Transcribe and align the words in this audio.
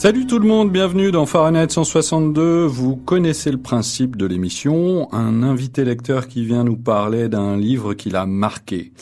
Salut 0.00 0.26
tout 0.26 0.38
le 0.38 0.48
monde, 0.48 0.72
bienvenue 0.72 1.10
dans 1.10 1.26
Fahrenheit 1.26 1.68
162. 1.68 2.64
Vous 2.64 2.96
connaissez 2.96 3.52
le 3.52 3.60
principe 3.60 4.16
de 4.16 4.24
l'émission, 4.24 5.12
un 5.12 5.42
invité 5.42 5.84
lecteur 5.84 6.26
qui 6.26 6.46
vient 6.46 6.64
nous 6.64 6.78
parler 6.78 7.28
d'un 7.28 7.58
livre 7.58 7.92
qui 7.92 8.08
l'a 8.08 8.24
marqué. 8.24 8.94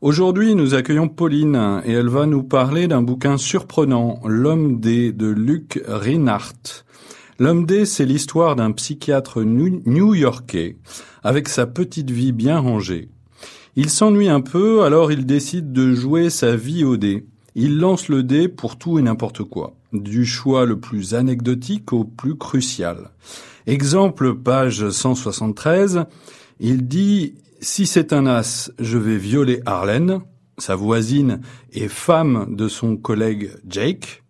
Aujourd'hui, 0.00 0.56
nous 0.56 0.74
accueillons 0.74 1.06
Pauline 1.06 1.82
et 1.84 1.92
elle 1.92 2.08
va 2.08 2.26
nous 2.26 2.42
parler 2.42 2.88
d'un 2.88 3.00
bouquin 3.00 3.36
surprenant, 3.36 4.18
L'homme 4.24 4.80
D 4.80 5.12
de 5.12 5.28
Luc 5.28 5.80
Reinhardt. 5.86 6.84
L'homme 7.38 7.64
D, 7.64 7.86
c'est 7.86 8.04
l'histoire 8.04 8.56
d'un 8.56 8.72
psychiatre 8.72 9.44
new-yorkais 9.44 10.78
avec 11.22 11.48
sa 11.48 11.68
petite 11.68 12.10
vie 12.10 12.32
bien 12.32 12.58
rangée. 12.58 13.08
Il 13.76 13.88
s'ennuie 13.88 14.28
un 14.28 14.40
peu, 14.40 14.82
alors 14.82 15.12
il 15.12 15.26
décide 15.26 15.72
de 15.72 15.94
jouer 15.94 16.28
sa 16.28 16.56
vie 16.56 16.82
au 16.82 16.96
dé. 16.96 17.24
Il 17.54 17.78
lance 17.78 18.08
le 18.08 18.24
dé 18.24 18.48
pour 18.48 18.78
tout 18.78 18.98
et 18.98 19.02
n'importe 19.02 19.44
quoi, 19.44 19.76
du 19.92 20.24
choix 20.24 20.66
le 20.66 20.78
plus 20.78 21.14
anecdotique 21.14 21.92
au 21.92 22.04
plus 22.04 22.36
crucial. 22.36 23.10
Exemple, 23.66 24.34
page 24.34 24.88
173, 24.90 26.04
il 26.60 26.88
dit 26.88 27.34
«Si 27.60 27.86
c'est 27.86 28.12
un 28.12 28.26
as, 28.26 28.70
je 28.78 28.98
vais 28.98 29.16
violer 29.16 29.60
Arlène, 29.66 30.20
sa 30.58 30.74
voisine 30.74 31.40
et 31.72 31.88
femme 31.88 32.54
de 32.56 32.68
son 32.68 32.96
collègue 32.96 33.50
Jake.» 33.68 34.22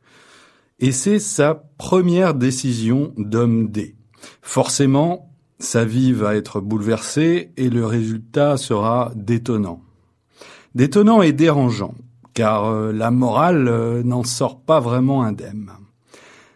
Et 0.80 0.92
c'est 0.92 1.18
sa 1.18 1.54
première 1.54 2.34
décision 2.34 3.12
d'homme 3.18 3.68
dé. 3.70 3.96
Forcément, 4.40 5.30
sa 5.58 5.84
vie 5.84 6.12
va 6.12 6.36
être 6.36 6.60
bouleversée 6.60 7.52
et 7.58 7.68
le 7.68 7.84
résultat 7.84 8.56
sera 8.56 9.12
détonnant. 9.14 9.82
Détonnant 10.74 11.20
et 11.20 11.32
dérangeant 11.32 11.94
car 12.34 12.66
euh, 12.66 12.92
la 12.92 13.10
morale 13.10 13.68
euh, 13.68 14.02
n'en 14.02 14.24
sort 14.24 14.60
pas 14.60 14.80
vraiment 14.80 15.22
indemne. 15.22 15.70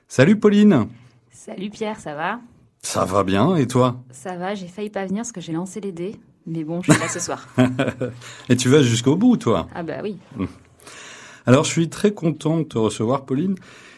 Salut 0.08 0.39
Pauline 0.39 0.86
Salut 1.30 1.70
Pierre, 1.70 1.98
ça 1.98 2.14
va? 2.14 2.41
Ça 2.83 3.05
va 3.05 3.25
bien, 3.25 3.56
et 3.56 3.67
toi? 3.67 4.02
Ça 4.11 4.36
va, 4.36 4.55
j'ai 4.55 4.67
failli 4.67 4.91
pas 4.91 5.05
venir 5.06 5.22
parce 5.22 5.33
que 5.33 5.41
j'ai 5.41 5.52
lancé 5.52 5.80
les 5.80 5.92
dés, 5.92 6.17
mais 6.47 6.64
bon, 6.64 6.80
je 6.83 6.92
suis 6.92 7.00
là 7.00 7.08
ce 7.08 7.20
soir. 7.20 7.48
et 8.48 8.56
tu 8.56 8.69
vas 8.69 8.83
jusqu'au 8.83 9.17
bout, 9.17 9.36
toi? 9.36 9.69
Ah 9.75 9.83
bah 9.83 9.98
oui. 10.02 10.17
Hum. 10.39 10.48
Alors 11.47 11.64
je 11.64 11.70
suis 11.70 11.89
très 11.89 12.12
content 12.12 12.58
de 12.58 12.64
te 12.64 12.78
recevoir 12.78 13.27
Pauline, 13.27 13.56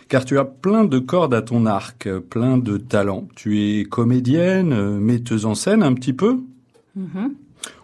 car 0.09 0.25
tu 0.25 0.39
as 0.39 0.45
plein 0.45 0.85
de 0.85 0.99
cordes 0.99 1.35
à 1.35 1.43
ton 1.43 1.67
arc, 1.67 2.09
plein 2.31 2.59
de 2.59 2.79
talents. 2.79 3.29
Tu 3.37 3.61
es 3.61 3.85
comédienne, 3.85 4.99
metteuse 4.99 5.47
en 5.47 5.55
scène 5.55 5.83
un 5.83 5.95
petit 5.95 6.13
peu, 6.13 6.41
mm-hmm. 6.99 7.31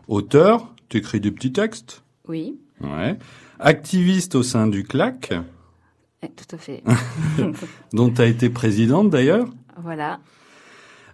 auteur, 0.09 0.75
tu 0.89 0.99
écris 0.99 1.21
des 1.21 1.31
petits 1.31 1.53
textes? 1.53 2.03
Oui. 2.27 2.59
Ouais 2.81 3.17
activiste 3.63 4.35
au 4.35 4.43
sein 4.43 4.67
du 4.67 4.85
CLAC. 4.85 5.33
Eh, 6.23 6.29
tout 6.29 6.55
à 6.55 6.59
fait. 6.59 6.83
dont 7.93 8.11
tu 8.11 8.21
as 8.21 8.27
été 8.27 8.51
présidente 8.51 9.11
d'ailleurs. 9.11 9.49
Voilà. 9.83 10.21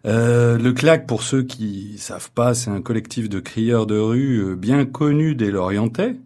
Euh, 0.06 0.58
le 0.58 0.72
CLAC, 0.72 1.06
pour 1.06 1.22
ceux 1.22 1.42
qui 1.42 1.98
savent 1.98 2.31
pas, 2.31 2.54
c'est 2.54 2.70
un 2.70 2.81
collectif 2.81 3.28
de 3.28 3.41
crieurs 3.41 3.87
de 3.87 3.98
rue 3.98 4.38
euh, 4.38 4.56
bien 4.56 4.84
connu 4.84 5.34
des 5.34 5.50
Lorientais. 5.50 6.16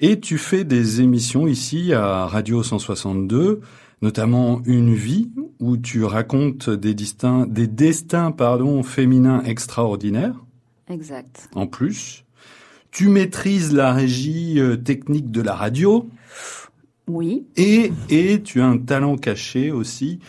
Et 0.00 0.18
tu 0.18 0.38
fais 0.38 0.64
des 0.64 1.00
émissions 1.00 1.46
ici 1.46 1.92
à 1.92 2.26
Radio 2.26 2.62
162, 2.62 3.60
notamment 4.02 4.60
Une 4.66 4.94
vie, 4.94 5.30
où 5.60 5.76
tu 5.76 6.04
racontes 6.04 6.68
des, 6.68 6.94
distincts, 6.94 7.46
des 7.46 7.68
destins 7.68 8.32
pardon, 8.32 8.82
féminins 8.82 9.42
extraordinaires. 9.44 10.34
Exact. 10.88 11.48
En 11.54 11.66
plus. 11.66 12.23
Tu 12.94 13.08
maîtrises 13.08 13.72
la 13.72 13.92
régie 13.92 14.60
euh, 14.60 14.76
technique 14.76 15.32
de 15.32 15.42
la 15.42 15.56
radio. 15.56 16.08
Oui. 17.08 17.44
Et, 17.56 17.90
et 18.08 18.40
tu 18.40 18.60
as 18.60 18.66
un 18.66 18.78
talent 18.78 19.16
caché 19.16 19.72
aussi, 19.72 20.20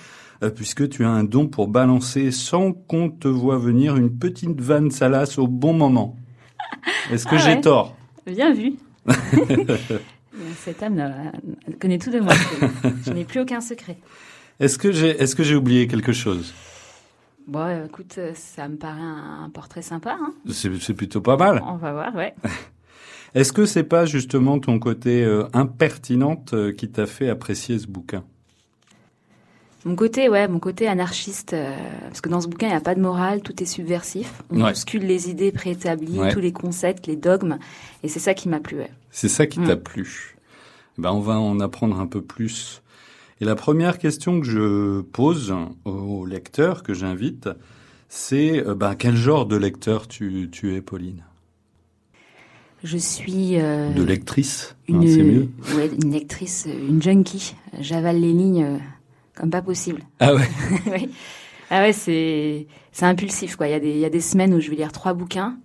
euh, 0.41 0.49
puisque 0.49 0.89
tu 0.89 1.05
as 1.05 1.09
un 1.09 1.23
don 1.23 1.45
pour 1.45 1.67
balancer 1.67 2.31
sans 2.31 2.73
qu'on 2.73 3.11
te 3.11 3.27
voit 3.27 3.59
venir 3.59 3.97
une 3.97 4.09
petite 4.09 4.59
vanne 4.59 4.89
salace 4.89 5.37
au 5.37 5.45
bon 5.47 5.73
moment. 5.73 6.17
Est-ce 7.11 7.27
que 7.27 7.35
ah 7.35 7.37
j'ai 7.37 7.61
tort? 7.61 7.95
Bien 8.25 8.51
vu. 8.51 8.73
Cette 10.57 10.81
âme 10.81 11.31
connaît 11.79 11.99
tout 11.99 12.09
de 12.09 12.19
moi. 12.19 12.33
Je 13.05 13.11
n'ai 13.11 13.25
plus 13.25 13.41
aucun 13.41 13.61
secret. 13.61 13.97
Est-ce 14.59 14.79
que 14.79 14.91
j'ai 14.91 15.09
est-ce 15.09 15.35
que 15.35 15.43
j'ai 15.43 15.55
oublié 15.55 15.85
quelque 15.85 16.13
chose? 16.13 16.51
Bon, 17.47 17.85
écoute, 17.85 18.19
ça 18.33 18.67
me 18.67 18.75
paraît 18.75 19.01
un, 19.01 19.49
portrait 19.53 19.83
sympa. 19.83 20.17
Hein 20.19 20.33
c'est 20.51 20.93
plutôt 20.93 21.21
pas 21.21 21.37
mal. 21.37 21.61
On 21.65 21.75
va 21.75 21.93
voir, 21.93 22.15
ouais. 22.15 22.33
Est-ce 23.35 23.51
que 23.51 23.65
c'est 23.65 23.83
pas 23.83 24.05
justement 24.05 24.59
ton 24.59 24.79
côté 24.79 25.23
euh, 25.23 25.43
impertinente 25.53 26.53
euh, 26.53 26.71
qui 26.71 26.89
t'a 26.89 27.05
fait 27.05 27.29
apprécier 27.29 27.77
ce 27.77 27.85
bouquin? 27.85 28.23
Mon 29.83 29.95
côté, 29.95 30.29
ouais, 30.29 30.47
mon 30.47 30.59
côté 30.59 30.87
anarchiste, 30.87 31.53
euh, 31.53 31.75
parce 32.07 32.21
que 32.21 32.29
dans 32.29 32.41
ce 32.41 32.47
bouquin, 32.47 32.67
il 32.67 32.71
n'y 32.71 32.77
a 32.77 32.81
pas 32.81 32.95
de 32.95 33.01
morale, 33.01 33.41
tout 33.41 33.61
est 33.61 33.67
subversif. 33.67 34.41
On 34.49 34.61
bouscule 34.61 35.05
les 35.05 35.29
idées 35.29 35.51
préétablies, 35.51 36.21
tous 36.31 36.39
les 36.39 36.53
concepts, 36.53 37.05
les 37.05 37.17
dogmes, 37.17 37.59
et 38.01 38.07
c'est 38.07 38.19
ça 38.19 38.33
qui 38.33 38.47
m'a 38.49 38.61
plu. 38.61 38.77
Ouais. 38.77 38.91
C'est 39.11 39.29
ça 39.29 39.45
qui 39.45 39.59
t'a 39.59 39.75
mm. 39.75 39.83
plu. 39.83 40.37
Ben, 40.97 41.11
on 41.11 41.19
va 41.19 41.37
en 41.37 41.59
apprendre 41.59 41.99
un 41.99 42.07
peu 42.07 42.21
plus 42.21 42.81
et 43.41 43.45
la 43.45 43.55
première 43.55 43.97
question 43.97 44.39
que 44.39 44.47
je 44.47 45.01
pose 45.01 45.53
aux 45.85 46.25
lecteurs 46.25 46.83
que 46.83 46.93
j'invite, 46.93 47.49
c'est 48.09 48.63
ben, 48.75 48.95
quel 48.95 49.15
genre 49.15 49.45
de 49.45 49.55
lecteur 49.55 50.07
tu, 50.07 50.49
tu 50.51 50.75
es, 50.75 50.81
Pauline? 50.81 51.23
Je 52.83 52.97
suis... 52.97 53.59
Euh, 53.59 53.89
de 53.93 54.03
lectrice, 54.03 54.75
hein, 54.91 55.01
c'est 55.01 55.23
mieux 55.23 55.49
Ouais, 55.75 55.89
une 56.01 56.11
lectrice, 56.11 56.67
une 56.67 57.01
junkie. 57.01 57.55
J'avale 57.79 58.19
les 58.19 58.31
lignes 58.31 58.63
euh, 58.63 58.77
comme 59.33 59.49
pas 59.49 59.63
possible. 59.63 60.03
Ah 60.19 60.35
ouais? 60.35 60.47
Oui. 60.91 61.09
Ah 61.71 61.81
ouais, 61.81 61.93
c'est 61.93 62.67
impulsif, 63.01 63.55
quoi. 63.55 63.67
Il 63.67 63.71
y, 63.71 63.73
a 63.73 63.79
des, 63.79 63.89
il 63.89 63.97
y 63.97 64.05
a 64.05 64.09
des 64.09 64.21
semaines 64.21 64.53
où 64.53 64.59
je 64.59 64.69
vais 64.69 64.75
lire 64.75 64.91
trois 64.91 65.13
bouquins 65.13 65.57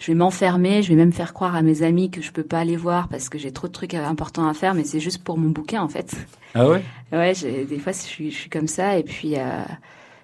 je 0.00 0.06
vais 0.06 0.14
m'enfermer, 0.14 0.82
je 0.82 0.88
vais 0.88 0.96
même 0.96 1.12
faire 1.12 1.32
croire 1.32 1.54
à 1.54 1.62
mes 1.62 1.82
amis 1.82 2.10
que 2.10 2.22
je 2.22 2.32
peux 2.32 2.42
pas 2.42 2.58
aller 2.58 2.76
voir 2.76 3.06
parce 3.06 3.28
que 3.28 3.38
j'ai 3.38 3.52
trop 3.52 3.68
de 3.68 3.72
trucs 3.72 3.94
importants 3.94 4.48
à 4.48 4.54
faire, 4.54 4.74
mais 4.74 4.82
c'est 4.82 4.98
juste 4.98 5.22
pour 5.22 5.38
mon 5.38 5.50
bouquin 5.50 5.82
en 5.82 5.88
fait. 5.88 6.16
Ah 6.54 6.66
ouais? 6.68 6.82
Ouais, 7.12 7.34
des 7.34 7.78
fois 7.78 7.92
je 7.92 7.98
suis, 7.98 8.30
je 8.32 8.36
suis 8.36 8.50
comme 8.50 8.66
ça 8.66 8.98
et 8.98 9.04
puis 9.04 9.36
euh, 9.36 9.62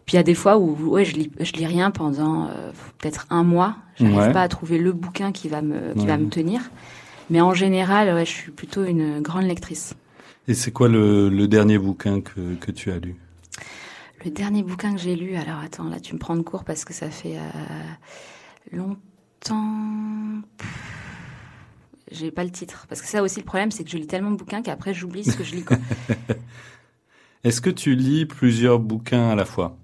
puis 0.06 0.14
il 0.14 0.16
y 0.16 0.18
a 0.18 0.22
des 0.22 0.34
fois 0.34 0.56
où 0.56 0.74
ouais 0.88 1.04
je 1.04 1.14
lis 1.14 1.30
je 1.38 1.52
lis 1.52 1.66
rien 1.66 1.90
pendant 1.90 2.46
euh, 2.46 2.72
peut-être 2.98 3.26
un 3.30 3.44
mois. 3.44 3.76
Je 3.96 4.04
n'arrive 4.04 4.32
pas 4.32 4.42
à 4.42 4.48
trouver 4.48 4.78
le 4.78 4.92
bouquin 4.92 5.30
qui 5.30 5.48
va 5.48 5.62
me 5.62 5.94
qui 5.94 6.06
va 6.06 6.16
me 6.16 6.28
tenir. 6.28 6.62
Mais 7.28 7.40
en 7.40 7.54
général, 7.54 8.14
ouais, 8.14 8.24
je 8.24 8.30
suis 8.30 8.52
plutôt 8.52 8.84
une 8.84 9.20
grande 9.20 9.44
lectrice. 9.44 9.94
Et 10.48 10.54
c'est 10.54 10.70
quoi 10.70 10.88
le, 10.88 11.28
le 11.28 11.48
dernier 11.48 11.76
bouquin 11.76 12.20
que, 12.20 12.54
que 12.54 12.70
tu 12.70 12.92
as 12.92 12.98
lu? 12.98 13.16
Le 14.24 14.30
dernier 14.30 14.62
bouquin 14.62 14.94
que 14.94 15.00
j'ai 15.00 15.16
lu, 15.16 15.34
alors 15.34 15.58
attends, 15.64 15.88
là 15.88 15.98
tu 15.98 16.14
me 16.14 16.18
prends 16.18 16.36
de 16.36 16.42
court 16.42 16.64
parce 16.64 16.84
que 16.84 16.94
ça 16.94 17.10
fait 17.10 17.36
euh, 17.36 18.76
longtemps 18.76 19.00
j'ai 22.10 22.30
pas 22.30 22.44
le 22.44 22.50
titre. 22.50 22.86
Parce 22.88 23.00
que 23.00 23.08
ça 23.08 23.22
aussi, 23.22 23.40
le 23.40 23.44
problème, 23.44 23.70
c'est 23.70 23.84
que 23.84 23.90
je 23.90 23.96
lis 23.96 24.06
tellement 24.06 24.30
de 24.30 24.36
bouquins 24.36 24.62
qu'après, 24.62 24.94
j'oublie 24.94 25.24
ce 25.24 25.36
que 25.36 25.44
je 25.44 25.56
lis. 25.56 25.64
Est-ce 27.44 27.60
que 27.60 27.70
tu 27.70 27.94
lis 27.94 28.26
plusieurs 28.26 28.78
bouquins 28.78 29.30
à 29.30 29.34
la 29.34 29.44
fois? 29.44 29.76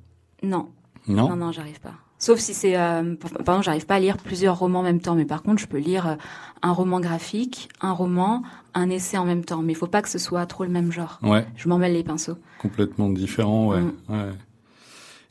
Non. 0.43 0.69
Non? 1.07 1.29
Non, 1.29 1.37
non, 1.37 1.53
j'arrive 1.53 1.81
pas. 1.81 1.95
Sauf 2.19 2.39
si 2.39 2.55
c'est... 2.55 2.77
Euh, 2.77 3.17
par 3.17 3.57
exemple, 3.57 3.65
j'arrive 3.65 3.87
pas 3.87 3.97
à 3.97 4.01
lire 4.01 4.17
plusieurs 4.17 4.59
romans 4.59 4.81
en 4.81 4.85
même 4.85 5.01
temps. 5.01 5.15
Mais 5.17 5.25
par 5.25 5.43
contre, 5.43 5.61
je 5.61 5.67
peux 5.67 5.79
lire 5.79 6.07
euh, 6.07 6.15
un 6.63 6.73
roman 6.73 7.01
graphique, 7.01 7.69
un 7.81 7.93
roman, 7.93 8.43
un 8.75 8.91
essai 8.91 9.19
en 9.19 9.25
même 9.25 9.45
temps. 9.45 9.63
Mais 9.63 9.73
il 9.73 9.77
faut 9.77 9.89
pas 9.89 10.03
que 10.03 10.09
ce 10.09 10.19
soit 10.19 10.47
trop 10.47 10.65
le 10.65 10.71
même 10.71 10.93
genre. 10.93 11.19
Ouais. 11.23 11.47
Je 11.57 11.69
m'en 11.69 11.79
mêle 11.79 11.95
les 11.95 12.05
pinceaux. 12.05 12.39
Complètement 12.61 13.09
différent, 13.09 13.69
ouais. 13.69 13.81
Mm. 13.81 13.93
ouais. 14.09 14.31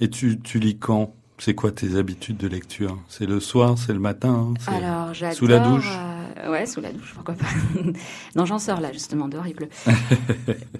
Et 0.01 0.10
tu, 0.10 0.40
tu 0.40 0.60
lis 0.60 0.78
quand? 0.78 1.13
C'est 1.42 1.56
quoi 1.56 1.72
tes 1.72 1.96
habitudes 1.96 2.38
de 2.38 2.48
lecture? 2.48 3.00
C'est 3.10 3.26
le 3.26 3.40
soir, 3.40 3.76
c'est 3.76 3.94
le 3.94 4.00
matin 4.00 4.54
hein, 4.54 4.72
Alors, 4.72 5.12
j'adore. 5.16 5.36
Sous 5.36 5.48
la 5.48 5.58
douche 5.58 5.92
euh, 6.38 6.52
Ouais, 6.52 6.68
sous 6.68 6.82
la 6.82 6.92
douche, 6.92 7.14
pourquoi 7.16 7.34
pas. 7.34 7.48
non, 8.36 8.46
j'en 8.46 8.60
sors 8.60 8.80
là, 8.80 8.94
justement, 8.94 9.28
dehors, 9.28 9.48
il 9.48 9.56
pleut. 9.56 9.70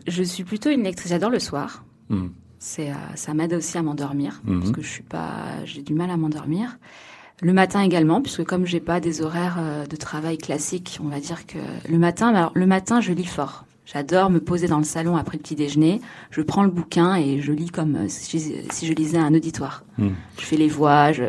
je 0.08 0.22
suis 0.22 0.44
plutôt 0.44 0.69
une 0.69 0.84
lectrice. 0.84 1.10
J'adore 1.10 1.31
le 1.31 1.40
soir. 1.40 1.84
Hmm. 2.10 2.28
C'est, 2.60 2.92
euh, 2.92 3.16
ça 3.16 3.34
m'aide 3.34 3.56
aussi 3.56 3.75
à 3.80 3.81
m'endormir, 3.81 4.40
hmm. 4.44 4.60
parce 4.60 4.72
que 4.72 4.84
je 4.84 4.88
suis 4.88 5.02
pas, 5.02 5.46
j'ai 5.66 5.81
du 5.81 5.96
mal 5.96 6.12
à 6.12 6.18
m'endormir. 6.18 6.78
Le 7.42 7.54
matin 7.54 7.81
également, 7.81 8.22
puisque 8.22 8.44
comme 8.44 8.68
j'ai 8.68 8.80
pas 8.80 9.00
des 9.00 9.24
horaires 9.24 9.58
euh, 9.60 9.88
de 9.88 9.96
travail 9.96 10.38
classiques, 10.38 11.00
on 11.04 11.08
va 11.08 11.19
dire 11.19 11.48
que 11.48 11.58
le 11.90 11.98
matin, 11.98 12.36
alors, 12.36 12.52
le 12.54 12.68
matin, 12.68 13.02
je 13.02 13.13
lis 13.13 13.25
fort. 13.25 13.66
J'adore 13.91 14.29
me 14.29 14.39
poser 14.39 14.67
dans 14.67 14.77
le 14.77 14.85
salon 14.85 15.17
après 15.17 15.38
le 15.38 15.41
petit 15.41 15.55
déjeuner. 15.55 15.99
Je 16.29 16.41
prends 16.41 16.63
le 16.63 16.69
bouquin 16.69 17.15
et 17.15 17.41
je 17.41 17.51
lis 17.51 17.69
comme 17.69 17.95
euh, 17.95 18.05
si, 18.07 18.39
je 18.39 18.93
lisais 18.93 19.17
un 19.17 19.33
auditoire. 19.33 19.83
Hmm. 19.97 20.11
Je 20.39 20.45
fais 20.45 20.55
les 20.55 20.69
voix, 20.69 21.11
je. 21.11 21.25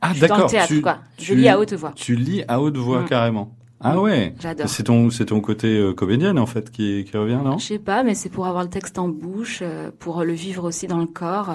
Ah 0.00 0.12
d'accord. 0.18 0.50
Tu, 0.66 0.80
quoi. 0.80 0.98
Je 1.18 1.34
lis 1.34 1.48
à 1.48 1.58
haute 1.58 1.74
voix. 1.74 1.92
Tu 1.94 2.16
lis 2.16 2.44
à 2.48 2.60
haute 2.60 2.76
voix 2.76 3.02
hmm. 3.02 3.08
carrément. 3.08 3.54
Ah 3.80 4.00
ouais. 4.00 4.34
J'adore. 4.40 4.68
C'est 4.68 4.84
ton 4.84 5.10
c'est 5.10 5.26
ton 5.26 5.40
côté 5.40 5.76
euh, 5.76 5.92
comédienne 5.92 6.38
en 6.38 6.46
fait 6.46 6.70
qui 6.70 7.04
qui 7.04 7.16
revient 7.16 7.40
non? 7.44 7.58
Je 7.58 7.66
sais 7.66 7.78
pas, 7.78 8.04
mais 8.04 8.14
c'est 8.14 8.28
pour 8.28 8.46
avoir 8.46 8.62
le 8.62 8.70
texte 8.70 8.98
en 8.98 9.08
bouche, 9.08 9.58
euh, 9.60 9.90
pour 9.98 10.24
le 10.24 10.32
vivre 10.32 10.64
aussi 10.64 10.86
dans 10.86 10.98
le 10.98 11.06
corps. 11.06 11.50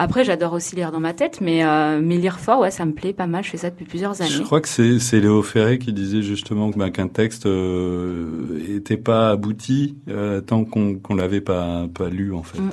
Après, 0.00 0.22
j'adore 0.22 0.52
aussi 0.52 0.76
lire 0.76 0.92
dans 0.92 1.00
ma 1.00 1.12
tête, 1.12 1.40
mais, 1.40 1.64
euh, 1.64 2.00
mais 2.00 2.18
lire 2.18 2.38
fort, 2.38 2.60
ouais, 2.60 2.70
ça 2.70 2.84
me 2.84 2.92
plaît 2.92 3.12
pas 3.12 3.26
mal. 3.26 3.42
Je 3.42 3.50
fais 3.50 3.56
ça 3.56 3.68
depuis 3.68 3.84
plusieurs 3.84 4.22
années. 4.22 4.30
Je 4.30 4.42
crois 4.44 4.60
que 4.60 4.68
c'est, 4.68 5.00
c'est 5.00 5.18
Léo 5.18 5.42
Ferré 5.42 5.80
qui 5.80 5.92
disait 5.92 6.22
justement 6.22 6.70
que, 6.70 6.78
bah, 6.78 6.90
qu'un 6.90 7.08
texte 7.08 7.46
euh, 7.46 8.64
était 8.68 8.96
pas 8.96 9.30
abouti 9.30 9.96
euh, 10.08 10.40
tant 10.40 10.64
qu'on 10.64 10.94
qu'on 10.94 11.16
l'avait 11.16 11.40
pas 11.40 11.88
pas 11.92 12.08
lu 12.10 12.32
en 12.32 12.44
fait. 12.44 12.60
Mm. 12.60 12.70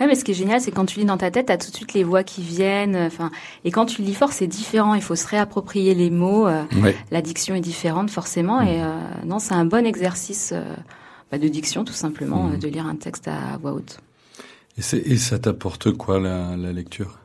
Ouais, 0.00 0.06
mais 0.06 0.14
ce 0.14 0.24
qui 0.24 0.30
est 0.30 0.34
génial, 0.34 0.62
c'est 0.62 0.70
quand 0.70 0.86
tu 0.86 0.98
lis 0.98 1.04
dans 1.04 1.18
ta 1.18 1.30
tête, 1.30 1.46
t'as 1.46 1.58
tout 1.58 1.70
de 1.70 1.76
suite 1.76 1.92
les 1.92 2.04
voix 2.04 2.24
qui 2.24 2.40
viennent. 2.40 2.96
Enfin, 2.96 3.30
et 3.64 3.70
quand 3.70 3.84
tu 3.84 4.00
lis 4.00 4.14
fort, 4.14 4.32
c'est 4.32 4.46
différent. 4.46 4.94
Il 4.94 5.02
faut 5.02 5.14
se 5.14 5.26
réapproprier 5.26 5.94
les 5.94 6.08
mots. 6.08 6.46
Euh, 6.46 6.62
la 7.10 7.20
diction 7.20 7.54
est 7.54 7.60
différente 7.60 8.08
forcément. 8.08 8.62
Mm. 8.62 8.68
Et 8.68 8.82
euh, 8.82 8.96
non, 9.26 9.38
c'est 9.40 9.52
un 9.52 9.66
bon 9.66 9.84
exercice 9.84 10.54
bah, 11.30 11.36
de 11.36 11.48
diction, 11.48 11.84
tout 11.84 11.92
simplement, 11.92 12.44
mm. 12.44 12.58
de 12.58 12.68
lire 12.68 12.86
un 12.86 12.96
texte 12.96 13.28
à 13.28 13.58
voix 13.60 13.74
haute. 13.74 13.98
Et, 14.78 15.12
et 15.12 15.16
ça 15.16 15.38
t'apporte 15.38 15.92
quoi 15.92 16.18
la, 16.20 16.56
la 16.56 16.72
lecture? 16.72 17.18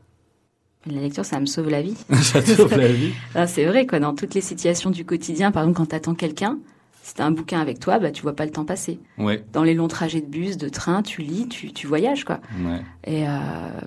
La 0.85 1.01
lecture, 1.01 1.25
ça 1.25 1.39
me 1.39 1.45
sauve 1.45 1.69
la 1.69 1.81
vie. 1.81 1.97
ça 2.21 2.41
te 2.41 2.51
sauve 2.51 2.77
la 2.77 2.87
vie? 2.91 3.13
Ah, 3.35 3.47
c'est 3.47 3.65
vrai, 3.65 3.85
quoi. 3.85 3.99
Dans 3.99 4.15
toutes 4.15 4.33
les 4.33 4.41
situations 4.41 4.89
du 4.89 5.05
quotidien, 5.05 5.51
par 5.51 5.63
exemple, 5.63 5.77
quand 5.77 5.85
t'attends 5.87 6.15
quelqu'un, 6.15 6.59
si 7.03 7.13
t'as 7.13 7.25
un 7.25 7.31
bouquin 7.31 7.59
avec 7.59 7.79
toi, 7.79 7.99
bah, 7.99 8.11
tu 8.11 8.21
vois 8.21 8.35
pas 8.35 8.45
le 8.45 8.51
temps 8.51 8.65
passer. 8.65 8.99
Ouais. 9.17 9.43
Dans 9.53 9.63
les 9.63 9.73
longs 9.73 9.87
trajets 9.87 10.21
de 10.21 10.27
bus, 10.27 10.57
de 10.57 10.69
train, 10.69 11.01
tu 11.03 11.21
lis, 11.21 11.47
tu, 11.47 11.71
tu 11.71 11.87
voyages, 11.87 12.25
quoi. 12.25 12.39
Ouais. 12.59 12.81
Et 13.05 13.27
euh, 13.27 13.31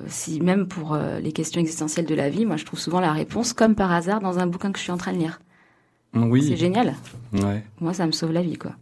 si 0.09 0.41
même 0.41 0.67
pour 0.67 0.95
euh, 0.95 1.21
les 1.21 1.33
questions 1.33 1.61
existentielles 1.61 2.07
de 2.07 2.15
la 2.15 2.31
vie, 2.31 2.47
moi, 2.47 2.57
je 2.57 2.65
trouve 2.65 2.81
souvent 2.81 3.01
la 3.01 3.13
réponse, 3.13 3.53
comme 3.53 3.75
par 3.75 3.93
hasard, 3.93 4.21
dans 4.21 4.39
un 4.39 4.47
bouquin 4.47 4.73
que 4.73 4.79
je 4.79 4.85
suis 4.85 4.93
en 4.93 4.97
train 4.97 5.13
de 5.13 5.19
lire. 5.19 5.41
Oui. 6.15 6.47
C'est 6.49 6.57
génial. 6.57 6.95
Ouais. 7.33 7.63
Moi, 7.81 7.95
ça 7.95 8.07
me 8.07 8.13
sauve 8.13 8.33
la 8.33 8.43
vie, 8.43 8.57
quoi. 8.57 8.73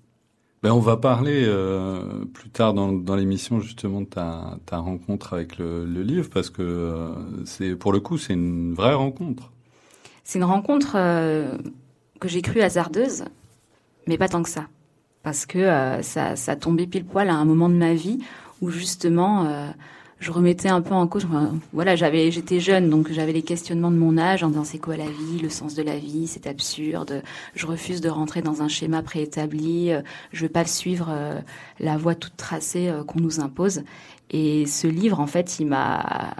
Ben, 0.62 0.72
on 0.72 0.80
va 0.80 0.96
parler 0.96 1.44
euh, 1.46 2.24
plus 2.34 2.50
tard 2.50 2.74
dans, 2.74 3.14
l'émission 3.14 3.60
justement 3.60 4.00
de 4.00 4.06
ta, 4.06 4.58
rencontre 4.72 5.32
avec 5.32 5.56
le, 5.56 5.84
livre 5.84 6.28
parce 6.30 6.50
que 6.50 6.62
euh, 6.62 7.10
c'est 7.44 7.76
pour 7.76 7.92
le 7.92 8.00
coup 8.00 8.18
c'est 8.18 8.32
une 8.32 8.74
vraie 8.74 8.94
rencontre. 8.94 9.52
C'est 10.24 10.40
une 10.40 10.44
rencontre 10.44 10.96
euh, 10.96 11.56
que 12.18 12.26
j'ai 12.26 12.42
cru 12.42 12.60
hasardeuse, 12.60 13.24
mais 14.08 14.18
pas 14.18 14.28
tant 14.28 14.42
que 14.42 14.48
ça, 14.48 14.66
parce 15.22 15.46
que 15.46 16.00
ça, 16.02 16.34
ça 16.34 16.56
tombait 16.56 16.88
pile 16.88 17.04
poil 17.04 17.30
à 17.30 17.34
un 17.34 17.44
moment 17.44 17.68
de 17.68 17.76
ma 17.76 17.94
vie 17.94 18.18
où 18.60 18.70
justement 18.70 19.72
je 20.20 20.32
remettais 20.32 20.68
un 20.68 20.80
peu 20.80 20.94
en 20.94 21.06
cause. 21.06 21.26
Voilà, 21.72 21.94
j'avais, 21.94 22.30
j'étais 22.30 22.58
jeune, 22.60 22.90
donc 22.90 23.10
j'avais 23.12 23.32
les 23.32 23.42
questionnements 23.42 23.90
de 23.90 23.96
mon 23.96 24.18
âge 24.18 24.42
en 24.42 24.48
disant 24.48 24.64
c'est 24.64 24.78
quoi 24.78 24.96
la 24.96 25.08
vie, 25.08 25.38
le 25.40 25.48
sens 25.48 25.74
de 25.74 25.82
la 25.82 25.96
vie, 25.96 26.26
c'est 26.26 26.46
absurde. 26.46 27.22
Je 27.54 27.66
refuse 27.66 28.00
de 28.00 28.08
rentrer 28.08 28.42
dans 28.42 28.62
un 28.62 28.68
schéma 28.68 29.02
préétabli. 29.02 29.92
Euh, 29.92 30.02
je 30.32 30.42
veux 30.42 30.48
pas 30.50 30.64
suivre 30.64 31.08
euh, 31.10 31.38
la 31.78 31.96
voie 31.96 32.14
toute 32.14 32.36
tracée 32.36 32.88
euh, 32.88 33.04
qu'on 33.04 33.20
nous 33.20 33.40
impose. 33.40 33.82
Et 34.30 34.66
ce 34.66 34.88
livre, 34.88 35.20
en 35.20 35.26
fait, 35.26 35.58
il 35.60 35.66
m'a 35.66 36.34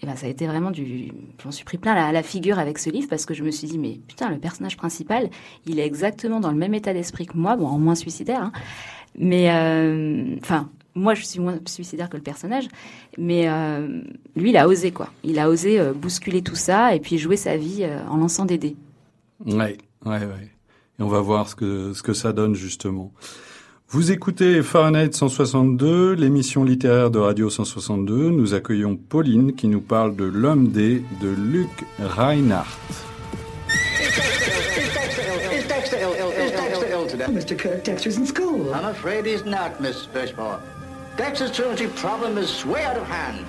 et 0.00 0.06
ben, 0.06 0.14
ça 0.14 0.26
a 0.26 0.28
été 0.28 0.46
vraiment 0.46 0.70
du. 0.70 1.10
J'en 1.42 1.50
suis 1.50 1.64
pris 1.64 1.76
plein 1.76 1.92
la, 1.92 2.12
la 2.12 2.22
figure 2.22 2.60
avec 2.60 2.78
ce 2.78 2.88
livre 2.88 3.08
parce 3.08 3.26
que 3.26 3.34
je 3.34 3.42
me 3.42 3.50
suis 3.50 3.66
dit, 3.66 3.78
mais 3.78 3.98
putain, 4.06 4.28
le 4.30 4.38
personnage 4.38 4.76
principal, 4.76 5.28
il 5.66 5.80
est 5.80 5.86
exactement 5.86 6.38
dans 6.38 6.52
le 6.52 6.56
même 6.56 6.74
état 6.74 6.92
d'esprit 6.92 7.26
que 7.26 7.36
moi, 7.36 7.56
bon, 7.56 7.66
en 7.66 7.78
moins 7.78 7.96
suicidaire, 7.96 8.42
hein. 8.42 8.52
mais 9.18 9.50
enfin, 10.40 10.70
moi, 10.94 11.14
je 11.14 11.24
suis 11.24 11.40
moins 11.40 11.58
suicidaire 11.66 12.08
que 12.08 12.16
le 12.16 12.22
personnage, 12.22 12.68
mais 13.16 13.48
euh, 13.48 14.02
lui, 14.36 14.50
il 14.50 14.56
a 14.56 14.68
osé 14.68 14.90
quoi. 14.90 15.08
Il 15.22 15.38
a 15.38 15.48
osé 15.48 15.78
euh, 15.78 15.92
bousculer 15.92 16.42
tout 16.42 16.56
ça 16.56 16.94
et 16.94 17.00
puis 17.00 17.18
jouer 17.18 17.36
sa 17.36 17.56
vie 17.56 17.80
euh, 17.82 18.00
en 18.08 18.16
lançant 18.16 18.44
des 18.44 18.58
dés. 18.58 18.76
Ouais, 19.46 19.78
ouais, 20.04 20.18
ouais. 20.18 20.50
Et 20.98 21.02
on 21.02 21.08
va 21.08 21.20
voir 21.20 21.48
ce 21.48 21.54
que 21.54 21.92
ce 21.92 22.02
que 22.02 22.12
ça 22.12 22.32
donne 22.32 22.54
justement. 22.54 23.12
Vous 23.90 24.12
écoutez 24.12 24.62
Fahrenheit 24.62 25.12
162, 25.12 26.12
l'émission 26.12 26.64
littéraire 26.64 27.10
de 27.10 27.18
Radio 27.18 27.48
162. 27.48 28.30
Nous 28.30 28.52
accueillons 28.52 28.96
Pauline 28.96 29.54
qui 29.54 29.68
nous 29.68 29.80
parle 29.80 30.14
de 30.16 30.24
L'homme 30.24 30.68
D 30.68 31.02
de 31.22 31.28
Luc 31.28 31.70
Reinhardt. 31.98 32.68
Mr. 37.30 37.58
Kirk, 37.58 37.84
Dexter's 37.84 38.16
in 38.16 38.26
school. 38.26 38.74
I'm 38.74 38.86
afraid 38.86 39.26
he's 39.26 39.44
not, 39.44 39.80
Miss 39.80 40.06
Birchmore. 40.06 40.60
Dexter's 41.18 41.50
truancy 41.50 41.88
problem 41.88 42.38
is 42.38 42.64
way 42.64 42.84
out 42.84 42.96
of 42.96 43.04
hand. 43.08 43.44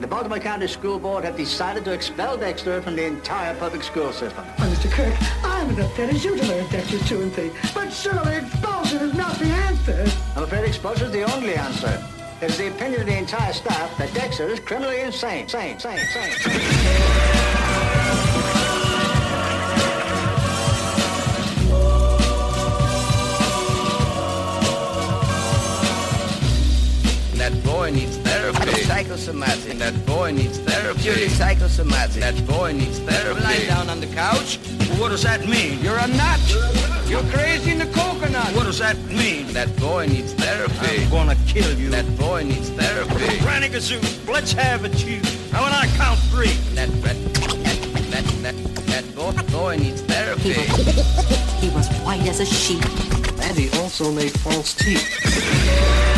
The 0.00 0.06
Baltimore 0.06 0.38
County 0.38 0.66
School 0.66 0.98
Board 0.98 1.24
have 1.24 1.34
decided 1.34 1.82
to 1.86 1.92
expel 1.92 2.36
Dexter 2.36 2.82
from 2.82 2.94
the 2.94 3.06
entire 3.06 3.54
public 3.54 3.82
school 3.82 4.12
system. 4.12 4.44
Oh, 4.58 4.62
Mr. 4.64 4.90
Kirk, 4.90 5.14
I'm 5.42 5.70
as 5.70 5.78
upset 5.78 6.10
as 6.10 6.22
you 6.22 6.36
to 6.36 6.46
learn 6.46 6.68
Dexter's 6.68 7.08
truancy. 7.08 7.52
But 7.72 7.90
surely 7.90 8.36
expulsion 8.36 8.98
is 8.98 9.14
not 9.14 9.34
the 9.36 9.46
answer. 9.46 10.06
I'm 10.36 10.42
afraid 10.42 10.66
expulsion 10.66 11.06
is 11.06 11.12
the 11.12 11.22
only 11.34 11.54
answer. 11.54 12.04
It 12.42 12.50
is 12.50 12.58
the 12.58 12.68
opinion 12.68 13.00
of 13.00 13.06
the 13.06 13.16
entire 13.16 13.54
staff 13.54 13.96
that 13.96 14.12
Dexter 14.12 14.48
is 14.48 14.60
criminally 14.60 15.00
insane. 15.00 15.48
Sane, 15.48 15.78
sane, 15.78 15.98
sane. 16.12 17.59
Boy 27.90 27.96
needs 27.96 28.16
therapy. 28.18 28.82
Psychosomatic. 28.82 29.78
That 29.78 30.06
boy 30.06 30.30
needs 30.32 30.58
therapy. 30.58 31.00
Purely 31.02 31.28
psychosomatic. 31.28 32.20
That 32.20 32.46
boy 32.46 32.72
needs 32.72 33.00
therapy. 33.00 33.40
Lying 33.40 33.66
down 33.66 33.90
on 33.90 34.00
the 34.00 34.06
couch. 34.06 34.58
What 34.98 35.08
does 35.08 35.22
that 35.22 35.46
mean? 35.48 35.80
You're 35.80 35.98
a 35.98 36.06
nut. 36.06 36.40
You're 37.08 37.24
crazy 37.32 37.72
in 37.72 37.78
the 37.78 37.86
coconut. 37.86 38.54
What 38.54 38.64
does 38.64 38.78
that 38.78 38.96
mean? 39.06 39.52
That 39.52 39.74
boy 39.76 40.06
needs 40.06 40.34
therapy. 40.34 41.02
I'm 41.02 41.10
gonna 41.10 41.36
kill 41.46 41.76
you. 41.78 41.90
That 41.90 42.06
boy 42.16 42.44
needs 42.44 42.70
therapy. 42.70 43.38
Granny 43.40 43.68
Gazoo, 43.68 44.00
let's 44.28 44.52
have 44.52 44.84
it, 44.84 45.04
you. 45.04 45.20
Now 45.52 45.64
when 45.64 45.72
I 45.72 45.86
count 45.96 46.20
three. 46.30 46.54
That 46.76 46.90
that 47.02 47.16
that 48.12 48.24
that, 48.42 48.54
that 48.86 49.14
boy, 49.16 49.32
boy 49.50 49.76
needs 49.78 50.02
therapy. 50.02 50.52
He 51.58 51.68
was 51.70 51.88
white 52.04 52.26
as 52.28 52.38
a 52.38 52.46
sheet. 52.46 52.84
And 53.42 53.56
he 53.56 53.68
also 53.80 54.12
made 54.12 54.30
false 54.30 54.74
teeth. 54.74 56.09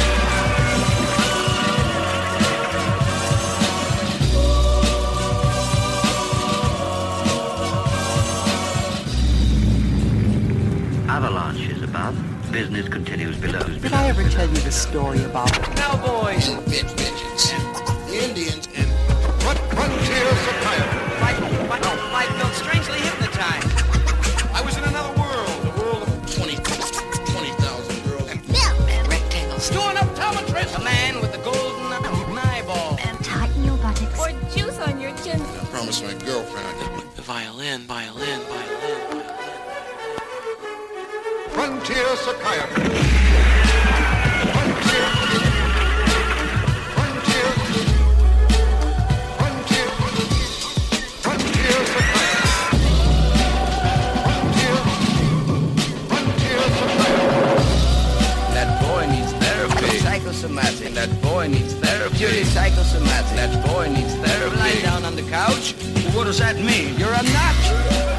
Business 12.62 12.88
continues 12.88 13.36
below. 13.38 13.58
Did 13.58 13.92
I 13.92 14.06
ever 14.06 14.22
tell 14.28 14.46
you 14.46 14.54
the 14.54 14.70
story 14.70 15.24
about 15.24 15.50
Cowboys. 15.74 16.48
Bitch, 16.70 16.92
bitches. 16.94 17.42
The 18.06 18.24
Indians 18.28 18.68
and 18.76 18.86
what 19.44 19.58
frontier 19.74 20.30
psychiatry. 20.44 20.81
Needs 59.06 59.32
therapy. 59.32 59.98
Psychosomatic. 59.98 60.94
That 60.94 61.22
boy 61.22 61.48
needs 61.48 61.74
therapy. 61.74 62.16
Purely 62.16 62.44
psychosomatic. 62.44 63.36
That 63.36 63.66
boy 63.66 63.88
needs 63.88 64.14
therapy. 64.14 64.56
Lying 64.56 64.82
down 64.82 65.04
on 65.04 65.16
the 65.16 65.22
couch. 65.22 65.74
What 66.14 66.24
does 66.24 66.38
that 66.38 66.56
mean? 66.56 66.94
You're 66.98 67.08
a 67.08 67.22
nut. 67.22 67.56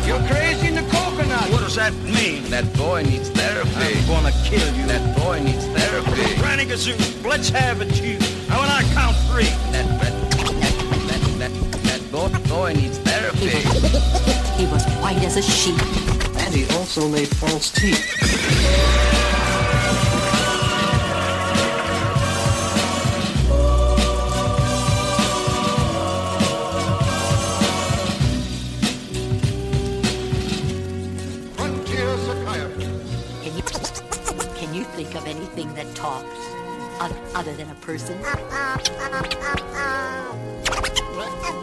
You're 0.07 0.19
crazy 0.27 0.67
in 0.67 0.75
the 0.75 0.81
coconut. 0.89 1.49
What 1.51 1.61
does 1.61 1.75
that 1.75 1.93
mean? 2.01 2.43
That 2.49 2.65
boy 2.75 3.03
needs 3.03 3.29
therapy. 3.29 3.69
I'm 3.69 4.07
gonna 4.07 4.31
kill 4.43 4.73
you. 4.75 4.87
That 4.87 5.15
boy 5.15 5.39
needs 5.39 5.65
therapy. 5.67 6.35
Granny 6.41 6.65
Gazoo, 6.65 6.97
let's 7.23 7.49
have 7.49 7.81
it, 7.81 8.01
you. 8.01 8.17
Now 8.49 8.61
when 8.61 8.69
I 8.69 8.81
count 8.93 9.15
three. 9.29 9.45
That 9.71 9.85
that 10.01 10.13
that 11.07 11.51
that, 11.51 11.51
that 11.83 12.11
boy, 12.11 12.29
boy 12.49 12.73
needs 12.73 12.97
therapy. 12.97 13.61
He 14.57 14.65
was 14.71 14.83
white 15.01 15.23
as 15.23 15.37
a 15.37 15.43
sheet. 15.43 15.79
And 16.41 16.53
he 16.53 16.65
also 16.75 17.07
made 17.07 17.27
false 17.27 17.71
teeth. 17.71 19.02
Anything 35.77 35.93
that 35.93 35.95
talks? 35.95 36.27
other 37.35 37.53
than 37.55 37.69
a 37.69 37.75
person. 37.75 38.17
A 38.23 38.35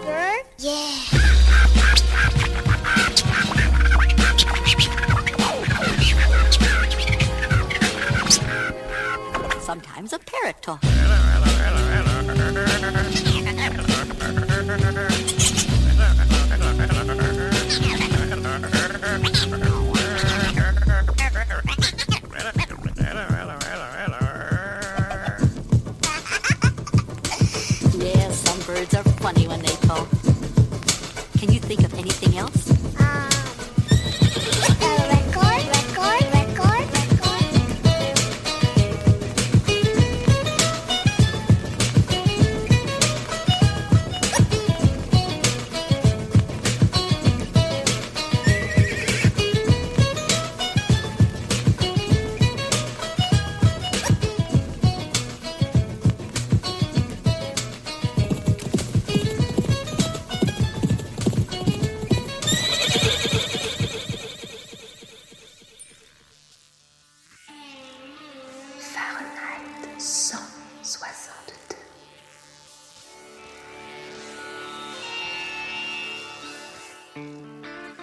bird? 0.04 0.44
Yeah. 0.58 0.90
Sometimes 9.60 10.12
a 10.12 10.18
parrot 10.18 10.60
talks. 10.60 10.86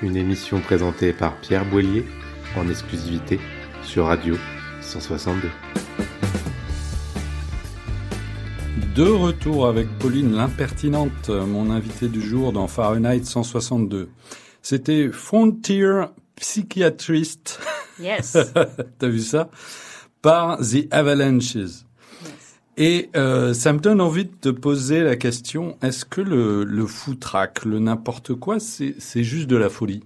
Une 0.03 0.15
émission 0.15 0.59
présentée 0.59 1.11
par 1.11 1.35
Pierre 1.37 1.65
Boillier 1.65 2.05
en 2.55 2.69
exclusivité 2.69 3.39
sur 3.81 4.05
Radio 4.05 4.35
162. 4.79 5.49
De 8.93 9.09
retour 9.09 9.65
avec 9.65 9.87
Pauline 9.97 10.33
l'impertinente, 10.33 11.29
mon 11.29 11.71
invité 11.71 12.09
du 12.09 12.21
jour 12.21 12.53
dans 12.53 12.67
Fahrenheit 12.67 13.23
162. 13.23 14.09
C'était 14.61 15.09
Frontier 15.11 16.03
Psychiatrist. 16.35 17.59
Yes. 17.99 18.37
T'as 18.99 19.07
vu 19.07 19.19
ça? 19.19 19.49
Par 20.21 20.59
The 20.59 20.87
Avalanches. 20.91 21.86
Et 22.77 23.09
euh, 23.15 23.53
ça 23.53 23.73
me 23.73 23.79
donne 23.79 23.99
envie 24.01 24.25
de 24.25 24.31
te 24.39 24.49
poser 24.49 25.01
la 25.01 25.15
question 25.15 25.77
est-ce 25.81 26.05
que 26.05 26.21
le, 26.21 26.63
le 26.63 26.85
foutraque, 26.85 27.65
le 27.65 27.79
n'importe 27.79 28.35
quoi, 28.35 28.59
c'est 28.59 28.93
c'est 28.99 29.23
juste 29.23 29.47
de 29.47 29.57
la 29.57 29.69
folie? 29.69 30.03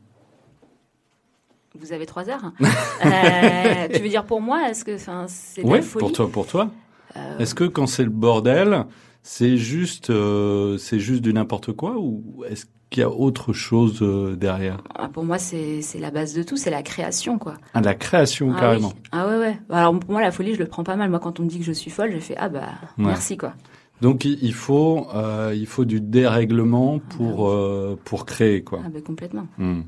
Vous 1.77 1.93
avez 1.93 2.05
trois 2.05 2.29
heures. 2.29 2.51
Euh, 3.03 3.87
tu 3.91 3.99
veux 3.99 4.09
dire 4.09 4.25
pour 4.25 4.41
moi, 4.41 4.69
est-ce 4.69 4.85
que, 4.85 4.93
enfin, 4.93 5.25
c'est 5.27 5.63
de 5.63 5.67
la 5.67 5.81
folie? 5.81 5.99
pour 5.99 6.11
toi, 6.11 6.29
pour 6.29 6.45
toi. 6.45 6.69
Euh, 7.17 7.39
Est-ce 7.39 7.55
que 7.55 7.63
quand 7.63 7.87
c'est 7.87 8.03
le 8.03 8.11
bordel, 8.11 8.85
c'est 9.23 9.57
juste, 9.57 10.11
euh, 10.11 10.77
c'est 10.77 10.99
juste 10.99 11.23
du 11.23 11.33
n'importe 11.33 11.71
quoi 11.71 11.95
ou 11.97 12.43
est-ce 12.47 12.65
qu'il 12.91 13.01
y 13.01 13.03
a 13.03 13.09
autre 13.09 13.53
chose 13.53 13.99
euh, 14.03 14.35
derrière 14.35 14.77
ah, 14.95 15.07
Pour 15.07 15.23
moi, 15.23 15.39
c'est 15.39 15.81
la 15.99 16.11
base 16.11 16.35
de 16.35 16.43
tout, 16.43 16.57
c'est 16.57 16.69
la 16.69 16.83
création, 16.83 17.39
quoi. 17.39 17.55
Ah, 17.73 17.81
la 17.81 17.95
création 17.95 18.53
Ah 18.55 18.59
carrément. 18.59 18.89
oui. 18.93 19.01
Ah 19.13 19.27
ouais, 19.27 19.37
ouais. 19.39 19.57
Alors 19.71 19.97
pour 19.97 20.11
moi, 20.11 20.21
la 20.21 20.31
folie, 20.31 20.53
je 20.53 20.59
le 20.59 20.67
prends 20.67 20.83
pas 20.83 20.95
mal. 20.97 21.09
Moi, 21.09 21.19
quand 21.19 21.39
on 21.39 21.43
me 21.43 21.47
dit 21.49 21.57
que 21.57 21.65
je 21.65 21.71
suis 21.71 21.89
folle, 21.89 22.11
je 22.13 22.19
fais 22.19 22.35
ah 22.37 22.49
bah 22.49 22.67
Ouais. 22.99 23.05
merci 23.05 23.37
quoi. 23.37 23.53
Donc 24.01 24.25
il 24.25 24.53
faut, 24.53 25.07
euh, 25.15 25.53
il 25.55 25.67
faut 25.67 25.85
du 25.85 26.01
dérèglement 26.01 26.99
pour 26.99 27.49
euh, 27.49 27.97
pour 28.03 28.25
créer 28.25 28.61
quoi. 28.63 28.81
Ah 28.85 28.89
bah 28.89 28.99
complètement. 29.05 29.47
Hmm. 29.57 29.81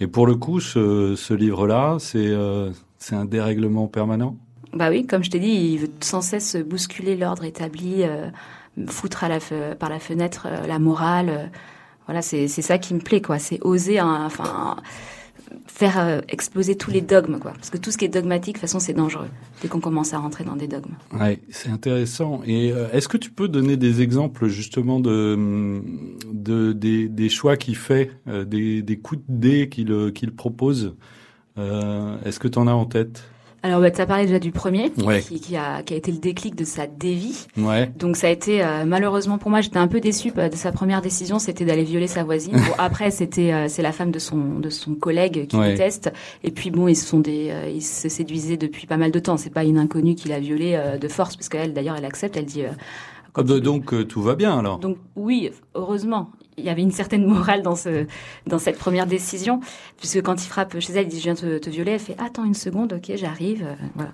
Et 0.00 0.06
pour 0.08 0.26
le 0.26 0.34
coup, 0.34 0.60
ce, 0.60 1.14
ce 1.14 1.34
livre-là, 1.34 1.96
c'est 2.00 2.26
euh, 2.26 2.70
c'est 2.98 3.14
un 3.14 3.26
dérèglement 3.26 3.86
permanent? 3.86 4.36
Bah 4.72 4.88
oui, 4.90 5.06
comme 5.06 5.22
je 5.22 5.30
t'ai 5.30 5.38
dit, 5.38 5.50
il 5.74 5.78
veut 5.78 5.90
sans 6.00 6.20
cesse 6.20 6.56
bousculer 6.56 7.16
l'ordre 7.16 7.44
établi, 7.44 8.02
foutre 8.88 9.22
à 9.24 9.28
la 9.28 9.38
fe- 9.38 9.74
par 9.76 9.88
la 9.88 10.00
fenêtre 10.00 10.48
la 10.66 10.78
morale. 10.80 11.50
Voilà, 12.06 12.22
c'est 12.22 12.48
ça 12.48 12.78
qui 12.78 12.94
me 12.94 13.00
plaît, 13.00 13.22
quoi. 13.22 13.38
C'est 13.38 13.58
oser, 13.62 13.98
hein, 13.98 14.22
enfin, 14.26 14.76
faire 15.66 15.98
euh, 15.98 16.20
exploser 16.28 16.76
tous 16.76 16.90
les 16.90 17.00
dogmes, 17.00 17.38
quoi. 17.38 17.52
Parce 17.52 17.70
que 17.70 17.78
tout 17.78 17.90
ce 17.90 17.98
qui 17.98 18.04
est 18.04 18.08
dogmatique, 18.08 18.54
de 18.54 18.60
toute 18.60 18.68
façon, 18.68 18.80
c'est 18.80 18.92
dangereux 18.92 19.28
dès 19.62 19.68
qu'on 19.68 19.80
commence 19.80 20.12
à 20.14 20.18
rentrer 20.18 20.44
dans 20.44 20.56
des 20.56 20.68
dogmes. 20.68 20.94
Ouais, 21.18 21.40
c'est 21.50 21.70
intéressant. 21.70 22.42
Et 22.46 22.72
euh, 22.72 22.90
est-ce 22.92 23.08
que 23.08 23.16
tu 23.16 23.30
peux 23.30 23.48
donner 23.48 23.76
des 23.76 24.02
exemples 24.02 24.46
justement 24.48 25.00
de, 25.00 25.82
de 26.32 26.72
des, 26.72 27.28
choix 27.28 27.56
qu'il 27.56 27.76
fait, 27.76 28.10
euh, 28.28 28.44
des, 28.44 28.98
coups 29.02 29.22
de 29.28 29.34
dés 29.34 29.68
qu'il 29.68 30.32
propose? 30.34 30.94
Est-ce 31.56 32.38
que 32.38 32.48
tu 32.48 32.58
en 32.58 32.66
as 32.66 32.72
en 32.72 32.84
tête? 32.84 33.24
Alors, 33.66 33.80
bah, 33.80 33.90
tu 33.90 33.98
as 33.98 34.04
parlé 34.04 34.26
déjà 34.26 34.38
du 34.38 34.52
premier, 34.52 34.92
Ouais. 35.02 35.22
qui, 35.22 35.40
qui 35.40 35.56
a, 35.56 35.82
qui 35.82 35.94
a 35.94 35.96
été 35.96 36.12
le 36.12 36.18
déclic 36.18 36.54
de 36.54 36.64
sa 36.64 36.86
dévie. 36.86 37.46
Ouais. 37.56 37.90
Donc 37.98 38.14
ça 38.16 38.26
a 38.26 38.30
été 38.30 38.62
euh, 38.62 38.84
malheureusement 38.84 39.38
pour 39.38 39.50
moi, 39.50 39.62
j'étais 39.62 39.78
un 39.78 39.88
peu 39.88 40.00
déçue 40.00 40.32
euh, 40.36 40.50
de 40.50 40.54
sa 40.54 40.70
première 40.70 41.00
décision, 41.00 41.38
c'était 41.38 41.64
d'aller 41.64 41.82
violer 41.84 42.06
sa 42.06 42.24
voisine. 42.24 42.52
Bon, 42.52 42.74
après 42.78 43.10
c'était 43.10 43.52
euh, 43.54 43.66
c'est 43.68 43.80
la 43.80 43.92
femme 43.92 44.10
de 44.10 44.18
son 44.18 44.58
de 44.60 44.68
son 44.68 44.94
collègue 44.94 45.46
qui 45.46 45.56
Ouais. 45.56 45.70
déteste 45.72 46.12
et 46.42 46.50
puis 46.50 46.70
bon, 46.70 46.88
ils 46.88 46.94
se 46.96 47.06
sont 47.06 47.20
des 47.20 47.48
euh, 47.50 47.70
ils 47.74 47.80
se 47.82 48.10
séduisaient 48.10 48.58
depuis 48.58 48.86
pas 48.86 48.98
mal 48.98 49.10
de 49.10 49.18
temps, 49.18 49.38
c'est 49.38 49.48
pas 49.48 49.64
une 49.64 49.78
inconnue 49.78 50.14
qui 50.14 50.28
l'a 50.28 50.40
violée 50.40 50.74
euh, 50.76 50.98
de 50.98 51.08
force 51.08 51.34
parce 51.34 51.48
qu'elle 51.48 51.72
d'ailleurs 51.72 51.96
elle 51.96 52.04
accepte, 52.04 52.36
elle 52.36 52.44
dit 52.44 52.64
euh, 52.64 52.68
Ah 53.34 53.42
bah, 53.44 53.60
donc 53.60 53.94
euh, 53.94 54.04
tout 54.04 54.20
va 54.20 54.34
bien 54.34 54.58
alors. 54.58 54.78
donc 54.78 54.98
oui, 55.16 55.50
heureusement, 55.74 56.30
il 56.56 56.64
y 56.64 56.68
avait 56.68 56.82
une 56.82 56.90
certaine 56.92 57.26
morale 57.26 57.62
dans 57.62 57.76
ce 57.76 58.06
dans 58.46 58.58
cette 58.58 58.78
première 58.78 59.06
décision, 59.06 59.60
puisque 59.98 60.22
quand 60.22 60.42
il 60.44 60.48
frappe 60.48 60.78
chez 60.80 60.92
elle, 60.92 61.04
il 61.06 61.08
dit 61.08 61.18
je 61.18 61.24
viens 61.24 61.34
te, 61.34 61.58
te 61.58 61.70
violer, 61.70 61.92
elle 61.92 61.98
fait 62.00 62.16
attends 62.18 62.44
une 62.44 62.54
seconde, 62.54 62.92
ok, 62.94 63.12
j'arrive, 63.16 63.64
euh, 63.66 63.74
voilà. 63.94 64.12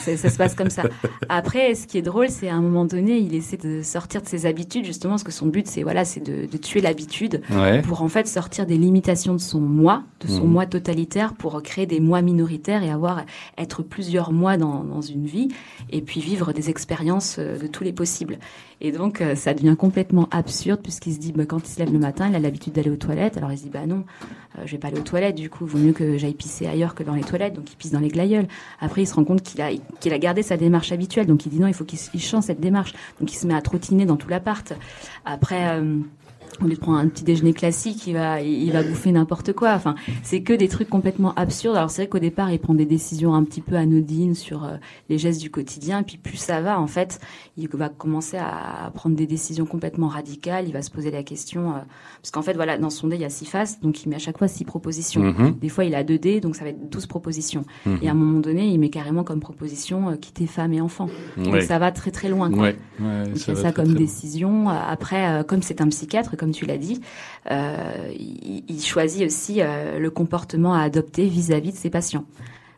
Ça, 0.00 0.16
ça 0.16 0.28
se 0.28 0.36
passe 0.36 0.54
comme 0.56 0.70
ça. 0.70 0.82
Après, 1.28 1.74
ce 1.76 1.86
qui 1.86 1.98
est 1.98 2.02
drôle, 2.02 2.30
c'est 2.30 2.48
à 2.48 2.54
un 2.54 2.60
moment 2.60 2.84
donné, 2.84 3.18
il 3.18 3.32
essaie 3.34 3.56
de 3.56 3.82
sortir 3.82 4.22
de 4.22 4.26
ses 4.26 4.44
habitudes, 4.44 4.84
justement, 4.84 5.12
parce 5.12 5.22
que 5.22 5.30
son 5.30 5.46
but, 5.46 5.68
c'est 5.68 5.84
voilà, 5.84 6.04
c'est 6.04 6.18
de, 6.20 6.46
de 6.46 6.56
tuer 6.58 6.80
l'habitude 6.80 7.42
Ouais. 7.50 7.80
pour 7.82 8.02
en 8.02 8.08
fait 8.08 8.26
sortir 8.26 8.66
des 8.66 8.76
limitations 8.76 9.34
de 9.34 9.40
son 9.40 9.60
moi, 9.60 10.02
de 10.20 10.26
son 10.28 10.44
Mhm. 10.44 10.50
moi 10.50 10.66
totalitaire, 10.66 11.34
pour 11.34 11.62
créer 11.62 11.86
des 11.86 12.00
moi 12.00 12.22
minoritaires 12.22 12.82
et 12.82 12.90
avoir 12.90 13.24
être 13.56 13.82
plusieurs 13.84 14.32
mois 14.32 14.56
dans, 14.56 14.82
dans 14.82 15.00
une 15.00 15.26
vie, 15.26 15.48
et 15.90 16.00
puis 16.02 16.20
vivre 16.20 16.52
des 16.52 16.70
expériences 16.70 17.36
euh, 17.38 17.56
de 17.58 17.66
tous 17.68 17.84
les 17.84 17.92
possibles. 17.92 18.38
Et 18.80 18.92
donc, 18.92 19.20
euh, 19.20 19.34
ça 19.34 19.54
devient 19.54 19.74
complètement 19.76 20.28
absurde 20.30 20.80
puisqu'il 20.82 21.12
se 21.14 21.18
dit, 21.18 21.32
bah, 21.32 21.46
quand 21.46 21.58
il 21.68 21.72
se 21.72 21.78
lève 21.78 21.92
le 21.92 21.98
matin, 21.98 22.28
il 22.28 22.34
a 22.36 22.38
l'habitude 22.38 22.72
d'aller 22.72 22.90
aux 22.90 22.96
toilettes. 22.96 23.36
Alors 23.36 23.50
il 23.50 23.58
se 23.58 23.64
dit, 23.64 23.70
bah 23.70 23.86
non, 23.86 24.04
euh, 24.56 24.62
je 24.66 24.72
vais 24.72 24.78
pas 24.78 24.88
aller 24.88 24.98
aux 25.00 25.02
toilettes. 25.02 25.34
Du 25.34 25.50
coup, 25.50 25.66
vaut 25.66 25.78
mieux 25.78 25.92
que 25.92 26.16
j'aille 26.16 26.34
pisser 26.34 26.66
ailleurs 26.66 26.94
que 26.94 27.02
dans 27.02 27.14
les 27.14 27.22
toilettes. 27.24 27.54
Donc 27.54 27.70
il 27.72 27.76
pisse 27.76 27.90
dans 27.90 28.00
les 28.00 28.08
glaïeuls. 28.08 28.46
Après, 28.80 29.02
il 29.02 29.06
se 29.06 29.14
rend 29.14 29.24
compte 29.24 29.42
qu'il 29.42 29.60
a, 29.62 29.70
qu'il 30.00 30.12
a 30.12 30.18
gardé 30.18 30.42
sa 30.42 30.56
démarche 30.56 30.92
habituelle. 30.92 31.26
Donc 31.26 31.44
il 31.44 31.50
dit 31.50 31.58
non, 31.58 31.66
il 31.66 31.74
faut 31.74 31.84
qu'il 31.84 32.20
change 32.20 32.44
cette 32.44 32.60
démarche. 32.60 32.92
Donc 33.20 33.32
il 33.32 33.36
se 33.36 33.46
met 33.46 33.54
à 33.54 33.62
trottiner 33.62 34.06
dans 34.06 34.16
tout 34.16 34.28
l'appart. 34.28 34.72
Après. 35.24 35.68
euh, 35.70 35.98
au 36.60 36.64
lieu 36.64 36.74
de 36.74 36.80
prendre 36.80 36.98
un 36.98 37.08
petit 37.08 37.24
déjeuner 37.24 37.52
classique, 37.52 38.06
il 38.06 38.14
va, 38.14 38.40
il 38.40 38.70
va 38.72 38.82
bouffer 38.82 39.12
n'importe 39.12 39.52
quoi. 39.52 39.74
Enfin, 39.74 39.94
c'est 40.22 40.42
que 40.42 40.52
des 40.52 40.68
trucs 40.68 40.88
complètement 40.88 41.34
absurdes. 41.34 41.76
Alors 41.76 41.90
c'est 41.90 42.02
vrai 42.02 42.08
qu'au 42.08 42.18
départ, 42.18 42.52
il 42.52 42.58
prend 42.58 42.74
des 42.74 42.86
décisions 42.86 43.34
un 43.34 43.44
petit 43.44 43.60
peu 43.60 43.76
anodines 43.76 44.34
sur 44.34 44.64
euh, 44.64 44.76
les 45.08 45.18
gestes 45.18 45.40
du 45.40 45.50
quotidien. 45.50 46.02
Puis 46.02 46.16
plus 46.16 46.36
ça 46.36 46.60
va, 46.60 46.80
en 46.80 46.86
fait, 46.86 47.20
il 47.56 47.68
va 47.68 47.88
commencer 47.88 48.36
à 48.36 48.90
prendre 48.94 49.16
des 49.16 49.26
décisions 49.26 49.66
complètement 49.66 50.08
radicales. 50.08 50.66
Il 50.66 50.72
va 50.72 50.82
se 50.82 50.90
poser 50.90 51.10
la 51.10 51.22
question, 51.22 51.70
euh, 51.70 51.80
parce 52.22 52.30
qu'en 52.30 52.42
fait, 52.42 52.54
voilà, 52.54 52.78
dans 52.78 52.90
son 52.90 53.08
dé, 53.08 53.16
il 53.16 53.22
y 53.22 53.24
a 53.24 53.30
six 53.30 53.46
faces, 53.46 53.80
donc 53.80 54.04
il 54.04 54.08
met 54.08 54.16
à 54.16 54.20
chaque 54.20 54.38
fois 54.38 54.48
six 54.48 54.64
propositions. 54.64 55.22
Mhm. 55.22 55.56
Des 55.60 55.68
fois, 55.68 55.84
il 55.84 55.94
a 55.94 56.04
deux 56.04 56.18
dés, 56.18 56.40
donc 56.40 56.56
ça 56.56 56.64
va 56.64 56.70
être 56.70 56.88
12 56.90 57.06
propositions. 57.06 57.64
Mhm. 57.86 57.98
Et 58.02 58.08
à 58.08 58.12
un 58.12 58.14
moment 58.14 58.40
donné, 58.40 58.66
il 58.66 58.78
met 58.78 58.90
carrément 58.90 59.24
comme 59.24 59.40
proposition 59.40 60.10
euh, 60.10 60.16
quitter 60.16 60.46
femme 60.46 60.72
et 60.72 60.80
enfant. 60.80 61.08
Donc 61.36 61.60
ça 61.62 61.78
va 61.78 61.92
très 61.92 62.10
très 62.10 62.28
loin. 62.28 62.50
Quoi. 62.50 62.62
Ouais, 62.62 62.76
ouais, 63.00 63.24
Donc, 63.26 63.38
ça 63.38 63.52
il 63.52 63.56
y 63.56 63.58
a 63.58 63.62
ça 63.62 63.72
très, 63.72 63.82
comme 63.82 63.94
très 63.94 64.04
décision. 64.04 64.68
Après, 64.68 65.44
comme 65.46 65.62
c'est 65.62 65.80
un 65.80 65.88
psychiatre, 65.88 66.36
comme 66.38 66.52
tu 66.52 66.64
l'as 66.64 66.78
dit, 66.78 67.00
euh, 67.50 68.10
il, 68.18 68.64
il 68.68 68.82
choisit 68.82 69.26
aussi 69.26 69.60
euh, 69.60 69.98
le 69.98 70.10
comportement 70.10 70.72
à 70.72 70.80
adopter 70.80 71.26
vis-à-vis 71.26 71.72
de 71.72 71.76
ses 71.76 71.90
patients. 71.90 72.24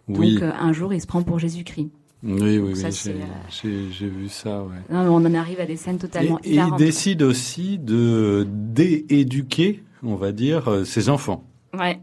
Oui. 0.08 0.34
Donc 0.34 0.42
euh, 0.42 0.50
un 0.58 0.72
jour, 0.72 0.92
il 0.92 1.00
se 1.00 1.06
prend 1.06 1.22
pour 1.22 1.38
Jésus-Christ. 1.38 1.90
Oui, 2.22 2.58
oui, 2.58 2.74
oui, 2.74 3.90
j'ai 3.92 4.08
vu 4.08 4.28
ça, 4.28 4.62
ouais. 4.62 4.76
Non, 4.90 5.04
mais 5.04 5.08
on 5.08 5.14
en 5.16 5.34
arrive 5.34 5.60
à 5.60 5.66
des 5.66 5.76
scènes 5.76 5.98
totalement 5.98 6.38
Et, 6.44 6.56
et 6.56 6.58
il 6.58 6.76
décide 6.76 7.22
aussi 7.22 7.78
de 7.78 8.46
dééduquer, 8.50 9.82
on 10.02 10.16
va 10.16 10.32
dire, 10.32 10.84
ses 10.84 11.08
enfants. 11.08 11.44
Ouais. 11.72 12.00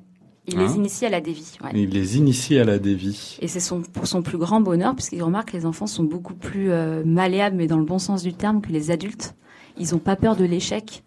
Il 0.50 0.58
les 0.58 0.64
hein 0.64 0.76
initie 0.78 1.06
à 1.06 1.10
la 1.10 1.20
dévie. 1.20 1.58
Ouais. 1.62 1.72
Il 1.74 1.90
les 1.90 2.18
initie 2.18 2.58
à 2.58 2.64
la 2.64 2.80
dévie. 2.80 3.38
Et 3.42 3.50
c'est 3.50 3.60
son, 3.60 3.82
pour 3.82 4.08
son 4.08 4.22
plus 4.22 4.38
grand 4.38 4.62
bonheur, 4.62 4.96
puisqu'il 4.96 5.22
remarque 5.22 5.52
que 5.52 5.58
les 5.58 5.66
enfants 5.66 5.88
sont 5.88 6.06
beaucoup 6.06 6.36
plus 6.36 6.72
euh, 6.72 7.04
malléables, 7.06 7.58
mais 7.58 7.68
dans 7.68 7.78
le 7.78 7.84
bon 7.84 8.00
sens 8.00 8.24
du 8.24 8.34
terme, 8.34 8.62
que 8.62 8.72
les 8.72 8.90
adultes. 8.90 9.36
Ils 9.78 9.92
n'ont 9.92 10.00
pas 10.00 10.16
peur 10.16 10.38
de 10.38 10.46
l'échec. 10.46 11.04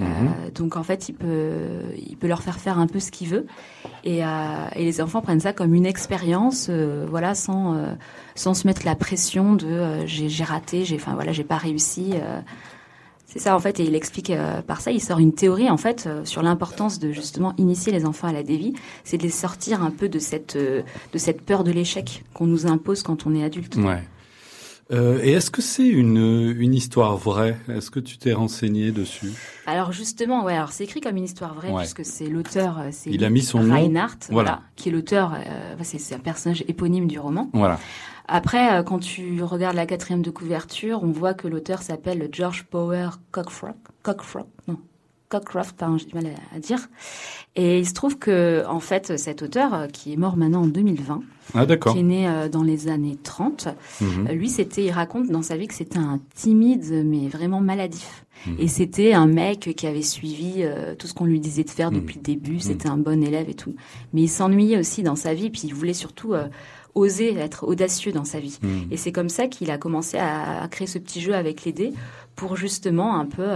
Euh, 0.00 0.02
mhm. 0.02 0.50
donc 0.54 0.76
en 0.76 0.82
fait, 0.82 1.08
il 1.08 1.14
peut, 1.14 1.82
il 1.96 2.16
peut 2.16 2.26
leur 2.26 2.42
faire 2.42 2.58
faire 2.58 2.78
un 2.80 2.88
peu 2.88 2.98
ce 2.98 3.12
qu'il 3.12 3.28
veut, 3.28 3.46
et, 4.02 4.24
euh, 4.24 4.28
et, 4.74 4.84
les 4.84 5.00
enfants 5.00 5.20
prennent 5.20 5.40
ça 5.40 5.52
comme 5.52 5.72
une 5.72 5.86
expérience, 5.86 6.66
euh, 6.68 7.06
voilà, 7.08 7.36
sans 7.36 7.76
euh, 7.76 7.92
sans 8.34 8.54
se 8.54 8.66
mettre 8.66 8.84
la 8.84 8.96
pression 8.96 9.54
de 9.54 9.66
euh, 9.66 10.06
j'ai 10.06 10.42
raté, 10.42 10.84
j'ai, 10.84 10.96
enfin 10.96 11.14
voilà, 11.14 11.30
j'ai 11.30 11.44
pas 11.44 11.58
réussi. 11.58 12.14
c'est 13.26 13.38
ça 13.38 13.54
en 13.54 13.60
fait, 13.60 13.78
et 13.78 13.84
il 13.84 13.94
explique 13.94 14.32
par 14.66 14.80
ça, 14.80 14.90
il 14.90 15.00
sort 15.00 15.20
une 15.20 15.32
théorie 15.32 15.70
en 15.70 15.76
fait 15.76 16.08
sur 16.24 16.42
l'importance 16.42 16.98
de 16.98 17.12
justement 17.12 17.54
initier 17.56 17.92
les 17.92 18.04
enfants 18.04 18.26
à 18.26 18.32
la 18.32 18.42
dévie, 18.42 18.74
c'est 19.04 19.16
de 19.16 19.22
les 19.22 19.30
sortir 19.30 19.82
un 19.82 19.90
peu 19.90 20.08
de 20.08 20.18
cette 20.18 20.56
de 20.56 21.18
cette 21.18 21.42
peur 21.42 21.62
de 21.62 21.70
l'échec 21.70 22.24
qu'on 22.34 22.46
nous 22.46 22.66
impose 22.66 23.04
quand 23.04 23.26
on 23.26 23.34
est 23.34 23.44
adulte. 23.44 23.76
Ouais. 23.76 24.02
Euh, 24.90 25.18
et 25.22 25.32
est-ce 25.32 25.50
que 25.50 25.62
c'est 25.62 25.86
une, 25.88 26.54
une 26.58 26.74
histoire 26.74 27.16
vraie? 27.16 27.56
Est-ce 27.68 27.90
que 27.90 28.00
tu 28.00 28.18
t'es 28.18 28.32
renseigné 28.32 28.92
dessus? 28.92 29.32
Alors 29.66 29.92
justement, 29.92 30.44
ouais. 30.44 30.54
Alors 30.54 30.72
c'est 30.72 30.84
écrit 30.84 31.00
comme 31.00 31.16
une 31.16 31.24
histoire 31.24 31.54
vraie 31.54 31.72
puisque 31.74 32.04
c'est 32.04 32.26
l'auteur, 32.26 32.78
euh, 32.78 32.88
c'est 32.90 33.10
il 33.10 33.24
a 33.24 33.30
mis 33.30 33.42
son 33.42 33.60
Reinhardt, 33.60 34.28
voilà. 34.30 34.60
qui 34.76 34.90
est 34.90 34.92
l'auteur. 34.92 35.34
Euh, 35.34 35.74
c'est 35.82 36.14
un 36.14 36.18
personnage 36.18 36.64
éponyme 36.68 37.06
du 37.06 37.18
roman. 37.18 37.50
Voilà. 37.52 37.78
Après, 38.26 38.82
quand 38.84 39.00
tu 39.00 39.42
regardes 39.42 39.76
la 39.76 39.84
quatrième 39.84 40.22
de 40.22 40.30
couverture, 40.30 41.00
on 41.02 41.10
voit 41.10 41.34
que 41.34 41.46
l'auteur 41.46 41.82
s'appelle 41.82 42.30
George 42.32 42.64
Power 42.64 43.10
Cockfrock. 43.32 43.76
Cockfrock, 44.02 44.48
non. 44.66 44.78
Cockcroft, 45.34 45.76
pardon, 45.76 45.98
j'ai 45.98 46.06
du 46.06 46.14
mal 46.14 46.26
à, 46.54 46.60
dire. 46.60 46.88
Et 47.56 47.80
il 47.80 47.86
se 47.88 47.92
trouve 47.92 48.18
que, 48.18 48.62
en 48.68 48.78
fait, 48.78 49.18
cet 49.18 49.42
auteur, 49.42 49.74
euh, 49.74 49.86
qui 49.88 50.12
est 50.12 50.16
mort 50.16 50.36
maintenant 50.36 50.62
en 50.62 50.66
2020, 50.68 51.22
ah, 51.54 51.66
qui 51.66 51.98
est 51.98 52.02
né 52.02 52.28
euh, 52.28 52.48
dans 52.48 52.62
les 52.62 52.86
années 52.86 53.18
30, 53.20 53.66
mhm. 54.00 54.28
euh, 54.28 54.32
lui, 54.34 54.48
c'était, 54.48 54.84
il 54.84 54.92
raconte 54.92 55.28
dans 55.28 55.42
sa 55.42 55.56
vie 55.56 55.66
que 55.66 55.74
c'était 55.74 55.98
un 55.98 56.20
timide, 56.36 57.02
mais 57.04 57.26
vraiment 57.26 57.60
maladif. 57.60 58.24
Mhm. 58.46 58.56
Et 58.60 58.68
c'était 58.68 59.12
un 59.12 59.26
mec 59.26 59.74
qui 59.76 59.86
avait 59.88 60.02
suivi 60.02 60.64
tout 60.98 61.08
ce 61.08 61.14
qu'on 61.14 61.24
lui 61.24 61.40
disait 61.40 61.64
de 61.64 61.70
faire 61.70 61.90
mhm. 61.90 62.00
depuis 62.00 62.16
le 62.16 62.22
début. 62.22 62.60
C'était 62.60 62.88
un 62.88 62.98
bon 62.98 63.20
élève 63.20 63.50
et 63.50 63.54
tout. 63.54 63.74
Mais 64.12 64.22
il 64.22 64.28
s'ennuyait 64.28 64.78
aussi 64.78 65.02
dans 65.02 65.16
sa 65.16 65.34
vie, 65.34 65.50
puis 65.50 65.62
il 65.64 65.74
voulait 65.74 65.94
surtout 65.94 66.34
oser 66.94 67.36
être 67.36 67.66
audacieux 67.66 68.12
dans 68.12 68.24
sa 68.24 68.38
vie. 68.38 68.60
Et 68.92 68.96
c'est 68.96 69.10
comme 69.10 69.28
ça 69.28 69.48
qu'il 69.48 69.72
a 69.72 69.78
commencé 69.78 70.16
à, 70.16 70.68
créer 70.70 70.86
ce 70.86 70.98
petit 70.98 71.20
jeu 71.20 71.34
avec 71.34 71.64
les 71.64 71.72
dés 71.72 71.92
pour 72.36 72.56
justement 72.56 73.18
un 73.18 73.26
peu 73.26 73.46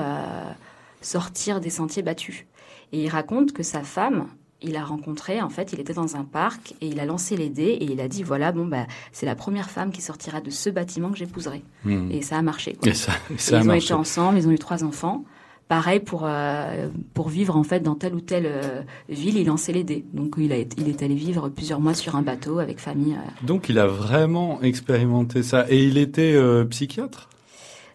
sortir 1.01 1.61
des 1.61 1.71
sentiers 1.71 2.03
battus. 2.03 2.47
Et 2.93 3.03
il 3.05 3.09
raconte 3.09 3.53
que 3.53 3.63
sa 3.63 3.83
femme, 3.83 4.29
il 4.61 4.77
a 4.77 4.85
rencontré, 4.85 5.41
en 5.41 5.51
fait, 5.51 5.73
il 5.73 5.81
était 5.81 5.93
dans 5.93 6.17
un 6.17 6.25
parc 6.25 6.75
et 6.81 6.89
il 6.89 6.99
a 7.01 7.07
lancé 7.07 7.37
les 7.37 7.49
dés 7.49 7.79
et 7.81 7.85
il 7.85 8.01
a 8.01 8.09
dit 8.09 8.23
voilà, 8.23 8.51
bon, 8.53 8.67
bah, 8.67 8.87
c'est 9.13 9.27
la 9.27 9.37
première 9.37 9.71
femme 9.71 9.93
qui 9.93 10.03
sortira 10.03 10.41
de 10.41 10.51
ce 10.51 10.71
bâtiment 10.71 11.11
que 11.11 11.19
j'épouserai. 11.19 11.63
Hmm. 11.85 12.11
Et 12.11 12.23
ça 12.23 12.39
a 12.39 12.43
marché. 12.43 12.77
Et 12.85 12.95
ça, 12.95 13.13
ça 13.37 13.61
ils 13.61 13.71
ont 13.71 13.75
été 13.75 13.95
ensemble, 13.95 14.39
ils 14.39 14.49
ont 14.49 14.53
eu 14.53 14.59
trois 14.59 14.85
enfants. 14.85 15.25
Pareil 15.69 16.01
pour 16.01 16.23
euh, 16.25 16.89
pour 17.13 17.29
vivre 17.29 17.55
en 17.55 17.63
fait 17.63 17.81
dans 17.81 17.95
telle 17.95 18.15
ou 18.15 18.23
telle 18.23 18.47
euh, 18.47 18.81
ville, 19.11 19.37
il 19.37 19.47
lançait 19.47 19.73
les 19.73 19.85
dés. 19.85 20.03
Donc 20.15 20.37
il 20.39 20.51
a 20.51 20.57
il 20.57 20.89
est 20.89 21.03
allé 21.03 21.15
vivre 21.15 21.51
plusieurs 21.51 21.79
mois 21.79 21.93
sur 21.93 22.17
un 22.17 22.23
bateau 22.23 22.59
avec 22.59 22.81
famille. 22.81 23.13
Euh. 23.13 23.47
Donc 23.47 23.69
il 23.69 23.79
a 23.79 23.87
vraiment 23.87 24.63
expérimenté 24.63 25.43
ça 25.43 25.67
et 25.69 25.85
il 25.85 25.99
était 25.99 26.41
psychiatre? 26.71 27.29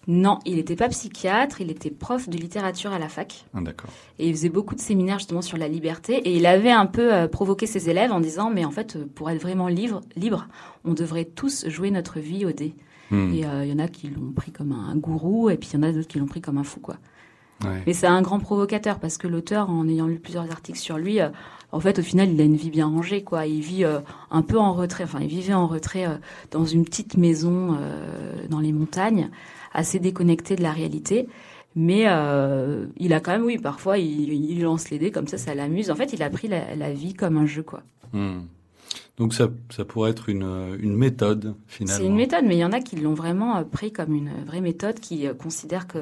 Non, 0.07 0.39
il 0.45 0.55
n'était 0.55 0.75
pas 0.75 0.89
psychiatre, 0.89 1.61
il 1.61 1.71
était 1.71 1.89
prof 1.89 2.27
de 2.27 2.37
littérature 2.37 2.91
à 2.91 2.99
la 2.99 3.07
fac. 3.07 3.45
Ah, 3.53 3.61
d'accord. 3.61 3.89
Et 4.19 4.27
il 4.27 4.35
faisait 4.35 4.49
beaucoup 4.49 4.75
de 4.75 4.81
séminaires 4.81 5.19
justement 5.19 5.41
sur 5.41 5.57
la 5.57 5.67
liberté. 5.67 6.15
Et 6.27 6.35
il 6.35 6.45
avait 6.45 6.71
un 6.71 6.85
peu 6.85 7.13
euh, 7.13 7.27
provoqué 7.27 7.67
ses 7.67 7.89
élèves 7.89 8.11
en 8.11 8.19
disant, 8.19 8.49
mais 8.49 8.65
en 8.65 8.71
fait, 8.71 8.97
euh, 8.97 9.05
pour 9.15 9.29
être 9.29 9.41
vraiment 9.41 9.67
libre, 9.67 10.01
libre 10.15 10.47
on 10.83 10.93
devrait 10.93 11.25
tous 11.25 11.67
jouer 11.69 11.89
notre 11.89 12.19
vie 12.19 12.45
au 12.45 12.51
dé. 12.51 12.75
Hmm. 13.11 13.33
Et 13.33 13.39
il 13.39 13.45
euh, 13.45 13.65
y 13.65 13.71
en 13.71 13.79
a 13.79 13.87
qui 13.87 14.09
l'ont 14.09 14.31
pris 14.31 14.51
comme 14.51 14.73
un, 14.73 14.95
gourou, 14.97 15.49
et 15.49 15.55
puis 15.55 15.69
il 15.71 15.75
y 15.77 15.79
en 15.79 15.83
a 15.83 15.91
d'autres 15.93 16.07
qui 16.07 16.19
l'ont 16.19 16.25
pris 16.25 16.41
comme 16.41 16.57
un 16.57 16.63
fou, 16.63 16.79
quoi. 16.79 16.97
Mais 17.85 17.93
c'est 17.93 18.07
un 18.07 18.21
grand 18.21 18.39
provocateur 18.39 18.99
parce 18.99 19.17
que 19.17 19.25
l'auteur, 19.25 19.69
en 19.69 19.87
ayant 19.87 20.05
lu 20.05 20.19
plusieurs 20.19 20.51
articles 20.51 20.79
sur 20.79 20.97
lui, 20.97 21.19
en 21.71 21.79
fait, 21.79 21.97
au 21.97 22.01
final, 22.01 22.29
il 22.29 22.41
a 22.41 22.43
une 22.43 22.57
vie 22.57 22.69
bien 22.69 22.87
rangée, 22.87 23.23
quoi. 23.23 23.45
Il 23.45 23.61
vit 23.61 23.85
un 23.85 24.41
peu 24.41 24.59
en 24.59 24.73
retrait. 24.73 25.05
Enfin, 25.05 25.19
il 25.21 25.27
vivait 25.27 25.53
en 25.53 25.65
retrait 25.65 26.05
dans 26.51 26.65
une 26.65 26.83
petite 26.83 27.15
maison 27.15 27.77
dans 28.49 28.59
les 28.59 28.73
montagnes 28.73 29.29
assez 29.73 29.99
déconnecté 29.99 30.55
de 30.55 30.63
la 30.63 30.71
réalité. 30.71 31.27
Mais 31.75 32.03
euh, 32.07 32.85
il 32.97 33.13
a 33.13 33.19
quand 33.19 33.31
même, 33.31 33.43
oui, 33.43 33.57
parfois 33.57 33.97
il, 33.97 34.61
lance 34.61 34.89
les 34.89 34.99
dés 34.99 35.11
comme 35.11 35.27
ça, 35.27 35.37
ça 35.37 35.55
l'amuse. 35.55 35.89
En 35.89 35.95
fait, 35.95 36.13
il 36.13 36.21
a 36.21 36.29
pris 36.29 36.47
la, 36.47 36.93
vie 36.93 37.13
comme 37.13 37.37
un 37.37 37.45
jeu, 37.45 37.63
quoi. 37.63 37.81
Hmm. 38.13 38.41
Donc 39.17 39.33
ça, 39.33 39.49
ça 39.69 39.85
pourrait 39.85 40.11
être 40.11 40.29
une, 40.29 40.77
une 40.79 40.95
méthode 40.95 41.55
finalement. 41.67 41.99
C'est 41.99 42.07
une 42.07 42.15
méthode, 42.15 42.45
mais 42.45 42.55
il 42.55 42.59
y 42.59 42.65
en 42.65 42.71
a 42.71 42.79
qui 42.79 42.95
l'ont 42.95 43.13
vraiment 43.13 43.57
euh, 43.57 43.63
pris 43.63 43.91
comme 43.91 44.13
une 44.13 44.31
vraie 44.45 44.61
méthode, 44.61 44.99
qui 44.99 45.27
euh, 45.27 45.33
considèrent 45.33 45.87
que 45.87 45.99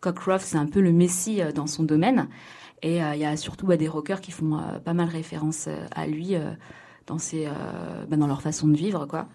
Cockcroft 0.00 0.46
c'est 0.46 0.56
un 0.56 0.66
peu 0.66 0.80
le 0.80 0.92
messie 0.92 1.40
dans 1.54 1.66
son 1.66 1.82
domaine. 1.82 2.28
Et 2.82 2.98
il 2.98 3.18
y 3.18 3.24
a 3.24 3.36
surtout 3.36 3.66
bah, 3.66 3.76
des 3.76 3.88
rockers 3.88 4.20
qui 4.20 4.30
font 4.30 4.56
pas 4.84 4.94
mal 4.94 5.08
référence 5.08 5.68
à 5.90 6.06
lui 6.06 6.36
dans, 7.08 7.18
ces, 7.18 7.46
euh, 7.46 7.50
bah, 8.08 8.16
dans 8.16 8.26
leur 8.26 8.42
façon 8.42 8.68
de 8.68 8.76
vivre. 8.76 9.06
quoi. 9.06 9.26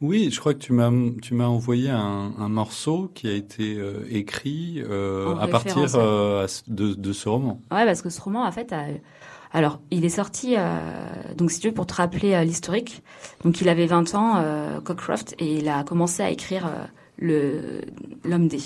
Oui, 0.00 0.30
je 0.30 0.38
crois 0.38 0.54
que 0.54 0.58
tu 0.58 0.72
m'as, 0.72 0.90
tu 1.20 1.34
m'as 1.34 1.46
envoyé 1.46 1.90
un, 1.90 2.32
un, 2.38 2.48
morceau 2.48 3.10
qui 3.14 3.28
a 3.28 3.32
été 3.32 3.76
euh, 3.76 4.04
écrit 4.10 4.82
euh, 4.88 5.34
à 5.36 5.48
partir 5.48 5.86
euh, 5.94 6.46
de, 6.68 6.94
de, 6.94 7.12
ce 7.12 7.28
roman. 7.28 7.60
Ouais, 7.70 7.84
parce 7.84 8.02
que 8.02 8.10
ce 8.10 8.20
roman, 8.20 8.44
en 8.44 8.52
fait, 8.52 8.72
a, 8.72 8.84
alors, 9.52 9.80
il 9.90 10.04
est 10.04 10.10
sorti, 10.10 10.54
euh, 10.56 10.78
donc 11.36 11.50
si 11.50 11.60
tu 11.60 11.68
veux, 11.68 11.74
pour 11.74 11.86
te 11.86 11.94
rappeler 11.94 12.44
l'historique, 12.44 13.02
donc 13.44 13.60
il 13.60 13.68
avait 13.68 13.86
20 13.86 14.14
ans, 14.14 14.44
Cockcroft, 14.82 15.34
et 15.38 15.58
il 15.58 15.68
a 15.68 15.84
commencé 15.84 16.22
à 16.22 16.30
écrire 16.30 16.68
le 17.18 17.82
l'homme 18.24 18.48
D. 18.48 18.58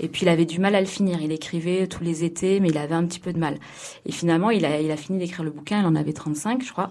Et 0.00 0.08
puis 0.08 0.22
il 0.22 0.28
avait 0.28 0.44
du 0.44 0.58
mal 0.60 0.74
à 0.74 0.80
le 0.80 0.86
finir. 0.86 1.20
Il 1.22 1.32
écrivait 1.32 1.86
tous 1.86 2.04
les 2.04 2.24
étés, 2.24 2.60
mais 2.60 2.68
il 2.68 2.78
avait 2.78 2.94
un 2.94 3.04
petit 3.04 3.20
peu 3.20 3.32
de 3.32 3.38
mal. 3.38 3.58
Et 4.06 4.12
finalement, 4.12 4.50
il 4.50 4.64
a, 4.64 4.80
il 4.80 4.90
a 4.90 4.96
fini 4.96 5.18
d'écrire 5.18 5.44
le 5.44 5.50
bouquin. 5.50 5.80
Il 5.80 5.86
en 5.86 5.96
avait 5.96 6.12
35, 6.12 6.62
je 6.62 6.72
crois. 6.72 6.90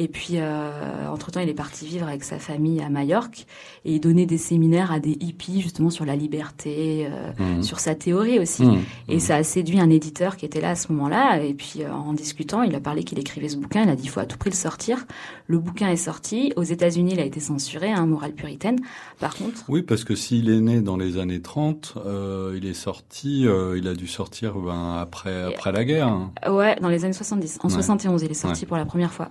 Et 0.00 0.06
puis, 0.06 0.34
euh, 0.34 1.08
entre-temps, 1.12 1.40
il 1.40 1.48
est 1.48 1.54
parti 1.54 1.84
vivre 1.84 2.06
avec 2.06 2.22
sa 2.22 2.38
famille 2.38 2.80
à 2.80 2.88
Majorque 2.88 3.46
et 3.84 3.94
il 3.94 4.00
donnait 4.00 4.26
des 4.26 4.38
séminaires 4.38 4.92
à 4.92 5.00
des 5.00 5.16
hippies 5.20 5.60
justement 5.60 5.90
sur 5.90 6.04
la 6.04 6.14
liberté, 6.14 7.08
euh, 7.10 7.32
mmh. 7.58 7.62
sur 7.64 7.80
sa 7.80 7.96
théorie 7.96 8.38
aussi. 8.38 8.62
Mmh. 8.62 8.78
Et 9.08 9.16
mmh. 9.16 9.20
ça 9.20 9.34
a 9.34 9.42
séduit 9.42 9.80
un 9.80 9.90
éditeur 9.90 10.36
qui 10.36 10.46
était 10.46 10.60
là 10.60 10.70
à 10.70 10.74
ce 10.76 10.92
moment-là. 10.92 11.42
Et 11.42 11.52
puis, 11.52 11.82
euh, 11.82 11.92
en 11.92 12.12
discutant, 12.12 12.62
il 12.62 12.76
a 12.76 12.80
parlé 12.80 13.02
qu'il 13.02 13.18
écrivait 13.18 13.48
ce 13.48 13.56
bouquin. 13.56 13.82
Il 13.82 13.88
a 13.88 13.96
dit, 13.96 14.04
il 14.04 14.08
faut 14.08 14.20
à 14.20 14.26
tout 14.26 14.38
prix 14.38 14.50
le 14.50 14.54
sortir. 14.54 15.04
Le 15.48 15.58
bouquin 15.58 15.88
est 15.88 15.96
sorti. 15.96 16.52
Aux 16.54 16.62
États-Unis, 16.62 17.14
il 17.14 17.20
a 17.20 17.24
été 17.24 17.40
censuré, 17.40 17.90
hein, 17.90 18.06
morale 18.06 18.34
puritaine. 18.34 18.78
Par 19.18 19.34
contre... 19.34 19.64
Oui, 19.66 19.82
parce 19.82 20.04
que 20.04 20.14
s'il 20.14 20.48
est 20.48 20.60
né 20.60 20.80
dans 20.80 20.96
les 20.96 21.18
années 21.18 21.42
30, 21.42 21.94
euh, 22.06 22.54
il 22.56 22.66
est 22.66 22.74
sorti, 22.74 23.48
euh, 23.48 23.76
il 23.76 23.88
a 23.88 23.94
dû 23.94 24.06
sortir 24.06 24.54
ben, 24.54 24.94
après, 25.00 25.42
après 25.42 25.72
la 25.72 25.84
guerre. 25.84 26.06
Hein. 26.06 26.30
Ouais, 26.48 26.76
dans 26.80 26.88
les 26.88 27.04
années 27.04 27.12
70. 27.12 27.58
En 27.64 27.68
71, 27.68 28.22
il 28.22 28.30
est 28.30 28.34
sorti 28.34 28.64
pour 28.64 28.76
la 28.76 28.84
première 28.84 29.12
fois. 29.12 29.30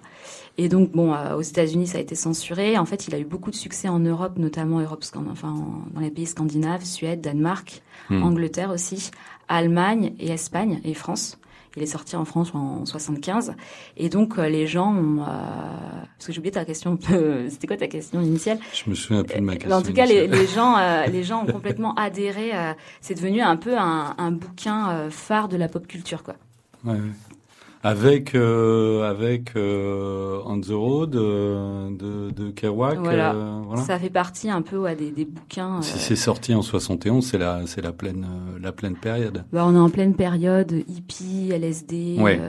Et 0.57 0.69
donc, 0.69 0.91
bon, 0.91 1.13
euh, 1.13 1.35
aux 1.35 1.41
États-Unis, 1.41 1.87
ça 1.87 1.99
a 1.99 2.01
été 2.01 2.15
censuré. 2.15 2.77
En 2.77 2.85
fait, 2.85 3.07
il 3.07 3.13
a 3.13 3.19
eu 3.19 3.25
beaucoup 3.25 3.51
de 3.51 3.55
succès 3.55 3.87
en 3.87 3.99
Europe, 3.99 4.37
notamment 4.37 4.79
Europe, 4.79 5.03
enfin, 5.31 5.55
dans 5.93 6.01
les 6.01 6.09
pays 6.09 6.25
scandinaves, 6.25 6.83
Suède, 6.83 7.21
Danemark, 7.21 7.83
hmm. 8.09 8.23
Angleterre 8.23 8.71
aussi, 8.71 9.11
Allemagne 9.47 10.13
et 10.19 10.31
Espagne 10.31 10.81
et 10.83 10.95
France. 10.95 11.37
Il 11.75 11.83
est 11.83 11.87
sorti 11.87 12.15
en 12.15 12.25
France 12.25 12.55
en 12.55 12.87
75. 12.87 13.53
Et 13.97 14.09
donc, 14.09 14.39
euh, 14.39 14.49
les 14.49 14.65
gens 14.65 14.95
ont... 14.95 15.21
Euh, 15.21 15.25
parce 16.17 16.25
que 16.25 16.33
j'ai 16.33 16.39
oublié 16.39 16.51
ta 16.51 16.65
question. 16.65 16.97
C'était 17.49 17.67
quoi 17.67 17.77
ta 17.77 17.87
question 17.87 18.19
initiale? 18.19 18.57
Je 18.73 18.89
me 18.89 18.95
souviens 18.95 19.23
plus 19.23 19.35
de 19.35 19.41
ma 19.41 19.57
question. 19.57 19.77
En 19.77 19.83
tout 19.83 19.93
cas, 19.93 20.07
les, 20.07 20.25
les, 20.25 20.47
gens, 20.47 20.75
les 21.07 21.21
gens 21.21 21.43
ont 21.43 21.51
complètement 21.51 21.93
adhéré. 21.93 22.51
C'est 22.99 23.13
devenu 23.13 23.41
un 23.41 23.57
peu 23.57 23.77
un, 23.77 24.15
un 24.17 24.31
bouquin 24.31 25.07
phare 25.11 25.49
de 25.49 25.57
la 25.57 25.67
pop 25.67 25.85
culture, 25.85 26.23
quoi. 26.23 26.33
Ouais, 26.83 26.93
ouais 26.93 27.26
avec 27.83 28.35
euh, 28.35 29.09
avec 29.09 29.55
euh, 29.55 30.41
On 30.45 30.59
the 30.59 30.71
Road 30.71 31.15
euh, 31.15 31.89
de, 31.91 32.31
de 32.31 32.51
Kerouac. 32.51 32.99
Voilà. 32.99 33.35
Ça 33.85 33.99
fait 33.99 34.09
partie 34.09 34.49
un 34.49 34.61
peu 34.61 34.83
des, 34.95 35.11
des 35.11 35.25
bouquins. 35.25 35.81
Si 35.81 35.99
c'est 35.99 36.15
sorti 36.15 36.53
en 36.53 36.61
71, 36.61 37.25
c'est 37.25 37.37
la 37.37 37.65
c'est 37.65 37.81
la 37.81 37.91
pleine 37.93 38.25
la 38.61 38.71
pleine 38.71 38.95
période. 38.95 39.45
Bah, 39.51 39.65
on 39.65 39.75
est 39.75 39.79
en 39.79 39.89
pleine 39.89 40.15
période 40.15 40.71
hippie, 40.87 41.49
LSD. 41.51 42.17
Ouais. 42.19 42.39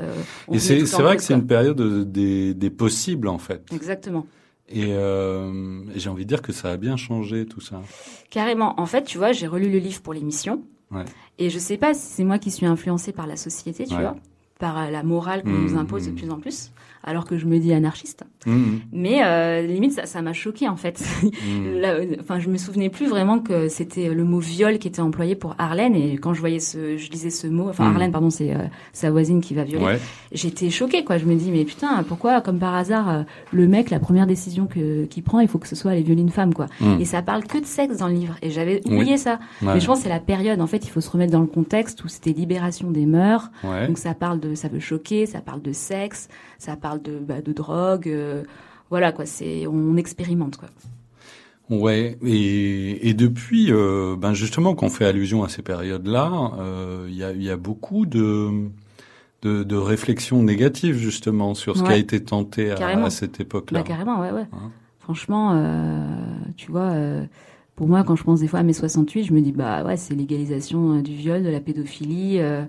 Et 0.53 0.59
c'est 0.59 0.87
c'est 0.87 1.03
vrai 1.03 1.17
que 1.17 1.23
c'est 1.23 1.35
une 1.35 1.47
période 1.47 1.81
des 2.11 2.55
des 2.55 2.71
possibles 2.71 3.29
en 3.29 3.39
fait. 3.39 3.65
Exactement. 3.73 4.27
Et, 4.71 4.93
euh, 4.93 5.83
j'ai 5.97 6.11
envie 6.11 6.25
de 6.25 6.29
dire 6.29 6.43
que 6.43 6.53
ça 6.53 6.71
a 6.71 6.77
bien 6.77 6.97
changé 6.97 7.47
tout 7.47 7.61
ça. 7.61 7.81
Carrément. 8.31 8.79
En 8.79 8.87
fait, 8.87 9.05
tu 9.05 9.17
vois, 9.17 9.33
j'ai 9.33 9.47
relu 9.47 9.71
le 9.71 9.79
livre 9.79 10.03
pour 10.03 10.13
l'émission. 10.13 10.63
Ouais. 10.91 11.05
Et 11.39 11.49
je 11.49 11.59
sais 11.59 11.79
pas 11.79 11.95
si 11.95 12.01
c'est 12.01 12.25
moi 12.25 12.39
qui 12.39 12.51
suis 12.51 12.67
influencée 12.67 13.13
par 13.13 13.27
la 13.27 13.37
société, 13.37 13.87
tu 13.87 13.95
vois 13.95 14.17
par 14.59 14.91
la 14.91 15.03
morale 15.03 15.43
qu'on 15.43 15.51
Mmh, 15.51 15.67
nous 15.73 15.77
impose 15.79 16.07
de 16.07 16.11
mmh. 16.11 16.15
plus 16.15 16.31
en 16.31 16.39
plus, 16.39 16.73
alors 17.05 17.25
que 17.25 17.39
je 17.39 17.47
me 17.47 17.59
dis 17.59 17.73
anarchiste. 17.73 18.25
Mhm. 18.47 18.81
Mais 18.93 19.25
euh, 19.25 19.63
limite, 19.67 19.93
ça 19.93 20.07
ça 20.07 20.21
m'a 20.23 20.33
choqué 20.33 20.69
en 20.69 20.77
fait. 20.77 21.03
Là, 21.81 21.91
euh, 21.95 22.17
Enfin, 22.21 22.39
je 22.41 22.49
me 22.49 22.57
souvenais 22.57 22.89
plus 22.91 23.07
vraiment 23.07 23.39
que 23.39 23.69
c'était 23.69 24.09
le 24.13 24.25
mot 24.25 24.39
viol 24.41 24.79
qui 24.79 24.89
était 24.89 25.01
employé 25.01 25.35
pour 25.35 25.55
Arlène. 25.59 25.95
Et 25.95 26.17
quand 26.19 26.35
je 26.35 26.41
voyais 26.41 26.59
ce, 26.61 26.97
je 26.97 27.11
lisais 27.11 27.31
ce 27.31 27.47
mot, 27.47 27.69
enfin 27.69 27.85
Mhm. 27.89 27.93
Arlène, 27.95 28.13
pardon, 28.13 28.31
c'est 28.31 28.53
euh, 28.55 28.59
sa 28.93 29.11
voisine 29.11 29.41
qui 29.41 29.55
va 29.55 29.65
violer. 29.65 29.85
Ouais. 29.85 29.99
J'étais 30.33 30.71
choquée, 30.71 31.05
quoi. 31.05 31.19
Je 31.19 31.25
me 31.27 31.35
dis, 31.37 31.51
mais 31.51 31.65
putain, 31.65 32.03
pourquoi, 32.03 32.41
comme 32.41 32.59
par 32.59 32.75
hasard, 32.75 33.09
euh, 33.09 33.23
le 33.53 33.67
mec, 33.69 33.91
la 33.91 34.01
première 34.01 34.27
décision 34.27 34.67
que 34.67 35.05
qu'il 35.05 35.23
prend, 35.23 35.41
il 35.41 35.49
faut 35.49 35.59
que 35.59 35.69
ce 35.69 35.77
soit 35.77 35.93
aller 35.93 36.03
violer 36.03 36.23
une 36.23 36.31
femme, 36.31 36.53
quoi. 36.55 36.67
Et 37.01 37.05
ça 37.05 37.23
parle 37.23 37.45
que 37.45 37.59
de 37.59 37.65
sexe 37.67 37.99
dans 37.99 38.09
le 38.09 38.15
livre. 38.15 38.35
Et 38.43 38.51
j'avais 38.51 38.81
Oui. 38.87 38.97
oublié 38.97 39.17
ça. 39.19 39.39
Ouais. 39.63 39.75
Mais 39.75 39.81
je 39.81 39.87
pense 39.87 39.99
que 39.99 40.03
c'est 40.05 40.09
la 40.09 40.21
période. 40.21 40.61
En 40.61 40.67
fait, 40.67 40.85
il 40.85 40.91
faut 40.91 41.01
se 41.01 41.11
remettre 41.11 41.33
dans 41.33 41.41
le 41.41 41.47
contexte 41.47 42.03
où 42.05 42.09
c'était 42.09 42.33
libération 42.33 42.91
des 42.91 43.07
mœurs. 43.07 43.51
Ouais. 43.65 43.87
Donc 43.87 43.99
ça 43.99 44.15
parle 44.15 44.41
de, 44.41 44.48
ça 44.55 44.69
veut 44.69 44.81
choquer, 44.81 45.27
ça 45.27 45.41
parle 45.41 45.63
de 45.63 45.73
sexe, 45.73 46.29
ça 46.59 46.77
parle 46.77 47.03
de, 47.03 47.19
bah, 47.19 47.41
de 47.43 47.53
drogue. 47.53 48.09
euh, 48.09 48.43
voilà, 48.91 49.13
quoi. 49.13 49.27
C'est, 49.27 49.67
on 49.67 49.97
expérimente, 49.97 50.57
quoi. 50.57 50.69
Ouais, 51.71 52.17
et, 52.25 53.09
et 53.11 53.13
depuis, 53.15 53.71
euh, 53.71 54.17
ben 54.19 54.33
justement, 54.33 54.75
qu'on 54.75 54.89
fait 54.89 55.05
allusion 55.05 55.45
à 55.45 55.49
ces 55.51 55.61
périodes-là, 55.61 56.53
euh, 56.59 57.07
il 57.11 57.15
y, 57.17 57.23
a, 57.25 57.33
y 57.33 57.51
a 57.51 57.57
beaucoup 57.59 58.07
de, 58.07 58.49
de, 59.43 59.63
de 59.65 59.77
réflexions 59.77 60.43
négatives 60.43 60.97
justement 60.97 61.53
sur 61.55 61.77
ce 61.77 61.83
qui 61.83 61.91
a 61.93 61.97
été 61.97 62.25
tenté 62.25 62.71
à, 62.71 63.11
cette 63.11 63.41
époque-là. 63.41 63.81
Bah, 63.81 63.85
carrément, 63.87 64.21
ouais, 64.21 64.31
ouais. 64.31 64.47
Hein. 64.53 64.71
Franchement, 64.99 65.53
euh, 65.55 66.07
tu 66.57 66.71
vois, 66.71 66.95
pour 67.77 67.87
moi, 67.87 68.03
quand 68.03 68.17
je 68.17 68.25
pense 68.25 68.41
des 68.41 68.49
fois 68.49 68.61
à 68.61 68.63
mes 68.63 68.73
68, 68.73 69.25
je 69.25 69.33
me 69.35 69.41
dis, 69.41 69.53
bah 69.53 69.85
ouais, 69.85 69.97
c'est 69.97 70.15
légalisation 70.15 70.99
euh, 70.99 71.03
du 71.03 71.13
viol, 71.15 71.43
de 71.43 71.49
la 71.51 71.61
pédophilie. 71.61 72.41
euh, 72.41 72.65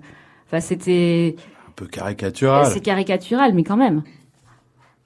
Enfin, 0.46 0.60
c'était. 0.60 1.36
Peu 1.80 1.86
caricatural. 1.86 2.66
C'est 2.66 2.80
caricatural, 2.80 3.54
mais 3.54 3.64
quand 3.64 3.76
même. 3.78 4.02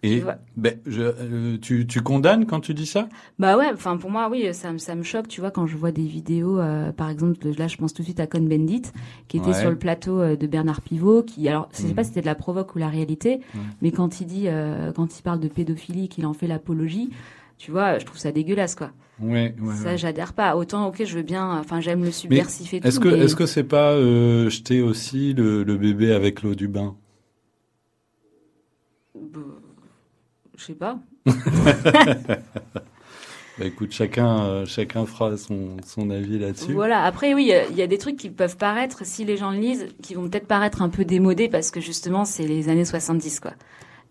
Et 0.03 0.19
vois. 0.21 0.35
ben, 0.57 0.79
je, 0.85 1.01
euh, 1.03 1.57
tu, 1.63 1.87
tu 1.87 2.03
condamnes 2.03 2.45
quand 2.45 2.61
tu 2.61 2.75
dis 2.75 2.85
ça? 2.85 3.09
Bah 3.39 3.57
ouais, 3.57 3.71
enfin 3.73 3.97
pour 3.97 4.11
moi 4.11 4.29
oui, 4.31 4.53
ça, 4.53 4.71
me- 4.73 4.77
ça 4.79 4.95
me 4.97 5.03
choque, 5.03 5.29
tu 5.29 5.41
vois, 5.41 5.51
quand 5.51 5.67
je 5.67 5.77
vois 5.79 5.93
des 5.93 6.03
vidéos, 6.05 6.59
euh, 6.59 6.93
par 6.93 7.09
exemple, 7.09 7.39
là 7.57 7.69
je 7.69 7.77
pense 7.79 7.95
tout 7.95 8.03
de 8.03 8.07
suite 8.07 8.21
à 8.21 8.27
Cohn-Bendit, 8.27 8.83
qui 9.29 9.39
était 9.39 9.47
Ouais. 9.49 9.55
sur 9.61 9.71
le 9.71 9.79
plateau 9.79 10.21
euh, 10.21 10.37
de 10.37 10.47
Bernard 10.47 10.83
Pivot, 10.83 11.23
qui, 11.23 11.49
alors 11.49 11.69
je 11.73 11.79
sais 11.79 11.89
Mhm. 11.89 11.95
pas 11.95 12.03
si 12.03 12.09
c'était 12.09 12.21
de 12.21 12.27
la 12.27 12.35
provoque 12.35 12.75
ou 12.75 12.79
la 12.79 12.89
réalité, 12.89 13.37
Ouais. 13.55 13.61
mais 13.81 13.93
quand 13.93 14.21
il 14.21 14.27
dit, 14.27 14.47
quand 14.95 15.19
il 15.19 15.23
parle 15.23 15.41
de 15.41 15.49
pédophilie, 15.49 16.09
qu'il 16.11 16.27
en 16.27 16.35
fait 16.35 16.49
l'apologie, 16.49 17.09
tu 17.59 17.71
vois, 17.71 17.99
je 17.99 18.05
trouve 18.05 18.19
ça 18.19 18.33
dégueulasse 18.33 18.75
quoi. 18.75 18.91
Ouais, 19.21 19.55
ouais. 19.61 19.75
ça 19.77 19.91
ouais. 19.91 19.99
j'adhère 19.99 20.33
pas. 20.33 20.57
Autant 20.57 20.87
ok, 20.89 21.05
je 21.05 21.17
veux 21.17 21.23
bien, 21.23 21.59
enfin 21.59 21.81
j'aime 21.81 22.01
le 22.01 22.07
Mais 22.07 22.11
subversif 22.13 22.75
et 22.75 22.81
tout. 22.81 22.87
est-ce 22.89 22.99
que 23.01 23.09
mais- 23.09 23.19
est-ce 23.21 23.37
que 23.37 23.47
c'est 23.47 23.65
pas 23.65 23.93
euh, 23.93 24.51
jeter 24.51 24.83
aussi 24.83 25.35
le, 25.35 25.63
le 25.63 25.77
bébé 25.77 26.13
avec 26.13 26.43
l'eau 26.43 26.55
du 26.55 26.67
bain? 26.69 26.97
Bah, 29.15 29.41
je 30.57 30.65
sais 30.65 30.75
pas. 30.75 30.99
Bah 33.57 33.67
écoute, 33.67 33.93
chacun 33.93 34.41
euh, 34.47 34.67
chacun 34.67 35.07
fera 35.07 35.37
son 35.37 35.77
son 35.87 36.11
avis 36.11 36.41
là-dessus. 36.41 36.73
Voilà. 36.73 37.05
Après, 37.05 37.35
oui, 37.35 37.53
il 37.71 37.77
y 37.77 37.79
y, 37.79 37.83
a 37.83 37.87
des 37.87 37.99
trucs 37.99 38.17
qui 38.17 38.29
peuvent 38.29 38.57
paraître, 38.57 39.07
si 39.07 39.25
les 39.25 39.37
gens 39.37 39.53
le 39.53 39.59
lisent, 39.59 39.87
qui 40.03 40.15
vont 40.15 40.29
peut-être 40.29 40.49
paraître 40.49 40.83
un 40.83 40.89
peu 40.89 41.05
démodés 41.05 41.49
parce 41.49 41.71
que 41.71 41.81
justement, 41.81 42.25
c'est 42.25 42.49
les 42.49 42.69
années 42.69 42.85
70, 42.85 43.39
quoi. 43.39 43.53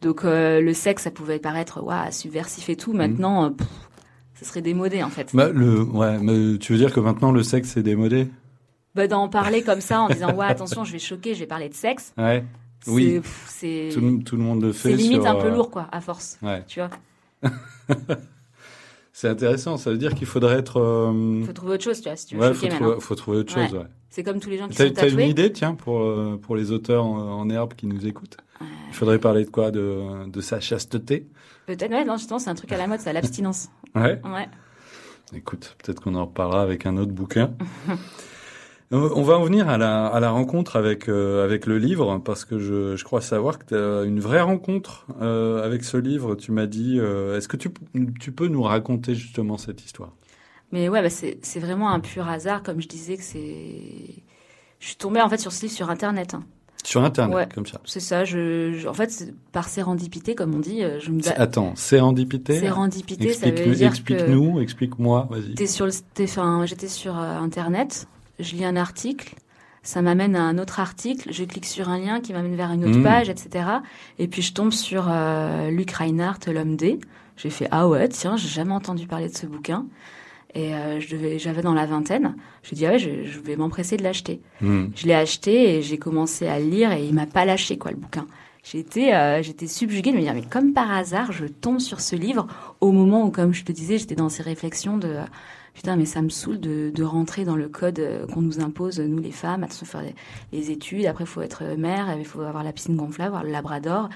Donc, 0.04 0.26
euh, 0.26 0.60
le 0.62 0.74
sexe, 0.74 1.04
ça 1.04 1.12
pouvait 1.12 1.40
paraître, 1.40 1.82
waouh, 1.82 2.12
subversif 2.12 2.70
et 2.70 2.76
tout. 2.76 2.94
Maintenant, 2.94 3.46
euh, 3.46 3.50
pff, 3.52 3.68
ça 4.36 4.46
serait 4.46 4.62
démodé, 4.62 5.02
en 5.02 5.10
fait. 5.10 5.30
Bah 5.34 5.50
le 5.50 5.82
ouais, 5.82 6.20
mais 6.20 6.58
tu 6.60 6.74
veux 6.74 6.78
dire 6.78 6.92
que 6.94 7.00
maintenant 7.00 7.32
le 7.32 7.42
sexe 7.42 7.78
est 7.78 7.84
démodé? 7.84 8.28
Bah, 8.96 9.08
d'en 9.08 9.30
parler 9.30 9.64
comme 9.64 9.82
ça, 9.82 10.02
en 10.02 10.10
disant, 10.10 10.34
ouais, 10.36 10.46
attention, 10.46 10.84
je 10.84 10.92
vais 10.92 11.00
choquer, 11.00 11.34
je 11.34 11.40
vais 11.40 11.48
parler 11.48 11.70
de 11.70 11.74
sexe. 11.74 12.14
Ouais. 12.18 12.44
Oui. 12.86 13.20
pff, 13.22 13.64
Tout, 13.94 14.02
le- 14.02 14.24
tout 14.24 14.36
le 14.36 14.44
monde 14.44 14.62
le 14.62 14.74
fait. 14.74 14.90
c'est 14.92 14.96
limite 14.98 15.22
sur, 15.22 15.32
un 15.32 15.36
peu 15.36 15.48
euh, 15.48 15.56
lourd, 15.56 15.72
quoi, 15.72 15.88
à 15.92 16.02
force. 16.02 16.38
Ouais. 16.42 16.64
Tu 16.68 16.80
vois. 16.82 16.90
C'est 19.16 19.28
intéressant. 19.30 19.78
Ça 19.78 19.92
veut 19.92 19.98
dire 19.98 20.16
qu'il 20.16 20.26
faudrait 20.28 20.58
être. 20.58 20.80
euh, 20.82 21.44
Faut 21.46 21.54
trouver 21.54 21.74
autre 21.76 21.84
chose, 21.84 22.02
tu 22.02 22.10
vois, 22.10 22.16
si 22.18 22.26
tu 22.26 22.36
veux 22.36 22.42
ouais, 22.42 22.54
faut, 22.54 22.68
trouver, 22.68 22.96
faut 23.00 23.16
trouver 23.16 23.38
autre 23.38 23.54
chose. 23.54 23.74
Ouais. 23.74 23.86
C'est 24.10 24.24
comme 24.24 24.40
tous 24.40 24.50
les 24.50 24.58
gens 24.58 24.68
qui 24.68 24.76
T'as 24.76 24.88
sont 24.88 24.94
t'as 24.94 25.04
une 25.06 25.10
tatoués. 25.12 25.30
idée, 25.30 25.52
tiens, 25.52 25.76
pour 25.76 26.02
euh, 26.02 26.40
pour 26.42 26.56
les 26.56 26.72
auteurs 26.72 27.06
en, 27.06 27.40
en 27.40 27.50
herbe 27.50 27.74
qui 27.76 27.86
nous 27.88 28.06
écoutent 28.08 28.38
Il 28.90 28.94
faudrait 28.94 29.20
parler 29.20 29.46
de 29.46 29.50
quoi 29.50 29.72
de 29.72 30.28
de 30.28 30.42
sa 30.42 30.60
chasteté? 30.60 31.28
Peut-être, 31.68 31.92
ouais, 31.92 32.04
non, 32.06 32.18
justement, 32.18 32.40
c'est 32.40 32.50
un 32.50 32.56
truc 32.56 32.72
à 32.74 32.78
la 32.78 32.88
mode, 32.88 33.00
c'est 33.00 33.14
l'abstinence. 33.14 33.70
Ouais. 33.96 34.20
Ouais. 34.26 34.50
Écoute, 35.36 35.76
peut-être 35.84 36.02
qu'on 36.02 36.16
en 36.16 36.26
reparlera 36.26 36.62
avec 36.62 36.86
un 36.86 36.98
autre 36.98 37.12
bouquin. 37.12 37.52
On 38.96 39.24
va 39.24 39.38
en 39.40 39.44
venir 39.44 39.70
à 39.70 39.78
la, 39.78 40.06
à 40.06 40.20
la 40.20 40.30
rencontre 40.30 40.76
avec, 40.76 41.10
euh, 41.10 41.44
avec 41.44 41.66
le 41.66 41.80
livre, 41.80 42.20
parce 42.20 42.46
que 42.46 42.60
je, 42.60 42.96
je 42.96 43.04
crois 43.04 43.22
savoir 43.22 43.58
que 43.58 43.66
tu 43.66 43.76
as 43.76 44.04
une 44.04 44.20
vraie 44.20 44.42
rencontre 44.42 45.08
euh, 45.22 45.66
avec 45.66 45.84
ce 45.84 45.98
livre. 45.98 46.36
Tu 46.36 46.52
m'as 46.52 46.68
dit, 46.68 46.98
euh, 47.00 47.36
est-ce 47.38 47.48
que 47.48 47.58
tu, 47.58 47.70
tu 48.20 48.32
peux 48.32 48.48
nous 48.48 48.62
raconter 48.62 49.16
justement 49.16 49.58
cette 49.58 49.84
histoire? 49.84 50.12
Mais 50.72 50.90
ouais, 50.90 51.02
bah 51.02 51.10
c'est 51.10 51.60
vraiment 51.60 51.90
un 51.92 52.00
pur 52.00 52.28
hasard, 52.28 52.62
comme 52.64 52.82
je 52.82 52.88
disais 52.88 53.18
que 53.18 53.24
c'est. 53.24 54.24
Je 54.80 54.88
suis 54.88 54.96
tombée 54.96 55.22
en 55.22 55.30
fait 55.30 55.38
sur 55.38 55.52
ce 55.52 55.62
livre 55.64 55.74
sur 55.74 55.90
Internet. 55.90 56.34
hein. 56.36 56.44
Sur 56.84 57.04
Internet, 57.04 57.36
Ouais, 57.36 57.48
comme 57.56 57.66
ça. 57.66 57.80
C'est 57.86 58.02
ça. 58.02 58.26
Je, 58.26 58.74
je- 58.74 58.88
en 58.90 58.94
fait, 58.94 59.34
par 59.54 59.70
sérendipité, 59.70 60.36
comme 60.36 60.54
on 60.54 60.60
dit, 60.60 60.82
je 61.00 61.12
me. 61.12 61.22
Attends, 61.40 61.76
sérendipité? 61.76 62.60
Sérendipité, 62.60 63.32
ça 63.34 63.50
veut 63.50 63.54
dire 63.74 63.78
que- 63.78 63.86
Explique-nous, 63.86 64.60
explique-moi, 64.60 65.28
vas-y. 65.32 65.54
T'es 65.56 65.66
sur 65.68 65.86
le, 65.86 65.92
t'es- 66.14 66.26
enfin, 66.26 66.66
j'étais 66.66 66.90
sur 66.90 67.18
euh, 67.18 67.38
Internet, 67.38 68.08
je 68.40 68.56
lis 68.56 68.66
un 68.66 68.76
article, 68.76 69.36
ça 69.84 70.02
m'amène 70.02 70.36
à 70.36 70.42
un 70.44 70.58
autre 70.58 70.80
article, 70.80 71.30
je 71.32 71.44
clique 71.44 71.66
sur 71.66 71.90
un 71.90 72.00
lien 72.00 72.22
qui 72.22 72.34
m'amène 72.34 72.56
vers 72.56 72.72
une 72.72 72.86
autre 72.86 73.00
Mm. 73.00 73.04
page, 73.04 73.30
etc. 73.30 73.66
Et 74.20 74.28
puis 74.28 74.42
je 74.42 74.54
tombe 74.54 74.72
sur 74.72 75.08
euh, 75.10 75.70
Luc 75.70 75.92
Reinhardt, 75.92 76.40
l'homme 76.52 76.76
D. 76.76 77.00
J'ai 77.38 77.50
fait 77.50 77.68
ah 77.72 77.88
ouais, 77.88 78.08
tiens, 78.10 78.38
j'ai 78.38 78.48
jamais 78.48 78.74
entendu 78.74 79.08
parler 79.08 79.28
de 79.30 79.36
ce 79.36 79.46
bouquin. 79.46 79.86
Et 80.56 80.76
euh, 80.76 81.00
je 81.00 81.10
devais, 81.10 81.40
j'avais 81.40 81.64
dans 81.64 81.74
la 81.74 81.86
vingtaine. 81.88 82.36
J'ai 82.62 82.76
dit 82.76 82.86
ah 82.86 82.92
ouais, 82.92 83.00
je, 83.00 83.24
je 83.26 83.40
vais 83.40 83.56
m'empresser 83.56 83.98
de 83.98 84.04
l'acheter. 84.04 84.40
Hmm. 84.62 84.86
Je 84.96 85.08
l'ai 85.08 85.16
acheté 85.16 85.76
et 85.78 85.82
j'ai 85.82 85.98
commencé 85.98 86.48
à 86.48 86.60
le 86.60 86.66
lire 86.66 86.92
et 86.92 87.04
il 87.04 87.14
m'a 87.14 87.26
pas 87.26 87.44
lâché 87.44 87.78
quoi 87.78 87.92
le 87.92 87.98
bouquin. 87.98 88.28
J'étais 88.64 89.14
euh, 89.14 89.44
j'étais 89.44 89.68
subjuguée 89.68 90.14
de 90.14 90.18
me 90.18 90.22
dire 90.22 90.34
mais 90.34 90.42
comme 90.42 90.72
par 90.72 90.90
hasard 90.90 91.34
je 91.34 91.46
tombe 91.46 91.80
sur 91.80 92.00
ce 92.00 92.16
livre 92.16 92.48
au 92.80 92.94
moment 92.94 93.26
où 93.26 93.30
comme 93.30 93.54
je 93.54 93.66
te 93.66 93.74
disais 93.74 93.98
j'étais 93.98 94.16
dans 94.16 94.30
ces 94.30 94.42
réflexions 94.42 94.98
de 94.98 95.10
euh, 95.10 95.24
putain 95.74 95.98
mais 95.98 96.06
ça 96.06 96.22
me 96.22 96.30
saoule 96.30 96.62
de, 96.62 96.90
de 96.96 97.04
rentrer 97.04 97.44
dans 97.44 97.58
le 97.58 97.68
code 97.68 98.00
euh, 98.00 98.26
qu'on 98.26 98.42
nous 98.42 98.62
impose 98.62 99.02
nous 99.02 99.20
les 99.20 99.32
femmes 99.32 99.66
attention 99.66 99.86
faire 99.86 100.04
les, 100.54 100.72
études. 100.72 101.06
Après 101.08 101.26
faut 101.26 101.42
être 101.42 101.76
mère 101.78 102.16
il 102.18 102.24
faut 102.24 102.40
avoir 102.40 102.64
la 102.64 102.72
piscine 102.72 102.96
gonflable 102.96 103.28
avoir 103.28 103.44
le 103.44 103.52
labrador. 103.52 104.08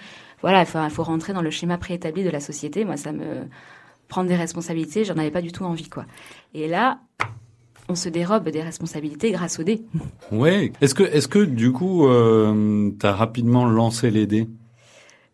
Voilà 0.41 0.61
il 0.61 0.65
faut, 0.65 0.79
faut 0.91 1.03
rentrer 1.03 1.33
dans 1.33 1.41
le 1.41 1.51
schéma 1.51 1.77
préétabli 1.77 2.23
de 2.23 2.29
la 2.29 2.39
société. 2.39 2.85
Moi 2.85 2.95
ça 2.95 3.11
me 3.11 3.49
prendre 4.07 4.29
des 4.29 4.37
responsabilités 4.37 5.03
j'en 5.03 5.17
avais 5.17 5.31
pas 5.31 5.41
du 5.41 5.51
tout 5.51 5.65
envie 5.65 5.89
quoi. 5.89 6.05
Et 6.53 6.69
là 6.69 6.99
on 7.89 7.95
se 7.95 8.09
dérobe 8.09 8.49
des 8.49 8.61
responsabilités 8.61 9.31
grâce 9.31 9.59
au 9.59 9.63
dé 9.63 9.81
Ouais. 10.31 10.71
Est-ce 10.81 10.93
que, 10.95 11.03
est-ce 11.03 11.27
que 11.27 11.39
du 11.39 11.71
coup, 11.71 12.07
euh, 12.07 12.91
t'as 12.99 13.13
rapidement 13.13 13.65
lancé 13.65 14.11
les 14.11 14.27
dés? 14.27 14.47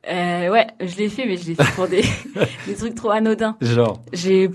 Euh, 0.09 0.49
ouais, 0.49 0.67
je 0.81 0.97
l'ai 0.97 1.07
fait, 1.07 1.25
mais 1.25 1.37
je 1.37 1.47
l'ai 1.47 1.55
fait 1.55 1.71
pour 1.75 1.87
des, 1.87 2.03
des 2.67 2.73
trucs 2.75 2.95
trop 2.95 3.11
anodins. 3.11 3.55
Genre? 3.61 4.01
J'ai, 4.11 4.49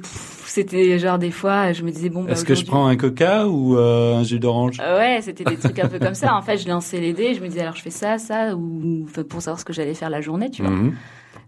c'était 0.44 0.98
genre 0.98 1.18
des 1.18 1.30
fois, 1.30 1.72
je 1.72 1.82
me 1.82 1.90
disais 1.90 2.10
bon. 2.10 2.24
Bah, 2.24 2.32
Est-ce 2.32 2.44
que 2.44 2.54
je 2.54 2.66
prends 2.66 2.86
un 2.86 2.96
coca 2.96 3.46
ou 3.48 3.78
euh, 3.78 4.16
un 4.16 4.24
jus 4.24 4.38
d'orange? 4.38 4.78
Euh, 4.78 4.98
ouais, 4.98 5.22
c'était 5.22 5.44
des 5.44 5.56
trucs 5.56 5.78
un 5.78 5.88
peu 5.88 5.98
comme 5.98 6.14
ça. 6.14 6.34
En 6.38 6.42
fait, 6.42 6.58
je 6.58 6.68
lançais 6.68 7.00
les 7.00 7.14
dés, 7.14 7.32
je 7.34 7.40
me 7.40 7.48
disais 7.48 7.62
alors 7.62 7.74
je 7.76 7.82
fais 7.82 7.90
ça, 7.90 8.18
ça, 8.18 8.54
ou 8.54 9.06
pour 9.28 9.40
savoir 9.40 9.58
ce 9.58 9.64
que 9.64 9.72
j'allais 9.72 9.94
faire 9.94 10.10
la 10.10 10.20
journée, 10.20 10.50
tu 10.50 10.62
vois. 10.62 10.70
Mhm. 10.70 10.94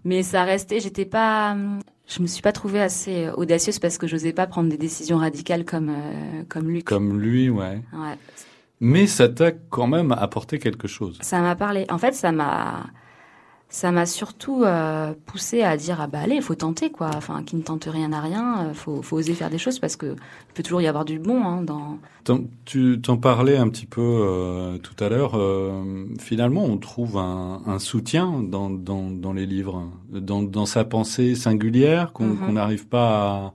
Mais 0.04 0.22
ça 0.22 0.44
restait, 0.44 0.80
j'étais 0.80 1.04
pas, 1.04 1.52
hum, 1.52 1.80
je 2.10 2.20
me 2.20 2.26
suis 2.26 2.42
pas 2.42 2.52
trouvée 2.52 2.80
assez 2.80 3.26
euh, 3.26 3.32
audacieuse 3.34 3.78
parce 3.78 3.96
que 3.96 4.06
j'osais 4.06 4.32
pas 4.32 4.46
prendre 4.46 4.68
des 4.68 4.76
décisions 4.76 5.18
radicales 5.18 5.64
comme 5.64 5.90
euh, 5.90 6.42
comme 6.48 6.68
Luc. 6.68 6.84
Comme 6.84 7.20
lui, 7.20 7.48
ouais. 7.48 7.80
Ouais. 7.92 8.18
Mais 8.80 9.06
ça 9.06 9.28
t'a 9.28 9.52
quand 9.52 9.86
même 9.86 10.12
apporté 10.12 10.58
quelque 10.58 10.88
chose. 10.88 11.18
Ça 11.20 11.40
m'a 11.40 11.54
parlé. 11.54 11.86
En 11.90 11.98
fait, 11.98 12.14
ça 12.14 12.32
m'a, 12.32 12.86
ça 13.70 13.92
m'a 13.92 14.04
surtout 14.04 14.64
euh, 14.64 15.14
poussé 15.26 15.62
à 15.62 15.76
dire 15.76 16.00
ah 16.00 16.08
bah 16.08 16.18
allez, 16.20 16.34
il 16.34 16.42
faut 16.42 16.56
tenter 16.56 16.90
quoi. 16.90 17.10
Enfin, 17.16 17.42
qui 17.44 17.56
ne 17.56 17.62
tente 17.62 17.84
rien 17.90 18.12
à 18.12 18.20
rien, 18.20 18.66
euh, 18.66 18.74
faut, 18.74 19.00
faut 19.02 19.16
oser 19.16 19.32
faire 19.34 19.48
des 19.50 19.58
choses 19.58 19.78
parce 19.78 19.96
que 19.96 20.06
il 20.16 20.54
peut 20.54 20.62
toujours 20.64 20.82
y 20.82 20.88
avoir 20.88 21.04
du 21.04 21.18
bon 21.20 21.42
hein, 21.44 21.62
dans. 21.62 21.98
Tu 22.64 23.00
t'en 23.02 23.16
parlais 23.16 23.56
un 23.56 23.68
petit 23.68 23.86
peu 23.86 24.00
euh, 24.02 24.78
tout 24.78 24.94
à 25.02 25.08
l'heure. 25.08 25.32
euh, 25.36 26.04
finalement, 26.18 26.64
on 26.64 26.76
trouve 26.78 27.16
un, 27.16 27.62
un 27.66 27.78
soutien 27.78 28.42
dans, 28.42 28.70
dans, 28.70 29.10
dans 29.10 29.32
les 29.32 29.46
livres, 29.46 29.88
dans, 30.12 30.42
dans 30.42 30.66
sa 30.66 30.84
pensée 30.84 31.34
singulière 31.34 32.12
qu'on 32.12 32.36
qu'on 32.36 32.52
n'arrive 32.52 32.86
pas 32.88 33.52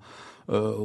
à. 0.49 0.53
euh, 0.53 0.75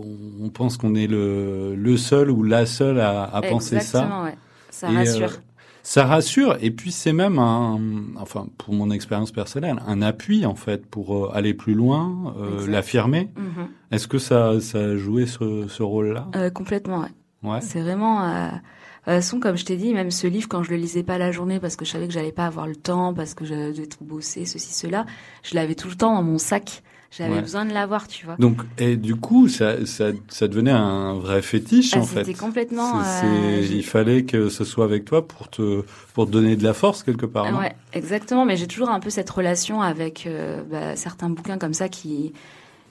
on- 0.42 0.48
pense 0.50 0.76
qu'on 0.76 0.94
est 0.94 1.06
le, 1.06 1.74
le 1.76 1.96
seul 1.96 2.30
ou 2.30 2.42
la 2.42 2.66
seule 2.66 3.00
à, 3.00 3.24
à 3.24 3.40
penser 3.42 3.80
ça. 3.80 4.24
ouais. 4.24 4.36
Ça 4.70 4.90
Et, 4.90 4.94
rassure. 4.96 5.32
Euh, 5.80 5.82
ça 5.82 6.04
rassure 6.04 6.56
et 6.60 6.70
puis 6.70 6.92
c'est 6.92 7.12
même 7.12 7.38
un, 7.38 7.80
enfin 8.16 8.46
pour 8.58 8.74
mon 8.74 8.90
expérience 8.90 9.32
personnelle, 9.32 9.80
un 9.86 10.02
appui 10.02 10.46
en 10.46 10.54
fait 10.54 10.86
pour 10.86 11.14
euh, 11.16 11.30
aller 11.34 11.54
plus 11.54 11.74
loin, 11.74 12.34
euh, 12.38 12.66
l'affirmer. 12.66 13.30
Mhm. 13.36 13.68
Est-ce 13.90 14.06
que 14.06 14.18
ça, 14.18 14.60
ça 14.60 14.78
a 14.78 14.96
joué 14.96 15.26
ce, 15.26 15.66
ce 15.68 15.82
rôle-là? 15.82 16.28
Euh, 16.36 16.50
complètement, 16.50 17.00
ouais. 17.00 17.08
Ouais. 17.42 17.60
C'est 17.62 17.80
vraiment. 17.80 18.22
euh, 18.28 18.48
De 18.48 18.52
toute 18.52 19.04
façon, 19.04 19.40
comme 19.40 19.56
je 19.56 19.64
t'ai 19.64 19.76
dit, 19.76 19.94
même 19.94 20.10
ce 20.10 20.26
livre, 20.26 20.46
quand 20.48 20.62
je 20.62 20.70
le 20.70 20.76
lisais 20.76 21.02
pas 21.02 21.16
la 21.16 21.32
journée 21.32 21.58
parce 21.58 21.74
que 21.74 21.86
je 21.86 21.90
savais 21.90 22.06
que 22.06 22.12
j'allais 22.12 22.32
pas 22.32 22.44
avoir 22.46 22.66
le 22.66 22.76
temps, 22.76 23.14
parce 23.14 23.32
que 23.34 23.46
je 23.46 23.54
devais 23.54 23.86
tout 23.86 24.04
bosser, 24.04 24.44
ceci, 24.44 24.74
cela, 24.74 25.06
je 25.42 25.54
l'avais 25.54 25.74
tout 25.74 25.88
le 25.88 25.94
temps 25.94 26.14
dans 26.14 26.22
mon 26.22 26.36
sac. 26.38 26.82
J'avais 27.10 27.34
Ouais. 27.34 27.40
besoin 27.42 27.64
de 27.64 27.72
l'avoir, 27.72 28.06
tu 28.06 28.24
vois. 28.24 28.36
Donc, 28.36 28.62
et 28.78 28.96
du 28.96 29.16
coup, 29.16 29.48
ça, 29.48 29.84
ça, 29.84 30.10
ça 30.28 30.46
devenait 30.46 30.70
un 30.70 31.14
vrai 31.14 31.42
fétiche, 31.42 31.94
Ah, 31.94 31.98
en 31.98 32.02
fait. 32.04 32.24
c'était 32.24 32.38
complètement, 32.38 33.00
euh, 33.00 33.66
il 33.68 33.84
fallait 33.84 34.24
que 34.24 34.48
ce 34.48 34.64
soit 34.64 34.84
avec 34.84 35.04
toi 35.06 35.26
pour 35.26 35.48
te, 35.48 35.82
pour 36.14 36.26
te 36.26 36.30
donner 36.30 36.54
de 36.54 36.62
la 36.62 36.72
force, 36.72 37.02
quelque 37.02 37.26
part. 37.26 37.46
Ouais, 37.58 37.74
exactement. 37.94 38.44
Mais 38.44 38.56
j'ai 38.56 38.68
toujours 38.68 38.90
un 38.90 39.00
peu 39.00 39.10
cette 39.10 39.28
relation 39.28 39.82
avec 39.82 40.24
euh, 40.28 40.62
bah, 40.70 40.94
certains 40.94 41.28
bouquins 41.30 41.58
comme 41.58 41.74
ça 41.74 41.88
qui, 41.88 42.32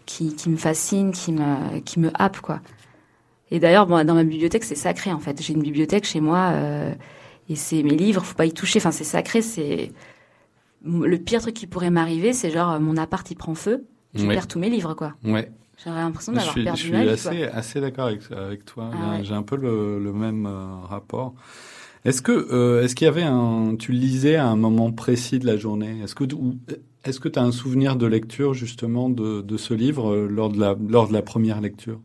qui, 0.06 0.36
qui 0.36 0.50
me 0.50 0.58
fascinent, 0.58 1.12
qui 1.12 1.32
me, 1.32 1.80
qui 1.80 2.02
me 2.02 2.12
happent, 2.14 2.42
quoi. 2.42 2.60
Et 3.52 3.60
d'ailleurs, 3.62 3.88
bon, 3.88 4.06
dans 4.06 4.16
ma 4.16 4.26
bibliothèque, 4.26 4.66
c'est 4.66 4.76
sacré, 4.76 5.14
en 5.14 5.20
fait. 5.20 5.42
J'ai 5.42 5.54
une 5.54 5.62
bibliothèque 5.64 6.04
chez 6.06 6.20
moi, 6.20 6.50
euh, 6.52 6.94
et 7.48 7.56
c'est 7.56 7.84
mes 7.84 7.96
livres, 7.96 8.26
faut 8.26 8.36
pas 8.36 8.46
y 8.46 8.52
toucher. 8.54 8.80
Enfin, 8.80 8.92
c'est 8.92 9.06
sacré, 9.06 9.42
c'est... 9.42 9.94
Le 10.84 11.18
pire 11.18 11.42
truc 11.42 11.54
qui 11.56 11.68
pourrait 11.68 11.90
m'arriver, 11.90 12.34
c'est 12.34 12.52
genre, 12.52 12.80
mon 12.82 12.98
appart, 12.98 13.30
il 13.32 13.36
prend 13.36 13.56
feu, 13.56 13.86
je 14.15 14.26
Ouais. 14.26 14.34
perds 14.34 14.48
tous 14.48 14.60
mes 14.60 14.69
livres, 14.69 14.93
quoi. 14.93 15.13
Ouais. 15.24 15.52
J'aurais 15.84 16.02
l'impression 16.02 16.34
d'avoir 16.34 16.54
perdu 16.54 16.82
je 16.82 16.84
suis 16.88 16.91
ma 16.93 17.04
vie, 17.04 17.10
assez, 17.12 17.43
assez 17.43 17.80
d'accord 17.82 18.08
avec, 18.08 18.22
avec 18.32 18.65
toi. 18.65 18.89
Ah 18.91 18.98
J'ai- 18.98 19.19
ouais. 19.19 19.24
J'ai 19.26 19.34
un 19.34 19.43
peu 19.43 19.56
le, 19.56 20.00
le 20.04 20.12
même 20.13 20.45
euh, 20.45 20.82
rapport. 20.84 21.34
Est-ce 22.06 22.22
que, 22.22 22.32
euh, 22.32 22.84
est-ce 22.84 22.95
qu'il 22.95 23.06
y 23.06 23.08
avait 23.08 23.24
un, 23.24 23.76
tu 23.78 23.91
lisais 23.91 24.36
à 24.36 24.48
un 24.48 24.56
moment 24.56 24.91
précis 24.91 25.39
de 25.39 25.45
la 25.45 25.58
journée? 25.58 26.02
Est-ce 26.04 26.15
que, 26.15 26.24
est-ce 27.06 27.19
que 27.19 27.30
tu 27.30 27.39
as 27.39 27.43
un 27.43 27.52
souvenir 27.52 27.95
de 27.98 28.06
lecture 28.08 28.54
justement 28.54 29.10
de, 29.10 29.41
de 29.41 29.58
ce 29.58 29.74
livre 29.74 30.12
euh, 30.13 30.28
lors 30.28 30.50
de 30.50 30.60
la, 30.60 30.76
lors 30.88 31.08
de 31.08 31.13
la 31.13 31.22
première 31.22 31.62
lecture? 31.62 32.00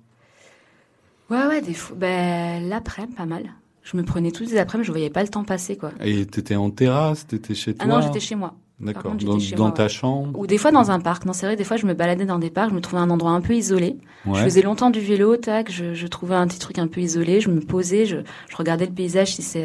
Ouais, 1.31 1.47
ouais, 1.47 1.63
des 1.63 1.75
fois. 1.75 1.97
Ben, 1.97 2.69
l'après-midi, 2.69 3.15
pas 3.15 3.27
mal. 3.27 3.45
Je 3.83 3.97
me 3.97 4.03
prenais 4.03 4.31
tous 4.31 4.45
les 4.45 4.57
après-midi, 4.59 4.87
je 4.87 4.93
voyais 4.93 5.11
pas 5.11 5.23
le 5.23 5.29
temps 5.29 5.45
passer, 5.45 5.77
quoi. 5.77 5.91
Et 6.01 6.27
t'étais 6.27 6.57
en 6.57 6.71
terrasse, 6.71 7.27
t'étais 7.27 7.55
chez 7.55 7.75
toi 7.75 7.85
Ah 7.85 7.89
non, 7.89 8.01
j'étais 8.01 8.21
chez 8.21 8.35
moi. 8.35 8.55
D'accord. 8.85 9.15
Dans, 9.57 9.71
ta 9.71 9.89
chambre? 9.89 10.39
Ou 10.39 10.47
des 10.47 10.59
fois 10.59 10.71
dans 10.71 10.91
un 10.91 11.01
parc. 11.01 11.25
Non, 11.25 11.33
c'est 11.33 11.47
vrai, 11.47 11.57
des 11.57 11.65
fois 11.65 11.77
je 11.79 11.87
me 11.87 11.95
baladais 11.95 12.27
dans 12.27 12.39
des 12.39 12.51
parcs, 12.51 12.71
je 12.71 12.75
me 12.75 12.81
trouvais 12.81 13.01
un 13.01 13.09
endroit 13.11 13.31
un 13.33 13.41
peu 13.41 13.55
isolé. 13.55 13.97
Ouais. 14.27 14.39
Je 14.39 14.45
faisais 14.45 14.63
longtemps 14.63 14.91
du 14.91 15.01
vélo, 15.01 15.37
tac, 15.37 15.71
je, 15.73 15.95
je 15.95 16.07
trouvais 16.07 16.35
un 16.35 16.47
petit 16.47 16.59
truc 16.59 16.79
un 16.79 16.87
peu 16.87 17.01
isolé, 17.01 17.41
je 17.41 17.49
me 17.51 17.61
posais, 17.61 18.05
je, 18.07 18.19
je 18.49 18.57
regardais 18.57 18.87
le 18.87 18.93
paysage 18.93 19.35
si 19.35 19.43
ça 19.43 19.59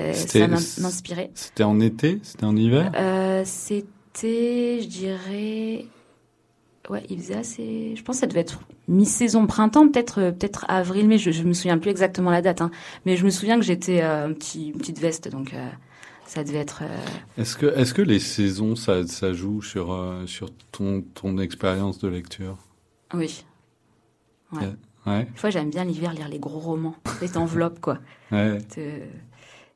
m'in- 0.47 0.55
m'inspirait. 0.81 1.31
C'était 1.35 1.63
en 1.63 1.79
été? 1.79 2.19
C'était 2.23 2.45
en 2.45 2.55
hiver? 2.55 2.91
Euh, 2.95 3.43
C'était, 3.45 4.79
je 4.81 4.87
dirais, 4.87 5.85
ouais, 6.89 7.03
il 7.09 7.17
faisait 7.19 7.35
assez. 7.35 7.93
Je 7.95 8.03
pense 8.03 8.17
que 8.17 8.21
ça 8.21 8.27
devait 8.27 8.39
être 8.41 8.59
mi-saison 8.87 9.45
printemps, 9.47 9.87
peut-être 9.87 10.19
euh, 10.19 10.31
peut-être 10.31 10.65
avril, 10.67 11.07
mai. 11.07 11.17
Je, 11.17 11.31
je 11.31 11.43
me 11.43 11.53
souviens 11.53 11.77
plus 11.77 11.91
exactement 11.91 12.31
la 12.31 12.41
date, 12.41 12.61
hein. 12.61 12.71
mais 13.05 13.15
je 13.17 13.25
me 13.25 13.29
souviens 13.29 13.57
que 13.57 13.65
j'étais 13.65 14.01
euh, 14.01 14.27
un 14.27 14.33
petit, 14.33 14.69
une 14.69 14.77
petite 14.77 14.99
veste, 14.99 15.29
donc 15.29 15.53
euh, 15.53 15.67
ça 16.29 16.43
devait 16.43 16.59
être. 16.59 16.83
euh, 16.83 16.97
Est-ce 17.37 17.57
que, 17.57 17.65
est-ce 17.65 17.93
que 17.93 18.01
les 18.01 18.19
saisons, 18.19 18.75
ça, 18.75 19.05
ça 19.07 19.33
joue 19.33 19.61
sur, 19.61 19.91
euh, 19.91 20.25
sur 20.27 20.49
ton, 20.71 21.01
ton 21.15 21.37
expérience 21.39 21.97
de 21.99 22.07
lecture? 22.07 22.57
Oui. 23.13 23.43
Ouais. 24.51 24.69
Ouais. 25.05 25.21
Une 25.29 25.35
fois, 25.37 25.49
j'aime 25.49 25.69
bien 25.69 25.83
l'hiver 25.85 26.13
lire 26.13 26.27
les 26.29 26.39
gros 26.39 26.59
romans, 26.59 26.95
les 27.21 27.37
enveloppes, 27.37 27.79
quoi. 27.79 27.97
Ouais. 28.31 28.57
De- 28.77 29.01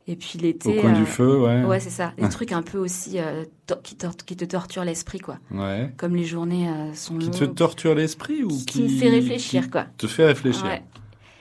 Et 0.06 0.16
puis 0.16 0.38
l'été. 0.38 0.78
Au 0.78 0.82
coin 0.82 0.94
euh, 0.94 1.00
du 1.00 1.06
feu, 1.06 1.39
ouais. 1.42 1.63
Ouais, 1.63 1.80
c'est 1.80 1.89
ça. 1.89 2.13
Des 2.18 2.28
trucs 2.30 2.52
un 2.52 2.62
peu 2.62 2.78
aussi 2.78 3.20
euh, 3.20 3.46
qui, 3.84 3.96
qui 4.26 4.36
te 4.36 4.46
torturent 4.46 4.84
l'esprit, 4.86 5.20
quoi. 5.20 5.39
Ouais. 5.50 5.92
Comme 5.98 6.16
les 6.16 6.26
journées 6.26 6.68
euh, 6.70 6.94
sont 6.94 7.18
Qui 7.18 7.26
longues. 7.28 7.39
te 7.39 7.46
torture 7.46 7.96
l'esprit 7.96 8.44
ou 8.44 8.50
qui, 8.50 8.66
qui 8.66 8.84
me 8.84 8.89
fait 8.89 9.10
réfléchir, 9.10 9.63
qui 9.63 9.70
quoi. 9.72 9.86
Te 9.98 10.06
fait 10.08 10.26
réfléchir. 10.26 10.66
Ouais. 10.66 10.84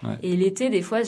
Ouais. 0.04 0.18
Et 0.22 0.36
l'été, 0.36 0.68
des 0.68 0.82
fois, 0.82 1.00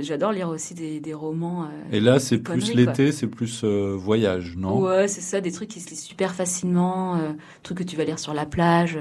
j'adore 0.00 0.32
lire 0.32 0.48
aussi 0.48 0.74
des, 0.74 1.00
des 1.00 1.14
romans. 1.14 1.64
euh, 1.64 1.66
Et 1.90 2.00
là, 2.00 2.20
c'est 2.20 2.38
plus 2.38 2.74
l'été, 2.74 3.10
c'est 3.12 3.26
plus 3.26 3.62
euh, 3.64 3.94
voyage, 3.96 4.56
non? 4.56 4.80
Ouais, 4.80 5.08
c'est 5.08 5.20
ça, 5.20 5.40
des 5.40 5.50
trucs 5.50 5.68
qui 5.68 5.80
se 5.80 5.90
lisent 5.90 6.04
super 6.04 6.34
facilement, 6.34 7.16
euh, 7.16 7.32
trucs 7.62 7.78
que 7.78 7.82
tu 7.82 7.96
vas 7.96 8.04
lire 8.04 8.18
sur 8.18 8.32
la 8.34 8.46
plage. 8.46 8.98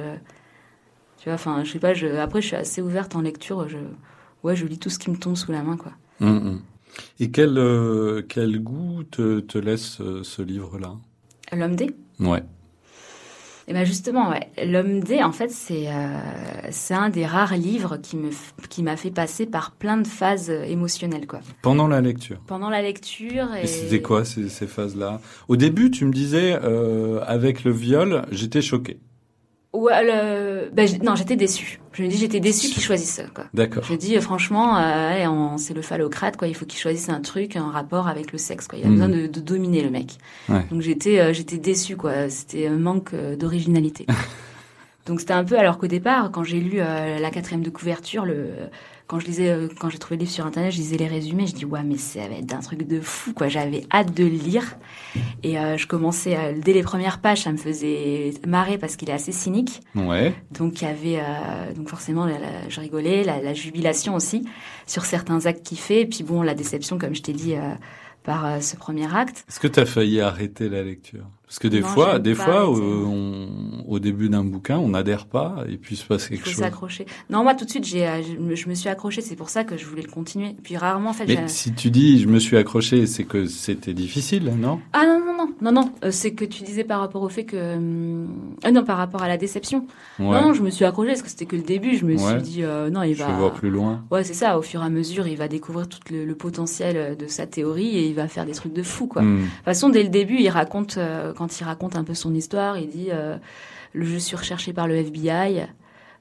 tu 1.17 1.25
vois, 1.25 1.33
enfin, 1.33 1.63
je 1.63 1.71
sais 1.71 1.79
pas, 1.79 1.93
je, 1.93 2.07
après, 2.07 2.41
je 2.41 2.47
suis 2.47 2.55
assez 2.55 2.81
ouverte 2.81 3.15
en 3.15 3.21
lecture. 3.21 3.67
Je, 3.67 3.77
ouais, 4.43 4.55
je 4.55 4.65
lis 4.65 4.79
tout 4.79 4.89
ce 4.89 4.97
qui 4.99 5.11
me 5.11 5.17
tombe 5.17 5.35
sous 5.35 5.51
la 5.51 5.61
main, 5.63 5.77
quoi. 5.77 5.91
Hum, 6.21 6.37
hum. 6.37 6.61
Et 7.19 7.29
quel, 7.29 7.55
quel 8.27 8.59
goût 8.63 9.03
te, 9.03 9.39
te 9.41 9.57
laisse 9.57 9.99
ce 10.23 10.41
livre-là? 10.41 10.95
L'homme 11.51 11.75
D 11.75 11.91
Ouais. 12.19 12.43
Et 13.69 13.73
ben 13.73 13.85
justement, 13.85 14.31
ouais, 14.31 14.49
l'homme 14.65 14.99
D, 15.01 15.21
en 15.21 15.31
fait, 15.31 15.49
c'est 15.51 15.89
euh, 15.89 16.17
c'est 16.71 16.95
un 16.95 17.09
des 17.11 17.23
rares 17.27 17.55
livres 17.55 17.97
qui 17.97 18.17
me 18.17 18.31
f- 18.31 18.67
qui 18.67 18.81
m'a 18.81 18.97
fait 18.97 19.11
passer 19.11 19.45
par 19.45 19.71
plein 19.73 19.97
de 19.97 20.07
phases 20.07 20.49
euh, 20.49 20.63
émotionnelles, 20.63 21.27
quoi. 21.27 21.39
Pendant 21.61 21.87
la 21.87 22.01
lecture. 22.01 22.39
Pendant 22.47 22.71
la 22.71 22.81
lecture 22.81 23.53
et, 23.55 23.65
Et 23.65 23.67
c'était 23.67 24.01
quoi 24.01 24.25
ces, 24.25 24.49
ces 24.49 24.65
phases-là? 24.65 25.21
Au 25.49 25.55
début, 25.55 25.91
tu 25.91 26.05
me 26.05 26.11
disais, 26.11 26.57
euh, 26.63 27.21
avec 27.27 27.63
le 27.63 27.71
viol, 27.71 28.23
j'étais 28.31 28.63
choqué. 28.63 28.99
Ouais, 29.71 30.03
le... 30.03 30.69
ben, 30.73 30.87
non, 31.03 31.15
j'étais 31.15 31.35
déçue. 31.35 31.79
Je 31.93 32.01
me 32.03 32.07
dis, 32.07 32.17
j'étais 32.17 32.39
déçue 32.39 32.69
qu'ils 32.69 32.81
choisissent 32.81 33.13
ça, 33.15 33.23
quoi. 33.33 33.45
D'accord. 33.53 33.83
Je 33.83 33.93
dis, 33.93 34.17
euh, 34.17 34.21
franchement, 34.21 34.77
euh, 34.77 35.27
on- 35.27 35.57
c'est 35.59 35.75
le 35.75 35.83
phallocrate, 35.83 36.37
quoi. 36.37 36.47
Il 36.47 36.55
faut 36.55 36.65
qu'il 36.65 36.79
choisisse 36.79 37.09
un 37.09 37.21
truc, 37.21 37.55
un 37.55 37.69
rapport 37.69 38.07
avec 38.07 38.31
le 38.31 38.39
sexe, 38.39 38.67
quoi. 38.67 38.79
Il 38.79 38.85
a 38.85 38.87
Mhm. 38.87 38.93
besoin 38.95 39.09
de, 39.09 39.27
de 39.27 39.39
dominer 39.39 39.83
le 39.83 39.91
mec. 39.91 40.17
Ouais. 40.49 40.65
Donc 40.71 40.81
j'étais, 40.81 41.19
euh, 41.19 41.33
j'étais 41.33 41.57
déçue, 41.57 41.97
quoi. 41.97 42.29
C'était 42.29 42.65
un 42.65 42.77
manque 42.79 43.13
euh, 43.13 43.35
d'originalité. 43.35 44.07
Donc 45.05 45.19
c'était 45.19 45.33
un 45.33 45.43
peu, 45.43 45.57
alors 45.57 45.77
qu'au 45.77 45.87
départ, 45.87 46.31
quand 46.31 46.43
j'ai 46.43 46.59
lu 46.59 46.77
euh, 46.79 47.19
la 47.19 47.29
quatrième 47.31 47.63
de 47.63 47.69
couverture, 47.69 48.25
le, 48.25 48.47
quand 49.09 49.19
je 49.19 49.25
lisais, 49.25 49.49
euh, 49.49 49.67
quand 49.79 49.89
j'ai 49.89 49.97
trouvé 49.97 50.17
le 50.17 50.19
livre 50.21 50.31
sur 50.31 50.45
internet, 50.45 50.71
je 50.71 50.77
lisais 50.77 50.95
les 50.97 51.07
résumés, 51.07 51.47
je 51.47 51.53
dis 51.55 51.65
ouais 51.65 51.81
mais 51.83 51.97
ça 51.97 52.19
va 52.27 52.35
être 52.35 52.53
un 52.53 52.59
truc 52.59 52.87
de 52.87 53.01
fou 53.01 53.33
quoi. 53.33 53.47
J'avais 53.49 53.81
hâte 53.91 54.13
de 54.13 54.23
le 54.23 54.29
lire 54.29 54.77
et 55.43 55.57
euh, 55.57 55.77
je 55.77 55.87
commençais 55.87 56.37
euh, 56.37 56.53
dès 56.63 56.73
les 56.73 56.83
premières 56.83 57.19
pages, 57.19 57.41
ça 57.41 57.51
me 57.51 57.57
faisait 57.57 58.31
marrer 58.47 58.77
parce 58.77 58.95
qu'il 58.95 59.09
est 59.09 59.13
assez 59.13 59.31
cynique. 59.31 59.81
Ouais. 59.95 60.35
Donc 60.51 60.81
il 60.81 60.85
y 60.85 60.87
avait 60.87 61.19
euh, 61.19 61.73
donc 61.75 61.89
forcément 61.89 62.25
la- 62.25 62.37
la- 62.39 62.69
je 62.69 62.79
rigolais, 62.79 63.23
la, 63.23 63.41
la 63.41 63.53
jubilation 63.55 64.13
aussi 64.13 64.47
sur 64.85 65.05
certains 65.05 65.45
actes 65.47 65.65
qu'il 65.65 65.79
fait 65.79 66.01
et 66.01 66.05
puis 66.05 66.23
bon 66.23 66.43
la 66.43 66.53
déception 66.53 66.99
comme 66.99 67.15
je 67.15 67.23
t'ai 67.23 67.33
dit 67.33 67.55
euh, 67.55 67.73
par 68.29 68.45
euh, 68.45 68.59
ce 68.59 68.75
premier 68.75 69.07
acte. 69.11 69.43
Est-ce 69.49 69.59
que 69.59 69.67
tu 69.67 69.79
as 69.79 69.87
failli 69.87 70.21
arrêter 70.21 70.69
la 70.69 70.83
lecture? 70.83 71.25
Parce 71.47 71.57
que 71.57 71.67
des 71.67 71.79
Non, 71.81 71.87
fois, 71.87 72.19
des 72.19 72.35
fois, 72.35 72.69
euh, 72.69 73.03
on- 73.05 73.83
au 73.87 73.97
début 73.97 74.29
d'un 74.29 74.43
bouquin, 74.43 74.77
on 74.77 74.89
n'adhère 74.89 75.25
pas 75.25 75.63
et 75.67 75.77
puis 75.77 75.95
il 75.95 75.97
se 75.97 76.05
passe 76.05 76.25
Il 76.25 76.29
quelque 76.29 76.43
faut 76.43 76.51
chose. 76.51 76.59
s'accrocher. 76.59 77.07
Non, 77.31 77.41
moi 77.43 77.55
tout 77.55 77.65
de 77.65 77.71
suite, 77.71 77.85
j'ai, 77.85 78.07
euh, 78.07 78.21
je, 78.55 78.67
me- 78.69 78.75
suis 78.75 78.87
accrochée. 78.87 79.21
C'est 79.21 79.35
pour 79.35 79.49
ça 79.49 79.63
que 79.63 79.75
je 79.77 79.85
voulais 79.85 80.03
le 80.03 80.11
continuer. 80.11 80.55
Puis 80.61 80.77
rarement, 80.77 81.09
en 81.09 81.13
fait. 81.13 81.25
Mais 81.25 81.37
j'ai- 81.37 81.47
si 81.47 81.73
tu 81.73 81.89
dis 81.89 82.19
je 82.21 82.27
me 82.27 82.37
suis 82.37 82.55
accroché, 82.55 83.07
c'est 83.07 83.23
que 83.23 83.47
c'était 83.47 83.95
difficile, 83.95 84.53
non? 84.59 84.79
Ah 84.93 85.05
non 85.07 85.19
non 85.25 85.28
non 85.61 85.71
non. 85.71 85.91
Euh, 86.03 86.11
c'est 86.11 86.33
que 86.33 86.45
tu 86.45 86.63
disais 86.63 86.83
par 86.83 86.99
rapport 86.99 87.21
au 87.21 87.29
fait 87.29 87.43
que 87.45 87.75
hum, 87.75 88.27
ah 88.63 88.71
non 88.71 88.83
par 88.83 88.97
rapport 88.97 89.21
à 89.21 89.27
la 89.27 89.37
déception. 89.37 89.85
Ouais. 90.19 90.25
Non 90.25 90.41
non, 90.41 90.53
je 90.53 90.61
me 90.63 90.69
suis 90.69 90.85
accrochée 90.85 91.09
parce 91.09 91.21
que 91.21 91.29
c'était 91.29 91.45
que 91.45 91.55
le 91.55 91.61
début. 91.63 91.95
Je 91.97 92.05
me 92.05 92.15
Ouais. 92.15 92.31
suis 92.33 92.41
dit 92.41 92.63
euh, 92.63 92.89
non 92.89 93.03
il 93.03 93.13
Je 93.15 93.23
va. 93.23 93.29
vois 93.31 93.53
plus 93.53 93.69
loin. 93.69 94.03
Ouais 94.11 94.23
c'est 94.23 94.33
ça. 94.33 94.57
Au 94.57 94.61
fur 94.61 94.81
et 94.81 94.85
à 94.85 94.89
mesure, 94.89 95.27
il 95.27 95.37
va 95.37 95.47
découvrir 95.47 95.87
tout 95.89 95.99
le, 96.11 96.25
le 96.25 96.35
potentiel 96.35 96.97
euh, 96.97 97.15
de 97.15 97.27
sa 97.27 97.45
théorie 97.47 97.97
et 97.97 98.07
il 98.07 98.15
va 98.15 98.27
faire 98.27 98.45
des 98.45 98.53
trucs 98.53 98.73
de 98.73 98.83
fou 98.83 99.07
quoi. 99.07 99.21
Hmm. 99.21 99.37
De 99.39 99.41
toute 99.45 99.63
façon, 99.65 99.89
dès 99.89 100.03
le 100.03 100.09
début, 100.09 100.37
il 100.39 100.49
raconte 100.49 100.97
euh, 100.97 101.33
quand 101.33 101.59
il 101.59 101.63
raconte 101.63 101.95
un 101.95 102.03
peu 102.03 102.13
son 102.13 102.33
histoire, 102.33 102.77
il 102.77 102.89
dit 102.89 103.07
euh, 103.11 103.37
le 103.93 104.05
je 104.05 104.17
suis 104.17 104.35
recherché 104.35 104.71
par 104.73 104.87
le 104.87 104.95
FBI. 104.95 105.67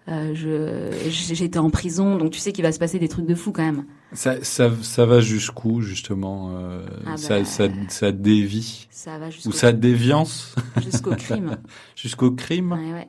Euh, 0.08 0.90
j'étais 1.10 1.58
en 1.58 1.68
prison, 1.70 2.16
donc 2.16 2.30
tu 2.30 2.38
sais 2.38 2.52
qu'il 2.52 2.62
va 2.64 2.72
se 2.72 2.78
passer 2.78 2.98
des 2.98 3.08
trucs 3.08 3.26
de 3.26 3.34
fou 3.34 3.52
quand 3.52 3.62
même. 3.62 3.84
Ça, 4.12 4.42
ça, 4.42 4.70
ça 4.80 5.04
va 5.04 5.20
jusqu'où 5.20 5.82
justement 5.82 6.50
euh, 6.56 6.86
Ah 7.06 7.16
ça, 7.18 7.40
bah, 7.40 7.44
ça, 7.44 7.68
ça 7.88 8.10
dévie 8.12 8.88
Ça 8.90 9.18
va 9.18 9.26
ou 9.44 9.52
ça 9.52 9.72
déviance 9.72 10.54
jusqu'au 10.82 11.10
crime. 11.14 11.56
jusqu'au 11.96 12.30
crime. 12.30 12.72
Ouais, 12.72 12.92
ouais. 12.94 13.08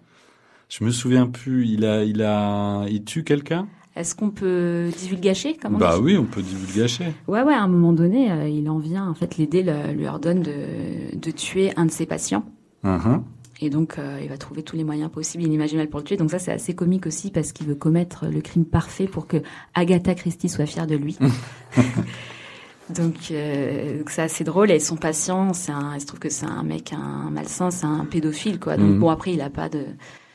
Je 0.67 0.83
me 0.83 0.91
souviens 0.91 1.25
plus. 1.27 1.67
Il 1.67 1.85
a, 1.85 2.03
il 2.03 2.21
a, 2.21 2.85
il 2.89 3.03
tue 3.05 3.23
quelqu'un? 3.23 3.67
Est-ce 3.95 4.13
qu'on 4.13 4.29
peut 4.29 4.89
divulgacher 4.97 5.57
comment 5.59 5.77
Bah 5.77 5.97
oui, 5.99 6.17
on 6.17 6.25
peut 6.25 6.41
divulgacher. 6.41 7.05
Ouais, 7.27 7.41
ouais. 7.43 7.53
À 7.53 7.62
un 7.63 7.67
moment 7.67 7.91
donné, 7.93 8.31
euh, 8.31 8.47
il 8.47 8.69
en 8.69 8.77
vient. 8.77 9.09
En 9.09 9.13
fait, 9.13 9.38
l'aider 9.38 9.63
le- 9.63 9.93
lui 9.93 10.07
ordonne 10.07 10.41
de, 10.43 11.15
de 11.17 11.31
tuer 11.31 11.71
un 11.75 11.85
de 11.85 11.91
ses 11.91 12.05
patients. 12.05 12.45
Mhm. 12.83 13.23
Et 13.62 13.69
donc, 13.69 13.98
euh, 14.00 14.19
il 14.24 14.30
va 14.30 14.38
trouver 14.38 14.63
tous 14.63 14.76
les 14.78 14.84
moyens 14.86 15.12
possibles 15.12 15.43
et 15.43 15.48
inimaginables 15.48 15.89
pour 15.89 16.00
le 16.00 16.06
tuer. 16.06 16.15
Donc 16.17 16.32
ça, 16.32 16.39
c'est 16.39 16.52
assez 16.54 16.74
comique 16.76 17.06
aussi 17.08 17.30
parce 17.30 17.52
qu'il 17.52 17.67
veut 17.67 17.76
commettre 17.76 18.26
le 18.28 18.39
crime 18.41 18.63
parfait 18.65 19.06
pour 19.08 19.28
que 19.28 19.38
Agatha 19.74 20.15
Christie 20.15 20.48
soit 20.48 20.65
fière 20.65 20.88
de 20.88 20.95
lui. 20.95 21.17
donc, 22.89 23.15
euh, 23.32 24.02
c'est 24.08 24.22
assez 24.22 24.43
drôle. 24.43 24.72
Et 24.72 24.80
son 24.80 24.95
patient, 24.95 25.54
c'est 25.54 25.72
un, 25.72 25.95
il 25.95 26.02
se 26.02 26.06
trouve 26.06 26.19
que 26.19 26.30
c'est 26.30 26.45
un 26.45 26.63
mec, 26.63 26.93
un 26.93 27.30
malsain, 27.30 27.69
c'est 27.72 27.86
un 27.86 28.06
pédophile, 28.06 28.60
quoi. 28.60 28.78
Donc 28.78 28.91
Mhm. 28.91 29.00
bon, 29.00 29.10
après, 29.10 29.34
il 29.34 29.41
a 29.41 29.50
pas 29.50 29.69
de, 29.69 29.86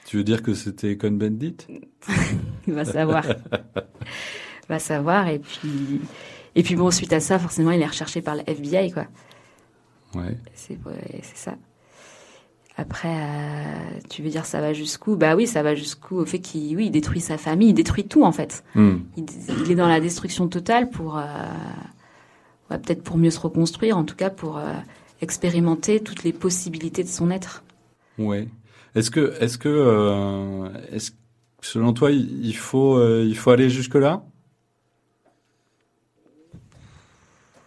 Tu 0.06 0.18
veux 0.18 0.24
dire 0.24 0.42
que 0.42 0.52
c'était 0.54 0.96
Cohn-Bendit 0.96 1.56
il 2.66 2.74
va 2.74 2.84
savoir, 2.84 3.24
il 3.26 4.68
va 4.68 4.78
savoir. 4.78 5.28
Et 5.28 5.38
puis, 5.38 6.00
et 6.54 6.62
puis 6.62 6.76
bon, 6.76 6.90
suite 6.90 7.12
à 7.14 7.20
ça, 7.20 7.38
forcément, 7.38 7.70
il 7.70 7.80
est 7.80 7.86
recherché 7.86 8.20
par 8.20 8.36
le 8.36 8.42
FBI, 8.46 8.92
quoi. 8.92 9.06
Ouais. 10.14 10.36
C'est 10.54 10.74
ouais, 10.84 11.20
c'est 11.22 11.36
ça. 11.38 11.54
Après, 12.76 13.16
euh, 13.16 13.98
tu 14.10 14.22
veux 14.22 14.30
dire 14.30 14.46
ça 14.46 14.60
va 14.60 14.72
jusqu'où? 14.72 15.16
Bah 15.16 15.36
oui, 15.36 15.46
ça 15.46 15.62
va 15.62 15.74
jusqu'où? 15.74 16.16
Au 16.18 16.26
fait 16.26 16.40
qu'il 16.40 16.76
oui, 16.76 16.86
il 16.86 16.90
détruit 16.90 17.20
sa 17.20 17.38
famille, 17.38 17.68
il 17.68 17.74
détruit 17.74 18.04
tout 18.04 18.24
en 18.24 18.32
fait. 18.32 18.64
Hmm. 18.74 18.96
Il, 19.16 19.24
il 19.64 19.70
est 19.70 19.76
dans 19.76 19.86
la 19.86 20.00
destruction 20.00 20.48
totale 20.48 20.90
pour 20.90 21.16
euh, 21.18 21.22
peut-être 22.68 23.02
pour 23.02 23.16
mieux 23.16 23.30
se 23.30 23.38
reconstruire, 23.38 23.96
en 23.96 24.04
tout 24.04 24.16
cas 24.16 24.30
pour 24.30 24.60
expérimenter 25.20 26.00
toutes 26.00 26.24
les 26.24 26.32
possibilités 26.32 27.04
de 27.04 27.08
son 27.08 27.30
être. 27.30 27.62
Ouais. 28.18 28.48
Est-ce 28.94 29.10
que, 29.10 29.34
est-ce 29.40 29.58
que, 29.58 30.68
est-ce, 30.92 31.12
selon 31.60 31.92
toi, 31.92 32.10
il 32.10 32.56
faut, 32.56 33.00
il 33.22 33.36
faut 33.36 33.50
aller 33.50 33.70
jusque 33.70 33.94
là 33.94 34.24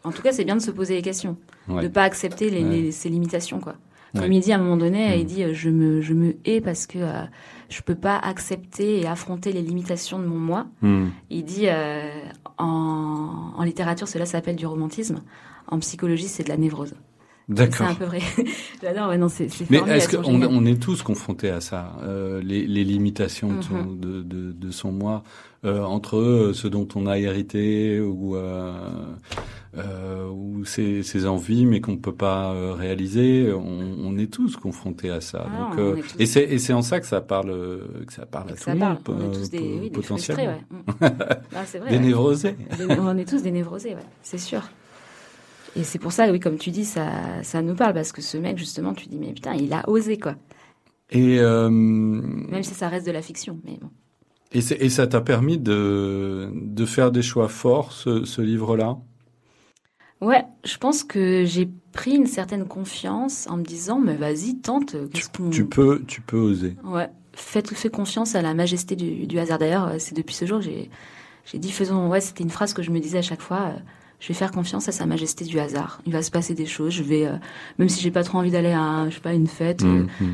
En 0.04 0.12
tout 0.12 0.22
cas, 0.22 0.32
c'est 0.32 0.46
bien 0.46 0.56
de 0.56 0.62
se 0.62 0.72
poser 0.72 0.96
les 0.96 1.02
questions, 1.02 1.38
de 1.68 1.82
de 1.82 1.88
pas 1.88 2.04
accepter 2.04 2.50
les, 2.50 2.92
ces 2.92 3.10
limitations, 3.10 3.60
quoi. 3.60 3.76
Comme 4.20 4.32
il 4.32 4.40
dit 4.42 4.52
à 4.52 4.56
un 4.56 4.60
moment 4.60 4.78
donné, 4.78 5.18
il 5.18 5.24
mm. 5.24 5.28
dit 5.28 5.54
je 5.54 5.70
me 5.70 6.02
je 6.02 6.14
me 6.14 6.36
hais 6.46 6.62
parce 6.62 6.88
que 6.88 7.00
euh, 7.00 7.24
je 7.70 7.82
peux 7.82 7.96
pas 7.96 8.18
accepter 8.18 9.02
et 9.02 9.08
affronter 9.08 9.52
les 9.52 9.62
limitations 9.62 10.20
de 10.20 10.26
mon 10.26 10.40
moi. 10.40 10.68
Mm. 10.82 11.08
Il 11.30 11.44
dit 11.44 11.68
euh, 11.68 12.10
en, 12.58 13.54
en 13.56 13.64
littérature 13.64 14.08
cela 14.08 14.26
s'appelle 14.26 14.56
du 14.56 14.66
romantisme, 14.66 15.22
en 15.68 15.80
psychologie 15.80 16.28
c'est 16.28 16.44
de 16.44 16.50
la 16.50 16.58
névrose. 16.58 16.94
D'accord. 17.50 17.76
C'est 17.78 17.84
un 17.84 17.96
peu 17.96 18.06
vrai. 18.06 18.20
J'adore. 18.82 19.08
Ouais, 19.08 19.18
non, 19.18 19.30
c'est. 19.30 19.48
Mais 19.70 19.78
est-ce 19.78 20.18
qu'on 20.18 20.44
on 20.44 20.66
est 20.66 20.82
tous 20.82 21.02
confrontés 21.02 21.50
à 21.50 21.62
ça, 21.62 21.96
euh, 22.04 22.42
les, 22.44 22.68
les, 22.68 22.84
limitations 22.84 23.56
de, 23.56 23.62
son, 23.62 23.76
mm-hmm. 23.76 24.00
de, 24.00 24.22
de, 24.22 24.52
de, 24.52 24.72
son 24.72 24.92
moi, 24.92 25.24
euh, 25.64 25.82
entre 25.82 26.18
euh, 26.18 26.54
ce 26.54 26.68
dont 26.68 26.88
on 26.96 27.08
a 27.08 27.18
hérité 27.18 28.02
ou 28.02 28.36
euh, 29.78 30.28
ou 30.30 30.66
ses, 30.66 31.04
ses, 31.04 31.28
envies, 31.28 31.66
mais 31.66 31.82
qu'on 31.82 31.98
peut 31.98 32.16
pas 32.16 32.52
euh, 32.54 32.74
réaliser. 32.74 33.52
On, 33.54 33.96
on, 34.00 34.18
est 34.18 34.32
tous 34.32 34.56
confrontés 34.58 35.10
à 35.10 35.22
ça. 35.22 35.48
Ah, 35.48 35.70
Donc, 35.70 35.80
euh, 35.80 36.02
et 36.18 36.26
c'est 36.26 36.44
et 36.44 36.58
c'est 36.58 36.74
en 36.74 36.82
ça 36.82 37.00
que 37.00 37.06
ça 37.06 37.22
parle 37.22 37.82
que 38.06 38.14
ça 38.14 38.26
parle 38.26 38.52
à 38.52 38.54
tout 38.54 38.70
le 38.70 38.76
monde. 38.76 38.98
On 39.08 39.32
est 39.32 39.36
tous 39.36 39.50
des, 39.50 39.80
oui, 39.82 39.90
potentiellement. 39.92 40.44
Des, 40.44 40.50
ouais. 40.50 41.12
ah, 41.56 41.64
vrai, 41.80 41.90
des 41.90 42.00
névrosés. 42.00 42.56
on 43.00 43.18
est 43.18 43.30
tous 43.30 43.44
des 43.44 43.52
névrosés, 43.52 43.96
ouais. 43.96 44.06
c'est 44.24 44.40
sûr. 44.40 44.64
Et 45.76 45.84
c'est 45.84 46.00
pour 46.00 46.12
ça, 46.12 46.32
oui, 46.32 46.40
comme 46.40 46.58
tu 46.58 46.72
dis, 46.72 46.86
ça, 46.86 47.44
ça 47.44 47.62
nous 47.62 47.76
parle 47.76 47.94
parce 47.94 48.12
que 48.12 48.22
ce 48.22 48.38
mec, 48.38 48.58
justement, 48.58 48.96
tu 48.96 49.08
dis, 49.10 49.20
mais 49.20 49.34
putain, 49.34 49.54
il 49.54 49.72
a 49.74 49.88
osé, 49.88 50.18
quoi. 50.18 50.36
Et 51.12 51.40
même 51.40 52.64
si 52.64 52.74
ça 52.74 52.90
reste 52.90 53.06
de 53.06 53.12
la 53.12 53.22
fiction, 53.22 53.60
mais 53.64 53.78
bon. 53.80 53.90
Et, 54.54 54.60
et 54.60 54.90
ça 54.90 55.08
t'a 55.08 55.22
permis 55.22 55.58
de, 55.58 56.50
de 56.54 56.86
faire 56.86 57.12
des 57.12 57.22
choix 57.22 57.50
forts, 57.50 57.92
ce, 57.92 58.24
ce 58.24 58.42
livre-là? 58.42 58.98
Ouais, 60.20 60.44
je 60.64 60.78
pense 60.78 61.04
que 61.04 61.46
j'ai 61.46 61.70
pris 61.94 62.16
une 62.16 62.26
certaine 62.26 62.68
confiance 62.68 63.48
en 63.50 63.58
me 63.58 63.64
disant, 63.64 64.00
mais 64.00 64.16
vas-y, 64.16 64.58
tente. 64.58 64.96
Tu, 65.14 65.24
tu, 65.52 65.66
peux, 65.66 66.04
tu 66.08 66.22
peux 66.22 66.38
oser. 66.38 66.76
Ouais, 66.84 67.10
fais, 67.34 67.62
fais 67.62 67.90
confiance 67.90 68.36
à 68.36 68.42
la 68.42 68.54
majesté 68.54 68.96
du, 68.96 69.28
du 69.28 69.38
hasard. 69.38 69.60
D'ailleurs, 69.60 69.94
c'est 70.00 70.16
depuis 70.16 70.36
ce 70.36 70.46
jour, 70.46 70.62
j'ai, 70.62 70.90
j'ai 71.46 71.60
dit, 71.60 71.72
faisons. 71.72 72.10
Ouais, 72.10 72.22
c'était 72.22 72.44
une 72.44 72.50
phrase 72.50 72.74
que 72.74 72.82
je 72.82 72.92
me 72.92 73.00
disais 73.00 73.20
à 73.20 73.24
chaque 73.24 73.42
fois. 73.42 73.74
Euh, 73.76 73.80
je 74.20 74.30
vais 74.30 74.34
faire 74.34 74.52
confiance 74.52 74.90
à 74.90 74.92
sa 74.92 75.06
majesté 75.06 75.46
du 75.46 75.60
hasard. 75.60 76.02
Il 76.08 76.14
va 76.14 76.24
se 76.24 76.32
passer 76.32 76.56
des 76.56 76.66
choses. 76.66 76.92
Je 76.92 77.04
vais, 77.04 77.28
euh, 77.28 77.36
même 77.78 77.88
si 77.88 78.02
j'ai 78.02 78.10
pas 78.10 78.24
trop 78.24 78.40
envie 78.40 78.50
d'aller 78.50 78.72
à, 78.72 79.06
je 79.10 79.16
sais 79.16 79.22
pas, 79.22 79.34
une 79.34 79.46
fête, 79.46 79.84
euh, 79.84 80.06
mmh. 80.20 80.26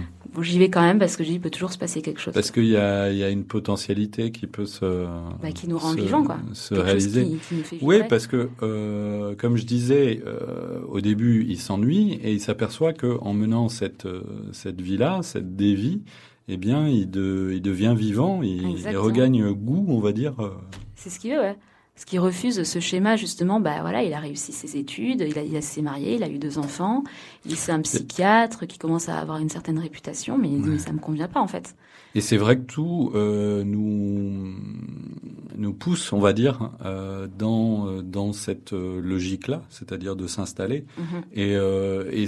J'y 0.42 0.60
vais 0.60 0.70
quand 0.70 0.82
même 0.82 1.00
parce 1.00 1.16
que 1.16 1.24
je 1.24 1.30
dis, 1.30 1.36
il 1.36 1.42
peut 1.42 1.50
toujours 1.50 1.72
se 1.72 1.78
passer 1.78 2.02
quelque 2.02 2.20
chose. 2.20 2.34
Parce 2.34 2.52
qu'il 2.52 2.66
y 2.66 2.78
a, 2.78 3.12
il 3.12 3.18
y 3.18 3.24
a 3.24 3.30
une 3.30 3.44
potentialité 3.46 4.32
qui 4.32 4.48
peut 4.48 4.66
se, 4.66 5.06
bah, 5.42 5.52
qui 5.54 5.68
nous 5.68 5.78
rend 5.78 5.94
vivants, 5.94 6.24
quoi. 6.24 6.38
Se 6.54 6.74
réaliser. 6.76 7.26
Qui, 7.26 7.38
qui 7.38 7.56
nous 7.56 7.64
fait 7.64 7.78
oui, 7.82 7.98
parce 8.10 8.28
que, 8.28 8.50
euh, 8.62 9.36
comme 9.36 9.58
je 9.58 9.66
disais, 9.66 10.22
euh, 10.26 10.80
au 10.88 11.02
début, 11.02 11.46
il 11.48 11.60
s'ennuie 11.60 12.14
et 12.24 12.32
il 12.34 12.40
s'aperçoit 12.40 12.94
que 12.94 13.18
en 13.22 13.34
menant 13.34 13.70
cette 13.70 14.08
cette 14.52 14.82
vie-là, 14.82 15.20
cette 15.22 15.56
dévie, 15.56 16.02
eh 16.48 16.58
bien, 16.58 16.88
il, 16.88 17.10
de, 17.10 17.52
il 17.54 17.62
devient 17.62 17.94
vivant, 17.98 18.42
il, 18.42 18.80
il 18.80 18.98
regagne 18.98 19.52
goût, 19.52 19.86
on 19.88 20.00
va 20.00 20.12
dire. 20.12 20.36
C'est 20.96 21.10
ce 21.10 21.20
qu'il 21.20 21.32
veut, 21.32 21.40
ouais. 21.40 21.56
Ce 21.96 22.06
qui 22.08 22.18
refuse 22.18 22.64
ce 22.64 22.80
schéma, 22.80 23.16
justement, 23.18 23.60
bah 23.60 23.82
voilà, 23.82 24.02
il 24.02 24.14
a 24.14 24.20
réussi 24.20 24.52
ses 24.52 24.78
études, 24.78 25.24
il, 25.28 25.38
a, 25.38 25.44
il 25.44 25.62
s'est 25.62 25.84
marié, 25.84 26.16
il 26.16 26.24
a 26.24 26.28
eu 26.28 26.40
deux 26.40 26.58
enfants, 26.58 27.04
il 27.46 27.56
c'est 27.56 27.72
un 27.72 27.82
psychiatre 27.82 28.66
qui 28.66 28.80
commence 28.80 29.10
à 29.10 29.20
avoir 29.20 29.38
une 29.38 29.50
certaine 29.50 29.78
réputation, 29.78 30.38
mais, 30.40 30.50
mais 30.50 30.80
ça 30.80 30.92
me 30.92 31.00
convient 31.00 31.28
pas 31.28 31.40
en 31.40 31.48
fait. 31.48 31.76
Et 32.16 32.22
c'est 32.22 32.38
vrai 32.38 32.58
que 32.58 32.64
tout 32.64 33.12
euh, 33.16 33.64
nous 33.64 34.56
nous 35.56 35.74
pousse, 35.74 36.14
on 36.14 36.20
va 36.20 36.34
dire, 36.34 36.72
euh, 36.84 37.28
dans 37.38 37.88
euh, 37.88 38.02
dans 38.02 38.34
cette 38.34 38.72
logique-là, 38.72 39.62
c'est-à-dire 39.70 40.16
de 40.16 40.28
s'installer. 40.28 40.86
Mm-hmm. 41.00 41.24
Et, 41.34 41.56
euh, 41.56 42.10
et 42.12 42.26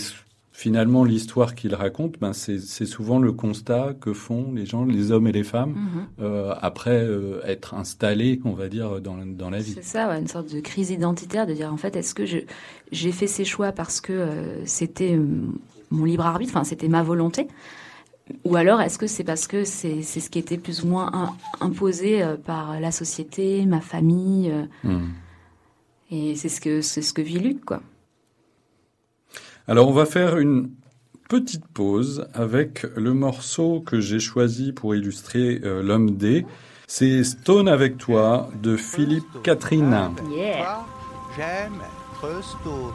finalement, 0.56 1.04
l'histoire 1.04 1.54
qu'il 1.54 1.76
raconte, 1.76 2.18
ben, 2.18 2.32
c'est 2.32 2.86
souvent 2.86 3.20
le 3.20 3.34
constat 3.34 3.94
que 4.00 4.14
font 4.14 4.54
les 4.54 4.66
gens, 4.66 4.86
les 4.86 5.12
hommes 5.12 5.28
et 5.28 5.34
les 5.34 5.44
femmes, 5.44 5.72
mhm. 5.72 6.08
euh, 6.22 6.56
après 6.62 7.04
euh, 7.04 7.42
être 7.44 7.74
installés, 7.74 8.40
on 8.46 8.54
va 8.54 8.70
dire, 8.70 9.02
dans, 9.02 9.18
dans 9.26 9.50
la 9.50 9.60
vie. 9.60 9.74
C'est 9.74 9.84
ça, 9.84 10.08
ouais, 10.08 10.18
une 10.18 10.30
sorte 10.30 10.54
de 10.54 10.62
crise 10.62 10.92
identitaire, 10.92 11.46
de 11.46 11.52
dire 11.52 11.74
en 11.74 11.76
fait, 11.76 11.98
est-ce 11.98 12.16
que 12.16 12.24
j'ai 12.26 13.12
fait 13.12 13.28
ces 13.28 13.44
choix 13.44 13.74
parce 13.74 14.00
que 14.00 14.14
euh, 14.14 14.66
c'était 14.66 15.20
mon 15.92 16.06
libre 16.06 16.26
arbitre, 16.26 16.54
enfin 16.56 16.64
c'était 16.64 16.88
ma 16.88 17.04
volonté, 17.04 17.50
ou 18.46 18.56
alors 18.56 18.80
est-ce 18.80 18.98
que 18.98 19.08
c'est 19.08 19.26
parce 19.26 19.48
que 19.48 19.66
c'est 19.66 20.04
ce 20.04 20.30
qui 20.30 20.40
était 20.40 20.58
plus 20.58 20.84
ou 20.84 20.88
moins 20.88 21.36
imposé 21.60 22.24
par 22.46 22.80
la 22.80 22.92
société, 22.92 23.66
ma 23.66 23.82
famille, 23.82 24.54
mmh. 24.86 25.00
et 26.12 26.36
c'est 26.36 26.50
ce 26.50 26.62
que 26.62 26.82
ce 26.82 27.12
que 27.12 27.22
vit 27.22 27.40
Luc, 27.40 27.66
quoi. 27.66 27.82
Alors 29.68 29.90
on 29.90 29.94
va 29.94 30.06
faire 30.06 30.38
une 30.38 30.70
petite 31.28 31.66
pause 31.66 32.28
avec 32.36 32.86
le 32.96 33.16
morceau 33.16 33.82
que 33.84 34.00
j'ai 34.00 34.20
choisi 34.20 34.72
pour 34.72 34.94
illustrer 34.94 35.60
euh, 35.64 35.82
l'homme 35.82 36.18
D. 36.18 36.46
C'est 36.86 37.24
Stone 37.24 37.68
avec 37.68 37.98
toi 37.98 38.50
de 38.62 38.78
Philippe 38.78 39.42
Catherine. 39.42 40.12
Yeah. 40.30 40.86
J'aime 41.36 41.82
être 41.82 42.44
Stone. 42.44 42.94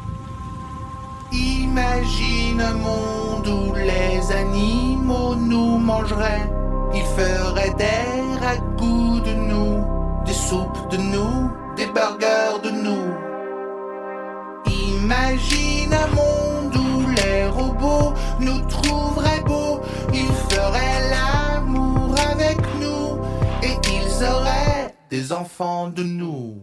Imagine 1.33 2.61
un 2.61 2.75
monde 2.75 3.49
où 3.49 3.75
les 3.75 4.33
animaux 4.33 5.35
nous 5.35 5.77
mangeraient. 5.77 6.49
Ils 6.95 7.03
feraient 7.03 7.75
des 7.77 8.39
ragoûts 8.39 9.21
de 9.21 9.35
nous, 9.35 10.25
des 10.25 10.33
soupes 10.33 10.89
de 10.93 10.99
nous, 10.99 11.51
des 11.77 11.87
burgers 11.87 12.61
de 12.63 12.71
nous. 12.71 13.13
Imagine 14.67 15.95
un 15.95 16.07
monde 16.15 16.39
nous 18.40 18.61
trouveraient 18.66 19.42
beaux, 19.46 19.81
ils 20.12 20.33
feraient 20.49 21.11
l'amour 21.11 22.14
avec 22.33 22.59
nous 22.81 23.18
et 23.62 23.77
ils 23.88 24.25
auraient 24.25 24.94
des 25.11 25.33
enfants 25.33 25.88
de 25.88 26.03
nous. 26.03 26.57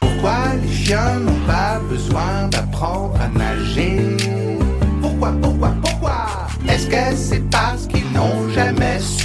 Pourquoi 0.00 0.54
les 0.60 0.72
chiens 0.72 1.18
n'ont 1.20 1.46
pas 1.46 1.78
besoin 1.88 2.48
d'apprendre 2.50 3.14
à 3.20 3.28
nager? 3.28 4.16
Pourquoi, 5.00 5.32
pourquoi, 5.40 5.72
pourquoi? 5.82 6.26
Est-ce 6.68 6.86
que 6.86 7.16
c'est 7.16 7.50
parce 7.50 7.86
qu'ils 7.86 8.10
n'ont 8.12 8.48
jamais 8.50 8.98
su 8.98 9.21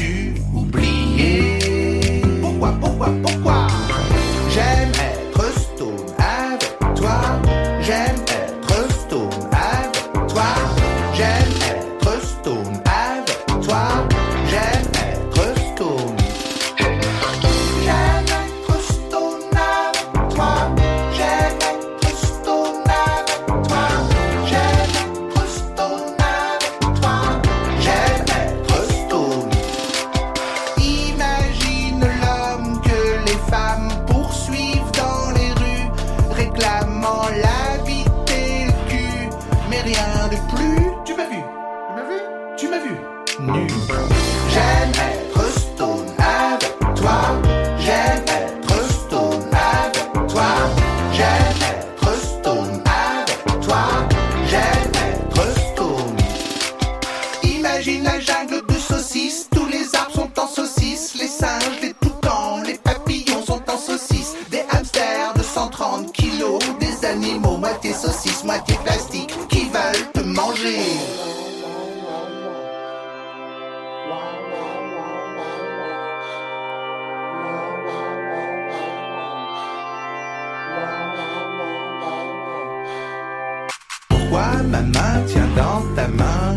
Main 84.83 85.23
tient 85.25 85.47
dans 85.55 85.81
ta 85.95 86.07
main 86.07 86.55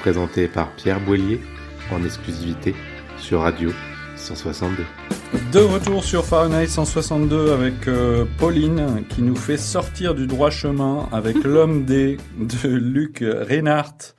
Présentée 0.00 0.48
par 0.48 0.72
Pierre 0.72 1.00
Boillier 1.00 1.40
en 1.92 2.04
exclusivité 2.04 2.74
sur 3.18 3.40
Radio 3.40 3.70
162. 4.16 4.84
De 5.52 5.60
retour 5.60 6.04
sur 6.04 6.24
Fahrenheit 6.24 6.66
162 6.66 7.52
avec 7.52 7.86
euh, 7.86 8.24
Pauline 8.38 9.04
qui 9.08 9.22
nous 9.22 9.36
fait 9.36 9.56
sortir 9.56 10.14
du 10.14 10.26
droit 10.26 10.50
chemin 10.50 11.08
avec 11.12 11.36
l'homme 11.44 11.84
des 11.84 12.16
de 12.38 12.68
Luc 12.68 13.22
Reinhardt. 13.22 14.14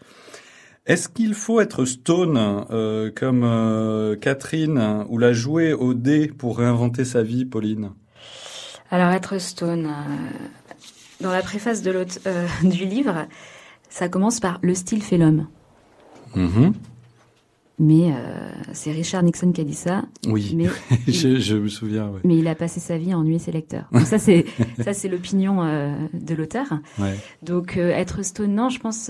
Est-ce 0.86 1.10
qu'il 1.10 1.34
faut 1.34 1.60
être 1.60 1.86
stone 1.86 2.66
euh, 2.72 3.12
comme 3.16 3.44
euh, 3.44 4.16
Catherine 4.16 5.06
ou 5.10 5.18
la 5.18 5.34
jouer 5.34 5.74
au 5.74 5.94
dé 5.94 6.28
pour 6.28 6.58
réinventer 6.58 7.06
sa 7.06 7.22
vie, 7.24 7.46
Pauline? 7.46 7.92
Alors, 8.94 9.12
être 9.12 9.38
stone, 9.38 9.86
euh, 9.86 11.22
dans 11.22 11.32
la 11.32 11.42
préface 11.42 11.82
de 11.82 11.92
l'autre, 11.92 12.20
euh, 12.28 12.46
du 12.64 12.84
livre, 12.84 13.26
ça 13.90 14.10
commence 14.10 14.42
par 14.42 14.60
Le 14.62 14.76
style 14.76 15.02
fait 15.02 15.18
l'homme. 15.18 15.48
Mhm. 16.36 16.74
Mais 17.80 18.12
euh, 18.14 18.52
c'est 18.74 18.92
Richard 18.92 19.24
Nixon 19.24 19.52
qui 19.52 19.62
a 19.62 19.64
dit 19.64 19.74
ça. 19.74 20.04
Oui, 20.28 20.54
Mais, 20.56 20.68
je, 21.08 21.40
je 21.40 21.56
me 21.56 21.68
souviens. 21.68 22.10
ouais. 22.10 22.20
mais 22.24 22.38
il 22.38 22.48
a 22.48 22.54
passé 22.54 22.80
sa 22.80 22.98
vie 22.98 23.12
à 23.12 23.18
ennuyer 23.18 23.40
ses 23.40 23.52
lecteurs. 23.52 23.86
Donc 23.92 24.04
ça, 24.04 24.20
c'est 24.20 24.46
ça, 24.84 24.94
c'est 24.94 25.08
l'opinion 25.10 25.64
euh, 25.64 25.96
de 26.14 26.36
l'auteur. 26.36 26.68
Ouais. 27.00 27.16
Donc 27.42 27.78
euh, 27.78 27.90
être 27.90 28.24
stone, 28.24 28.54
non, 28.54 28.70
je 28.70 28.80
pense. 28.80 29.08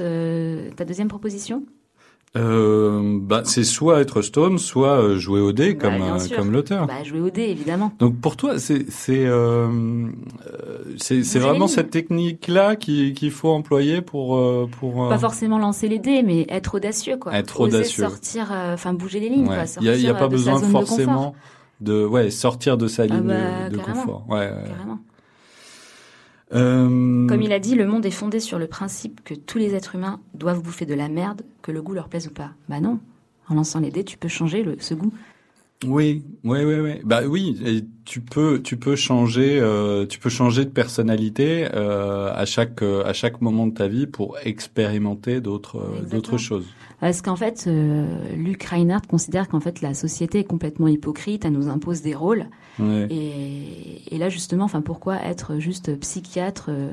ta 0.77 0.85
deuxième 0.85 1.09
proposition? 1.09 1.63
Euh, 2.37 3.19
bah, 3.21 3.41
c'est 3.43 3.65
soit 3.65 3.99
être 3.99 4.21
stone, 4.21 4.57
soit 4.57 5.01
euh, 5.01 5.17
jouer 5.17 5.41
au 5.41 5.51
dé 5.51 5.73
Bah, 5.73 5.89
comme 5.89 6.17
comme 6.37 6.51
l'auteur. 6.53 6.87
Bah, 6.87 7.03
jouer 7.03 7.19
au 7.19 7.29
dé, 7.29 7.41
évidemment. 7.43 7.91
Donc 7.99 8.15
pour 8.21 8.37
toi, 8.37 8.57
c'est 8.57 8.89
c'est 8.89 9.25
euh, 9.25 9.67
euh, 9.67 10.83
c'est 10.97 11.39
vraiment 11.39 11.67
cette 11.67 11.89
technique-là 11.89 12.77
qui- 12.77 13.13
qu'il 13.13 13.31
faut 13.31 13.49
employer 13.49 14.01
pour 14.01 14.37
euh, 14.37 14.69
pour. 14.79 15.05
euh, 15.05 15.09
Pas 15.09 15.17
forcément 15.19 15.59
lancer 15.59 15.89
les 15.89 15.99
dés, 15.99 16.23
mais 16.23 16.45
être 16.47 16.75
audacieux, 16.75 17.17
quoi. 17.17 17.33
Être 17.33 17.59
Oser 17.59 17.75
audacieux. 17.77 18.03
sortir, 18.05 18.49
euh, 18.53 18.75
enfin 18.75 18.93
bouger 18.93 19.19
les 19.19 19.27
lignes, 19.27 19.49
ouais. 19.49 19.55
quoi. 19.55 19.65
Il 19.81 19.87
y 19.87 19.89
a, 19.89 19.95
il 19.95 20.01
y 20.01 20.07
a 20.07 20.13
pas 20.13 20.29
besoin 20.29 20.59
de 20.61 20.65
forcément 20.65 21.35
de, 21.81 22.05
ouais 22.05 22.29
sortir 22.29 22.77
de 22.77 22.87
sa 22.87 23.03
Ah 23.03 23.07
ligne 23.07 23.23
bah, 23.27 23.69
de, 23.69 23.75
de 23.75 23.81
confort. 23.81 24.23
Ouais. 24.29 24.37
ouais. 24.39 24.53
Carrément. 24.69 24.99
Euh, 26.53 27.27
Comme 27.27 27.41
il 27.41 27.53
a 27.53 27.59
dit, 27.59 27.75
le 27.75 27.85
monde 27.85 28.05
est 28.05 28.11
fondé 28.11 28.39
sur 28.39 28.59
le 28.59 28.67
principe 28.67 29.23
que 29.23 29.33
tous 29.33 29.57
les 29.57 29.73
êtres 29.73 29.95
humains 29.95 30.19
doivent 30.33 30.61
bouffer 30.61 30.85
de 30.85 30.93
la 30.93 31.07
merde, 31.07 31.43
que 31.61 31.71
le 31.71 31.81
goût 31.81 31.93
leur 31.93 32.09
plaise 32.09 32.27
ou 32.27 32.31
pas. 32.31 32.51
Bah 32.67 32.79
non. 32.79 32.99
En 33.47 33.55
lançant 33.55 33.79
les 33.79 33.91
dés, 33.91 34.03
tu 34.03 34.17
peux 34.17 34.27
changer 34.27 34.65
ce 34.79 34.93
goût. 34.93 35.13
Oui, 35.87 36.23
oui, 36.43 36.59
oui, 36.63 36.75
oui. 36.75 36.91
Bah 37.03 37.21
oui, 37.27 37.57
et 37.65 37.83
tu 38.05 38.21
peux, 38.21 38.61
tu 38.61 38.77
peux 38.77 38.95
changer, 38.95 39.59
euh, 39.59 40.05
tu 40.05 40.19
peux 40.19 40.29
changer 40.29 40.63
de 40.65 40.69
personnalité 40.69 41.67
euh, 41.73 42.31
à 42.33 42.45
chaque 42.45 42.83
euh, 42.83 43.03
à 43.03 43.13
chaque 43.13 43.41
moment 43.41 43.65
de 43.65 43.73
ta 43.73 43.87
vie 43.87 44.05
pour 44.05 44.37
expérimenter 44.43 45.41
d'autres 45.41 45.77
euh, 45.77 46.01
d'autres 46.09 46.37
choses. 46.37 46.67
Parce 46.99 47.23
qu'en 47.23 47.35
fait, 47.35 47.65
euh, 47.65 48.05
Luc 48.35 48.63
Reinhardt 48.63 49.07
considère 49.07 49.47
qu'en 49.47 49.59
fait 49.59 49.81
la 49.81 49.95
société 49.95 50.39
est 50.39 50.43
complètement 50.43 50.87
hypocrite, 50.87 51.45
elle 51.45 51.53
nous 51.53 51.67
impose 51.67 52.03
des 52.03 52.13
rôles. 52.13 52.45
Ouais. 52.77 53.07
Et, 53.09 54.15
et 54.15 54.17
là 54.19 54.29
justement, 54.29 54.65
enfin 54.65 54.81
pourquoi 54.81 55.15
être 55.23 55.57
juste 55.57 55.99
psychiatre, 55.99 56.67
euh, 56.69 56.91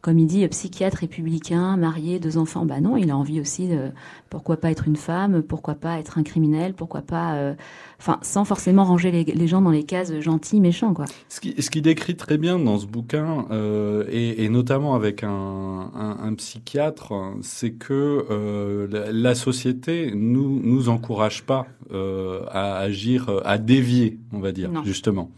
comme 0.00 0.18
il 0.18 0.26
dit, 0.26 0.46
psychiatre 0.48 0.98
républicain, 0.98 1.76
marié, 1.76 2.20
deux 2.20 2.38
enfants 2.38 2.64
Bah 2.64 2.80
non, 2.80 2.96
il 2.96 3.10
a 3.10 3.16
envie 3.16 3.40
aussi. 3.40 3.66
De, 3.68 3.90
pourquoi 4.30 4.56
pas 4.56 4.70
être 4.70 4.86
une 4.86 4.96
femme 4.96 5.42
Pourquoi 5.42 5.74
pas 5.74 5.98
être 5.98 6.18
un 6.18 6.22
criminel 6.22 6.74
Pourquoi 6.74 7.00
pas, 7.02 7.34
euh, 7.34 7.54
enfin, 7.98 8.18
sans 8.22 8.44
forcément 8.44 8.84
ranger 8.84 9.10
les, 9.10 9.24
les 9.24 9.46
gens 9.48 9.60
dans 9.60 9.70
les 9.72 9.82
cases 9.82 10.18
gentils, 10.20 10.60
méchants, 10.60 10.94
quoi. 10.94 11.06
Ce 11.28 11.40
qui, 11.40 11.60
ce 11.60 11.68
qui 11.70 11.82
décrit 11.82 12.14
très 12.16 12.38
bien 12.38 12.58
dans 12.60 12.78
ce 12.78 12.86
bouquin, 12.86 13.46
euh, 13.50 14.04
et, 14.08 14.44
et 14.44 14.48
notamment 14.48 14.94
avec 14.94 15.24
un, 15.24 15.30
un, 15.30 16.16
un 16.22 16.34
psychiatre, 16.34 17.12
c'est 17.42 17.72
que 17.72 18.24
euh, 18.30 18.86
la, 18.90 19.10
la 19.12 19.34
société 19.34 20.12
nous 20.14 20.60
nous 20.62 20.88
encourage 20.90 21.42
pas 21.44 21.66
euh, 21.90 22.42
à 22.50 22.76
agir, 22.76 23.30
à 23.44 23.58
dévier, 23.58 24.18
on 24.32 24.38
va 24.38 24.52
dire, 24.52 24.70
Non. 24.70 24.84
justement. 24.84 25.30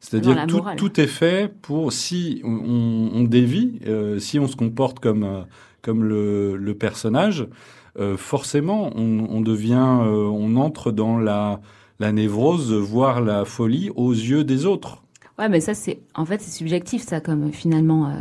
C'est-à-dire 0.00 0.46
que 0.46 0.76
tout, 0.76 1.00
est 1.00 1.06
fait 1.06 1.52
pour 1.60 1.92
si 1.92 2.40
on, 2.44 3.10
on 3.12 3.24
dévie, 3.24 3.80
euh, 3.86 4.18
si 4.18 4.38
on 4.38 4.46
se 4.46 4.56
comporte 4.56 5.00
comme 5.00 5.24
euh, 5.24 5.40
comme 5.82 6.04
le, 6.04 6.56
le 6.56 6.74
personnage, 6.74 7.46
euh, 7.98 8.16
forcément 8.16 8.90
on, 8.96 9.26
on 9.28 9.40
devient, 9.40 9.74
euh, 10.02 10.28
on 10.30 10.56
entre 10.56 10.92
dans 10.92 11.18
la 11.18 11.60
la 12.00 12.12
névrose, 12.12 12.72
voire 12.72 13.20
la 13.20 13.44
folie 13.44 13.90
aux 13.96 14.12
yeux 14.12 14.44
des 14.44 14.66
autres. 14.66 15.02
Ouais, 15.36 15.48
mais 15.48 15.60
ça 15.60 15.74
c'est, 15.74 15.98
en 16.14 16.24
fait, 16.24 16.40
c'est 16.40 16.50
subjectif, 16.52 17.02
ça, 17.02 17.20
comme 17.20 17.52
finalement. 17.52 18.12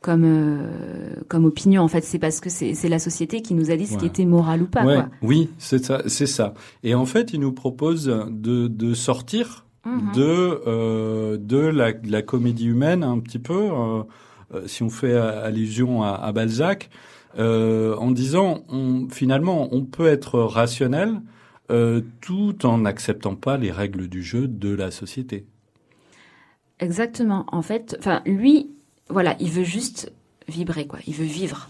comme 0.00 0.24
euh, 0.24 1.14
comme 1.28 1.44
opinion 1.44 1.82
en 1.82 1.88
fait 1.88 2.04
c'est 2.04 2.20
parce 2.20 2.38
que 2.38 2.48
c'est 2.50 2.88
la 2.88 3.00
société 3.00 3.42
qui 3.42 3.54
nous 3.54 3.70
a 3.72 3.76
dit 3.76 3.86
ce 3.86 3.98
qui 3.98 4.06
était 4.06 4.24
moral 4.24 4.62
ou 4.62 4.66
pas 4.66 4.84
Ouais, 4.84 4.94
quoi. 4.94 5.08
Oui, 5.22 5.50
c'est 5.58 5.84
ça, 5.84 6.02
c'est 6.06 6.26
ça. 6.26 6.54
Et 6.84 6.94
en 6.94 7.04
fait, 7.04 7.32
il 7.32 7.40
nous 7.40 7.52
propose 7.52 8.04
de, 8.06 8.68
de 8.68 8.94
sortir 8.94 9.64
Mhm. 9.88 10.12
de 10.12 10.62
euh, 10.66 11.36
de 11.38 11.58
la, 11.58 11.92
la 12.04 12.22
comédie 12.22 12.66
humaine 12.66 13.02
un 13.02 13.18
petit 13.20 13.38
peu, 13.38 13.54
euh, 13.54 14.02
euh, 14.54 14.66
si 14.66 14.82
on 14.82 14.90
fait 14.90 15.16
allusion 15.16 16.02
à, 16.02 16.10
à 16.10 16.32
Balzac, 16.32 16.90
en 17.38 18.10
disant 18.10 18.64
on, 18.68 19.08
finalement 19.10 19.68
on 19.72 19.84
peut 19.84 20.08
être 20.08 20.40
rationnel 20.40 21.20
tout 22.20 22.66
en 22.66 22.78
n'acceptant 22.78 23.34
pas 23.34 23.58
les 23.58 23.70
règles 23.70 24.08
du 24.08 24.22
jeu 24.22 24.48
de 24.48 24.74
la 24.74 24.90
société. 24.90 25.44
Exactement. 26.80 27.44
En 27.52 27.62
fait, 27.62 27.96
enfin 27.98 28.22
lui, 28.24 28.70
voilà, 29.10 29.36
il 29.38 29.50
veut 29.50 29.64
juste 29.64 30.12
vibrer 30.48 30.86
quoi. 30.86 30.98
Il 31.06 31.14
veut 31.14 31.26
vivre. 31.26 31.68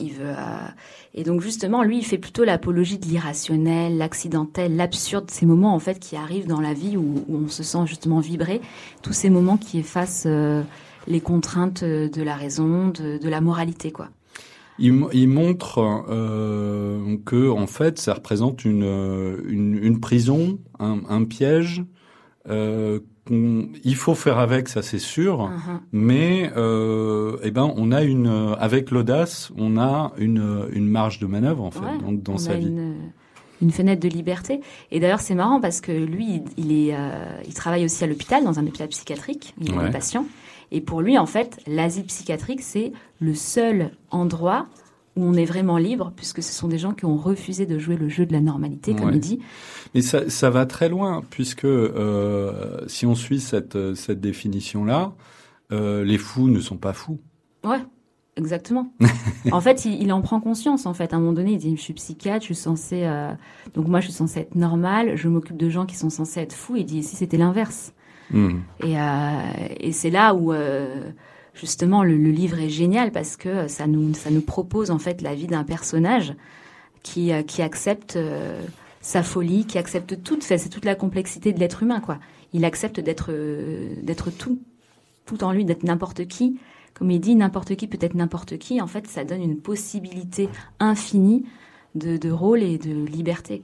Il 0.00 0.12
veut 0.12 0.24
euh, 0.26 0.68
et 1.14 1.22
donc 1.22 1.42
justement 1.42 1.82
lui, 1.82 1.98
il 1.98 2.04
fait 2.04 2.18
plutôt 2.18 2.44
l'apologie 2.44 2.98
de 2.98 3.06
l'irrationnel, 3.06 3.98
l'accidentel, 3.98 4.74
l'absurde, 4.76 5.30
ces 5.30 5.44
moments 5.44 5.74
en 5.74 5.78
fait 5.78 5.98
qui 5.98 6.16
arrivent 6.16 6.46
dans 6.46 6.60
la 6.60 6.72
vie 6.72 6.96
où, 6.96 7.24
on 7.28 7.48
se 7.48 7.62
sent 7.62 7.86
justement 7.86 8.20
vibrer, 8.20 8.60
tous 9.02 9.12
ces 9.12 9.28
moments 9.28 9.58
qui 9.58 9.78
effacent 9.78 10.24
euh, 10.26 10.62
les 11.06 11.20
contraintes 11.20 11.84
de 11.84 12.22
la 12.22 12.34
raison, 12.34 12.88
de, 12.88 13.28
la 13.28 13.40
moralité 13.40 13.92
quoi. 13.92 14.08
Il, 14.78 14.94
mo- 14.94 15.10
il 15.12 15.28
montre 15.28 16.04
euh, 16.08 17.16
que 17.26 17.50
en 17.50 17.66
fait, 17.66 17.98
ça 17.98 18.14
représente 18.14 18.64
une, 18.64 19.42
une, 19.46 19.78
une 19.82 20.00
prison, 20.00 20.58
un 20.78 21.24
piège 21.24 21.84
Euh, 22.48 22.98
il 23.30 23.94
faut 23.94 24.14
faire 24.16 24.38
avec, 24.38 24.68
ça 24.68 24.82
c'est 24.82 24.98
sûr, 24.98 25.48
Uh-huh. 25.48 25.78
mais 25.92 26.50
euh, 26.56 27.36
eh 27.44 27.52
ben 27.52 27.72
on 27.76 27.92
a 27.92 28.02
une 28.02 28.54
avec 28.58 28.90
l'audace, 28.90 29.52
on 29.56 29.78
a 29.78 30.12
une 30.18 30.66
une 30.72 30.88
marge 30.88 31.20
de 31.20 31.26
manœuvre 31.26 31.62
en 31.62 31.70
fait 31.70 31.80
Ouais, 31.80 31.98
dans, 32.02 32.10
dans 32.12 32.32
on 32.34 32.38
sa 32.38 32.52
a 32.52 32.56
vie. 32.56 32.66
Une, 32.66 32.94
une 33.62 33.70
fenêtre 33.70 34.02
de 34.02 34.08
liberté. 34.08 34.60
Et 34.90 34.98
d'ailleurs, 34.98 35.20
c'est 35.20 35.36
marrant 35.36 35.60
parce 35.60 35.80
que 35.80 35.92
lui, 35.92 36.42
il, 36.56 36.64
il 36.64 36.72
est, 36.88 36.96
euh, 36.96 37.40
il 37.46 37.54
travaille 37.54 37.84
aussi 37.84 38.02
à 38.02 38.08
l'hôpital, 38.08 38.42
dans 38.42 38.58
un 38.58 38.66
hôpital 38.66 38.88
psychiatrique, 38.88 39.54
il 39.60 39.72
Ouais. 39.72 39.84
des 39.86 39.92
patients. 39.92 40.26
Et 40.72 40.80
pour 40.80 41.00
lui, 41.00 41.16
en 41.16 41.26
fait, 41.26 41.60
l'asile 41.68 42.04
psychiatrique, 42.06 42.60
c'est 42.60 42.90
le 43.20 43.34
seul 43.34 43.92
endroit 44.10 44.66
où 45.16 45.24
on 45.24 45.34
est 45.34 45.44
vraiment 45.44 45.76
libre, 45.78 46.12
puisque 46.16 46.42
ce 46.42 46.52
sont 46.52 46.68
des 46.68 46.78
gens 46.78 46.92
qui 46.92 47.04
ont 47.04 47.16
refusé 47.16 47.66
de 47.66 47.78
jouer 47.78 47.96
le 47.96 48.08
jeu 48.08 48.24
de 48.26 48.32
la 48.32 48.40
normalité, 48.40 48.94
comme 48.94 49.08
Ouais. 49.08 49.14
il 49.14 49.20
dit. 49.20 49.38
Mais 49.94 50.00
ça, 50.00 50.30
ça 50.30 50.48
va 50.50 50.64
très 50.66 50.88
loin, 50.88 51.22
puisque 51.28 51.64
euh, 51.64 52.80
si 52.86 53.04
on 53.06 53.14
suit 53.14 53.40
cette, 53.40 53.94
cette 53.94 54.20
définition-là, 54.20 55.12
euh, 55.70 56.04
les 56.04 56.18
fous 56.18 56.48
ne 56.48 56.60
sont 56.60 56.76
pas 56.78 56.92
fous. 56.94 57.20
Ouais, 57.64 57.80
exactement. 58.36 58.92
en 59.52 59.60
fait, 59.60 59.84
il, 59.84 60.02
il 60.02 60.12
en 60.12 60.22
prend 60.22 60.40
conscience. 60.40 60.86
En 60.86 60.94
fait, 60.94 61.12
à 61.12 61.16
un 61.16 61.20
moment 61.20 61.32
donné, 61.34 61.52
il 61.52 61.58
dit 61.58 61.76
:«Je 61.78 61.82
suis 61.82 61.92
psychiatre, 61.94 62.40
je 62.40 62.46
suis 62.46 62.54
censé, 62.54 63.02
euh, 63.04 63.32
donc 63.74 63.88
moi, 63.88 64.00
je 64.00 64.06
suis 64.06 64.14
censé 64.14 64.40
être 64.40 64.54
normal. 64.54 65.16
Je 65.16 65.28
m'occupe 65.28 65.56
de 65.58 65.68
gens 65.68 65.86
qui 65.86 65.96
sont 65.96 66.10
censés 66.10 66.40
être 66.40 66.54
fous.» 66.54 66.76
Il 66.78 66.84
dit 66.86 66.98
:«Et 67.00 67.02
si 67.02 67.16
c'était 67.16 67.36
l'inverse 67.38 67.92
Hmm. 68.30 68.60
Et, 68.82 68.98
euh, 68.98 69.40
et 69.78 69.92
c'est 69.92 70.08
là 70.08 70.32
où 70.34 70.54
euh, 70.54 71.10
justement 71.54 72.02
le, 72.02 72.16
livre 72.16 72.58
est 72.58 72.68
génial 72.68 73.12
parce 73.12 73.36
que 73.36 73.68
ça 73.68 73.86
nous 73.86 74.14
ça 74.14 74.30
nous 74.30 74.40
propose 74.40 74.90
en 74.90 74.98
fait 74.98 75.22
la 75.22 75.34
vie 75.34 75.46
d'un 75.46 75.64
personnage 75.64 76.34
qui 77.02 77.32
euh, 77.32 77.42
qui 77.42 77.62
accepte 77.62 78.16
euh, 78.16 78.62
sa 79.00 79.22
folie, 79.22 79.66
qui 79.66 79.78
accepte 79.78 80.22
tout. 80.22 80.40
Fait, 80.40 80.58
c'est 80.58 80.68
toute 80.68 80.84
la 80.84 80.94
complexité 80.94 81.52
de 81.52 81.58
l'être 81.58 81.82
humain 81.82 82.00
quoi. 82.00 82.18
Il 82.52 82.64
accepte 82.64 83.00
d'être 83.00 83.30
euh, 83.30 83.94
d'être 84.02 84.30
tout, 84.30 84.60
tout 85.26 85.44
en 85.44 85.52
lui, 85.52 85.64
d'être 85.64 85.84
n'importe 85.84 86.26
qui. 86.26 86.58
Comme 86.94 87.10
il 87.10 87.20
dit, 87.20 87.34
n'importe 87.34 87.74
qui 87.74 87.86
peut 87.86 87.98
être 88.00 88.14
n'importe 88.14 88.58
qui. 88.58 88.80
En 88.80 88.86
fait, 88.86 89.06
ça 89.06 89.24
donne 89.24 89.42
une 89.42 89.56
possibilité 89.56 90.50
infinie 90.78 91.46
de, 91.94 92.18
de 92.18 92.30
rôle 92.30 92.62
et 92.62 92.76
de 92.76 93.06
liberté. 93.06 93.62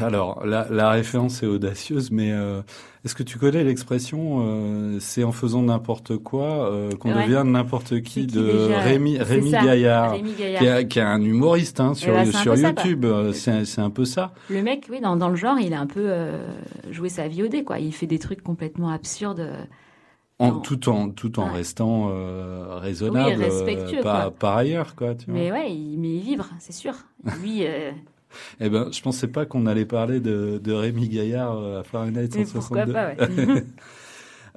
Alors, 0.00 0.44
la, 0.46 0.66
la 0.70 0.90
référence 0.90 1.42
est 1.42 1.46
audacieuse, 1.46 2.10
mais 2.10 2.32
euh, 2.32 2.62
est-ce 3.04 3.14
que 3.14 3.22
tu 3.22 3.38
connais 3.38 3.62
l'expression 3.64 4.38
euh, 4.42 4.98
c'est 5.00 5.22
en 5.24 5.32
faisant 5.32 5.62
n'importe 5.62 6.16
quoi 6.16 6.70
euh, 6.72 6.90
qu'on 6.92 7.14
Ouais. 7.14 7.24
devient 7.24 7.42
n'importe 7.46 8.00
qui, 8.00 8.26
qui 8.26 8.26
de 8.26 8.42
déjà 8.66 8.78
Rémi, 8.80 9.12
Gaillard, 9.18 10.12
Rémi 10.12 10.32
Gaillard. 10.32 10.58
Qui, 10.60 10.66
est, 10.66 10.88
qui 10.88 11.00
un 11.00 11.22
humoriste 11.22 11.80
hein, 11.80 11.94
sur, 11.94 12.12
ben, 12.14 12.30
ça, 12.32 12.42
quoi. 12.44 12.56
YouTube. 12.56 13.06
C'est 13.32 13.80
un 13.80 13.90
peu 13.90 14.04
ça. 14.04 14.32
Le 14.50 14.62
mec, 14.62 14.86
oui, 14.90 15.00
dans, 15.00 15.16
dans 15.16 15.28
le 15.28 15.36
genre, 15.36 15.58
il 15.60 15.74
a 15.74 15.80
un 15.80 15.86
peu 15.86 16.10
joué 16.90 17.08
sa 17.08 17.28
vie 17.28 17.42
au 17.42 17.48
dé, 17.48 17.64
quoi. 17.64 17.78
Il 17.78 17.92
fait 17.92 18.06
des 18.06 18.18
trucs 18.18 18.42
complètement 18.42 18.88
absurdes. 18.90 19.46
En, 20.40 20.52
Non. 20.52 20.60
tout 20.60 20.88
en 20.88 21.10
tout 21.10 21.40
en 21.40 21.46
Ouais. 21.48 21.56
restant 21.56 22.10
euh, 22.12 22.76
raisonnable 22.78 23.34
Oui, 23.38 23.44
respectueux, 23.44 24.06
euh, 24.06 24.30
par, 24.30 24.56
ailleurs 24.56 24.94
quoi 24.94 25.16
tu 25.16 25.24
vois. 25.28 25.34
Mais 25.34 25.50
ouais, 25.50 25.72
il, 25.72 25.98
mais 25.98 26.14
il 26.14 26.20
vibre, 26.20 26.46
c'est 26.60 26.72
sûr. 26.72 26.94
Lui, 27.42 27.66
euh, 27.66 27.90
Eh 28.60 28.68
ben 28.68 28.88
je 28.92 29.00
pensais 29.02 29.28
pas 29.28 29.46
qu'on 29.46 29.66
allait 29.66 29.84
parler 29.86 30.20
de, 30.20 30.60
de 30.62 30.72
Rémi 30.72 31.08
Gaillard 31.08 31.56
euh, 31.58 31.80
à 31.80 31.84
Fahrenheit 31.84 32.28
mais 32.36 32.44
162. 32.44 32.58
pourquoi 32.58 32.86
pas, 32.86 33.08
ouais. 33.08 33.64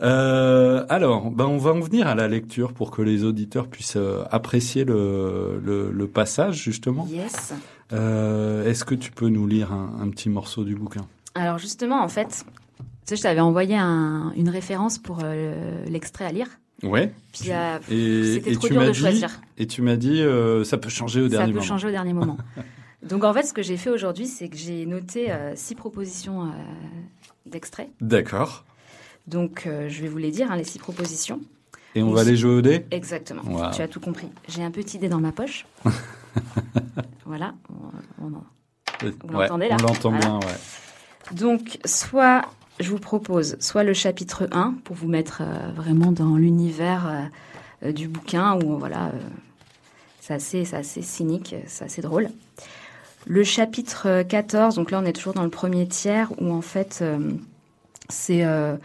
Euh, 0.02 0.84
alors, 0.90 1.30
ben 1.30 1.46
on 1.46 1.58
va 1.58 1.72
en 1.74 1.80
venir 1.80 2.08
à 2.08 2.16
la 2.16 2.28
lecture 2.28 2.74
pour 2.74 2.90
que 2.90 3.04
les 3.04 3.24
auditeurs 3.24 3.68
puissent 3.68 3.98
euh, 3.98 4.24
apprécier 4.32 4.84
le, 4.84 5.62
le, 5.64 5.92
le 5.92 6.08
passage 6.08 6.56
justement. 6.64 7.08
yes. 7.12 7.54
Euh, 7.94 8.66
Est-ce 8.68 8.84
que 8.84 8.96
tu 8.96 9.12
peux 9.12 9.28
nous 9.28 9.46
lire 9.46 9.72
un, 9.72 9.92
un 10.02 10.10
petit 10.10 10.30
morceau 10.30 10.64
du 10.64 10.76
bouquin? 10.76 11.06
Alors 11.36 11.60
justement, 11.60 12.02
en 12.04 12.08
fait, 12.08 12.46
tu 12.80 12.84
sais, 13.06 13.16
je 13.16 13.22
t'avais 13.22 13.42
envoyé 13.42 13.76
un- 13.76 14.34
une 14.36 14.50
référence 14.50 14.98
pour 14.98 15.20
euh, 15.24 15.86
l'extrait 15.88 16.26
à 16.26 16.32
lire. 16.32 16.48
Ouais. 16.82 17.14
Puis 17.34 17.52
euh, 17.52 17.78
Et, 17.92 18.24
c'était 18.40 18.52
et 18.52 18.54
trop 18.56 18.68
tu 18.68 18.74
dur 18.74 18.82
m'as 18.82 18.88
de 18.88 18.92
dit, 18.94 19.00
choisir. 19.00 19.30
et 19.60 19.68
tu 19.68 19.84
m'as 19.84 19.98
dit, 19.98 20.20
euh, 20.24 20.64
ça 20.64 20.80
peut 20.80 20.90
changer 20.90 21.22
au 21.22 21.26
Ça 21.26 21.30
dernier 21.38 21.52
peut 21.52 21.60
moment. 21.60 21.68
changer 21.68 21.88
au 21.90 21.92
dernier 21.92 22.14
moment. 22.14 22.38
Donc 23.04 23.24
en 23.24 23.34
fait, 23.34 23.44
ce 23.44 23.54
que 23.54 23.62
j'ai 23.62 23.78
fait 23.78 23.90
aujourd'hui, 23.90 24.28
c'est 24.28 24.48
que 24.48 24.58
j'ai 24.58 24.86
noté 24.86 25.32
euh, 25.32 25.54
six 25.56 25.76
propositions 25.76 26.44
euh, 26.44 26.50
d'extraits. 27.46 27.90
D'accord. 28.00 28.64
Donc 29.28 29.66
euh, 29.66 29.90
je 29.90 30.02
vais 30.02 30.08
vous 30.08 30.18
les 30.18 30.32
dire, 30.32 30.52
hein, 30.52 30.56
les 30.56 30.64
six 30.64 30.80
propositions. 30.80 31.40
Et 31.96 32.04
on 32.04 32.12
va 32.12 32.24
les 32.24 32.38
jouer 32.38 32.52
au 32.52 32.62
dé? 32.62 32.86
Exactement. 32.92 33.42
Wow. 33.44 33.72
Tu 33.74 33.82
as 33.82 33.88
tout 33.88 34.00
compris. 34.00 34.30
J'ai 34.48 34.64
un 34.64 34.72
petit 34.72 34.98
dé 34.98 35.10
dans 35.10 35.20
ma 35.20 35.32
poche. 35.34 35.66
voilà. 37.26 37.54
On, 38.22 38.26
on 38.26 38.32
Ouais, 39.04 39.12
l'entendez, 39.48 39.68
là 39.68 39.78
On 39.82 39.88
l'entend 39.88 40.10
Voilà. 40.12 40.26
bien, 40.28 40.36
ouais. 40.40 41.36
Donc, 41.36 41.80
soit 41.86 42.44
je 42.80 42.90
vous 42.90 43.00
propose 43.00 43.58
soit 43.60 43.84
le 43.84 43.94
chapitre 43.94 44.48
1 44.52 44.76
pour 44.84 44.96
vous 44.96 45.08
mettre 45.08 45.42
euh, 45.42 45.72
vraiment 45.76 46.12
dans 46.12 46.36
l'univers 46.38 47.30
du 47.84 48.08
bouquin 48.08 48.58
où 48.64 48.78
voilà, 48.78 49.12
c'est 50.20 50.36
assez, 50.36 50.66
c'est 50.66 50.76
assez 50.78 51.02
cynique, 51.02 51.56
c'est 51.66 51.86
assez 51.86 52.02
drôle. 52.04 52.30
Le 53.28 53.44
chapitre 53.44 54.08
euh, 54.08 54.24
14, 54.24 54.76
donc 54.76 54.92
là 54.92 55.00
on 55.02 55.06
est 55.06 55.14
toujours 55.14 55.34
dans 55.34 55.44
le 55.44 55.50
premier 55.50 55.88
tiers 55.88 56.32
où 56.42 56.52
en 56.52 56.62
fait 56.62 57.00
euh, 57.02 57.20
c'est, 58.10 58.44
euh, 58.44 58.76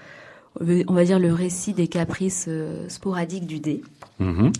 on 0.60 0.92
va 0.94 1.04
dire, 1.04 1.18
le 1.18 1.32
récit 1.32 1.72
des 1.72 1.88
caprices 1.88 2.46
euh, 2.48 2.88
sporadiques 2.88 3.46
du 3.46 3.60
dé. 3.60 3.82
Mhm. 4.18 4.52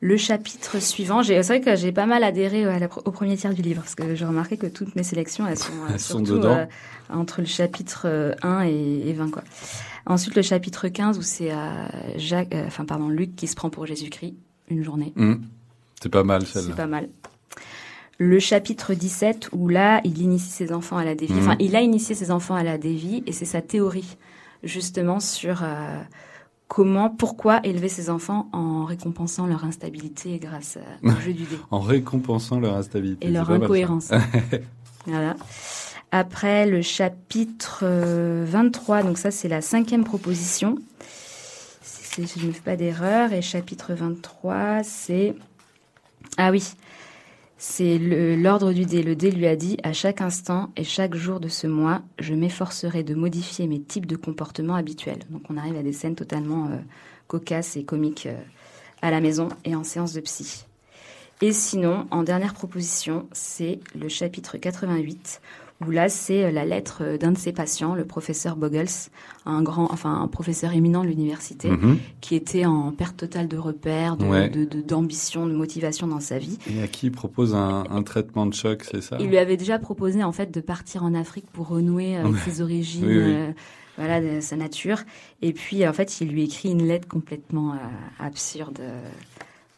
Le 0.00 0.16
chapitre 0.18 0.78
suivant, 0.80 1.22
c'est 1.22 1.40
vrai 1.40 1.62
que 1.62 1.74
j'ai 1.74 1.90
pas 1.90 2.04
mal 2.04 2.22
adhéré 2.22 2.64
à 2.66 2.78
la- 2.78 2.88
au 3.06 3.10
premier 3.10 3.34
tiers 3.36 3.54
du 3.54 3.62
livre, 3.62 3.80
parce 3.80 3.94
que 3.94 4.14
j'ai 4.14 4.26
remarqué 4.26 4.58
que 4.58 4.66
toutes 4.66 4.94
mes 4.94 5.02
sélections, 5.02 5.46
elles 5.48 5.58
sont, 5.58 5.72
euh, 5.72 5.92
Elles 5.94 5.98
surtout 6.00 6.34
euh, 6.34 6.66
entre 7.08 7.40
le 7.40 7.46
chapitre 7.46 8.02
euh, 8.04 8.34
1 8.42 8.64
et, 8.66 9.08
et 9.08 9.12
20. 9.14 9.30
Quoi. 9.30 9.42
Ensuite, 10.04 10.34
le 10.36 10.42
chapitre 10.42 10.88
15, 10.88 11.16
où 11.18 11.22
c'est 11.22 11.50
euh, 11.50 11.56
Jacques, 12.16 12.54
euh, 12.54 12.66
enfin, 12.66 12.84
pardon, 12.84 13.08
Luc 13.08 13.34
qui 13.36 13.46
se 13.46 13.54
prend 13.56 13.70
pour 13.70 13.86
Jésus-Christ, 13.86 14.34
une 14.68 14.84
journée. 14.84 15.14
Mhm. 15.16 15.40
C'est 16.02 16.10
pas 16.10 16.22
mal 16.24 16.44
C'est 16.44 16.60
celle-là. 16.60 16.74
pas 16.76 16.86
mal. 16.86 17.08
Le 18.18 18.38
chapitre 18.38 18.94
17, 18.94 19.50
où 19.52 19.68
là, 19.68 20.00
il 20.04 20.20
initie 20.22 20.48
ses 20.48 20.72
enfants 20.72 20.96
à 20.96 21.04
la 21.04 21.14
dévie. 21.14 21.34
Mhm. 21.34 21.40
Enfin, 21.40 21.56
il 21.58 21.76
a 21.76 21.80
initié 21.82 22.14
ses 22.14 22.30
enfants 22.30 22.54
à 22.54 22.62
la 22.62 22.78
dévie, 22.78 23.22
et 23.26 23.32
c'est 23.32 23.44
sa 23.44 23.60
théorie, 23.60 24.16
justement, 24.62 25.20
sur 25.20 25.62
euh, 25.62 25.98
comment, 26.68 27.10
pourquoi 27.10 27.60
élever 27.64 27.88
ses 27.88 28.08
enfants 28.08 28.48
en 28.52 28.84
récompensant 28.84 29.46
leur 29.46 29.64
instabilité 29.64 30.38
grâce 30.38 30.78
euh, 30.78 31.10
au 31.10 31.20
jeu 31.20 31.32
du 31.34 31.44
dé 31.44 31.58
En 31.70 31.80
récompensant 31.80 32.58
leur 32.58 32.74
instabilité. 32.74 33.26
et 33.26 33.30
leur 33.30 33.50
incohérence. 33.50 34.10
voilà. 35.06 35.36
Après, 36.10 36.66
le 36.66 36.82
chapitre 36.82 37.80
euh, 37.82 38.46
23, 38.48 39.02
donc 39.02 39.18
ça, 39.18 39.30
c'est 39.30 39.48
la 39.48 39.60
cinquième 39.60 40.04
proposition. 40.04 40.78
Si 41.82 42.26
si 42.26 42.40
je 42.40 42.46
ne 42.46 42.52
fais 42.52 42.60
pas 42.60 42.76
d'erreur. 42.76 43.34
Et 43.34 43.42
chapitre 43.42 43.92
23, 43.92 44.82
c'est... 44.82 45.34
Ah 46.38 46.50
oui, 46.50 46.72
c'est 47.58 47.98
l'ordre 47.98 48.72
du 48.72 48.84
dé. 48.84 49.02
Le 49.02 49.16
dé 49.16 49.30
lui 49.30 49.46
a 49.46 49.56
dit, 49.56 49.78
à 49.82 49.92
chaque 49.92 50.20
instant 50.20 50.70
et 50.76 50.84
chaque 50.84 51.14
jour 51.14 51.40
de 51.40 51.48
ce 51.48 51.66
mois, 51.66 52.02
je 52.18 52.34
m'efforcerai 52.34 53.02
de 53.02 53.14
modifier 53.14 53.66
mes 53.66 53.80
types 53.80 54.06
de 54.06 54.16
comportements 54.16 54.74
habituels. 54.74 55.20
Donc 55.30 55.42
on 55.48 55.56
arrive 55.56 55.76
à 55.76 55.82
des 55.82 55.92
scènes 55.92 56.16
totalement 56.16 56.66
euh, 56.66 56.76
cocasses 57.28 57.76
et 57.76 57.84
comiques 57.84 58.26
euh, 58.26 58.38
à 59.00 59.10
la 59.10 59.20
maison 59.20 59.48
et 59.64 59.74
en 59.74 59.84
séance 59.84 60.12
de 60.12 60.20
psy. 60.20 60.66
Et 61.42 61.52
sinon, 61.52 62.06
en 62.10 62.22
dernière 62.22 62.54
proposition, 62.54 63.28
c'est 63.32 63.80
le 63.94 64.08
chapitre 64.08 64.56
88, 64.56 65.40
où 65.84 65.90
là, 65.90 66.08
c'est 66.08 66.44
euh, 66.44 66.50
la 66.50 66.64
lettre 66.64 66.98
euh, 67.02 67.18
d'un 67.18 67.32
de 67.32 67.38
ses 67.38 67.52
patients, 67.52 67.94
le 67.94 68.04
professeur 68.06 68.56
Boggles, 68.56 68.86
un 69.44 69.62
grand, 69.62 69.92
enfin, 69.92 70.20
un 70.22 70.26
professeur 70.26 70.72
éminent 70.72 71.02
de 71.04 71.08
l'université, 71.08 71.68
Mhm. 71.70 71.98
qui 72.22 72.34
était 72.34 72.64
en 72.64 72.92
perte 72.92 73.16
totale 73.18 73.46
de 73.48 73.58
repères, 73.58 74.16
de- 74.16 74.24
Ouais. 74.24 74.48
de- 74.48 74.64
de- 74.64 74.80
d'ambition, 74.80 75.46
de, 75.46 75.52
motivation 75.52 76.06
dans 76.06 76.20
sa 76.20 76.38
vie. 76.38 76.58
Et 76.70 76.80
à 76.82 76.86
qui 76.88 77.06
il 77.06 77.12
propose 77.12 77.54
un, 77.54 77.84
un 77.90 78.02
traitement 78.02 78.46
de 78.46 78.54
choc, 78.54 78.84
c'est 78.90 79.02
ça? 79.02 79.18
Il 79.20 79.28
lui 79.28 79.36
avait 79.38 79.56
déjà 79.58 79.78
proposé, 79.78 80.24
en 80.24 80.32
fait, 80.32 80.50
de 80.50 80.60
partir 80.60 81.04
en 81.04 81.12
Afrique 81.14 81.46
pour 81.52 81.68
renouer 81.68 82.16
avec 82.16 82.32
Ouais. 82.32 82.40
ses 82.44 82.62
origines, 82.62 83.04
Oui, 83.06 83.16
oui. 83.18 83.22
euh, 83.26 83.50
voilà, 83.98 84.20
de 84.22 84.40
sa 84.40 84.56
nature. 84.56 85.00
Et 85.42 85.52
puis, 85.52 85.86
en 85.86 85.92
fait, 85.92 86.20
il 86.22 86.28
lui 86.28 86.42
écrit 86.44 86.70
une 86.70 86.86
lettre 86.86 87.06
complètement 87.08 87.72
euh, 87.74 87.76
absurde 88.18 88.78
euh, 88.80 89.08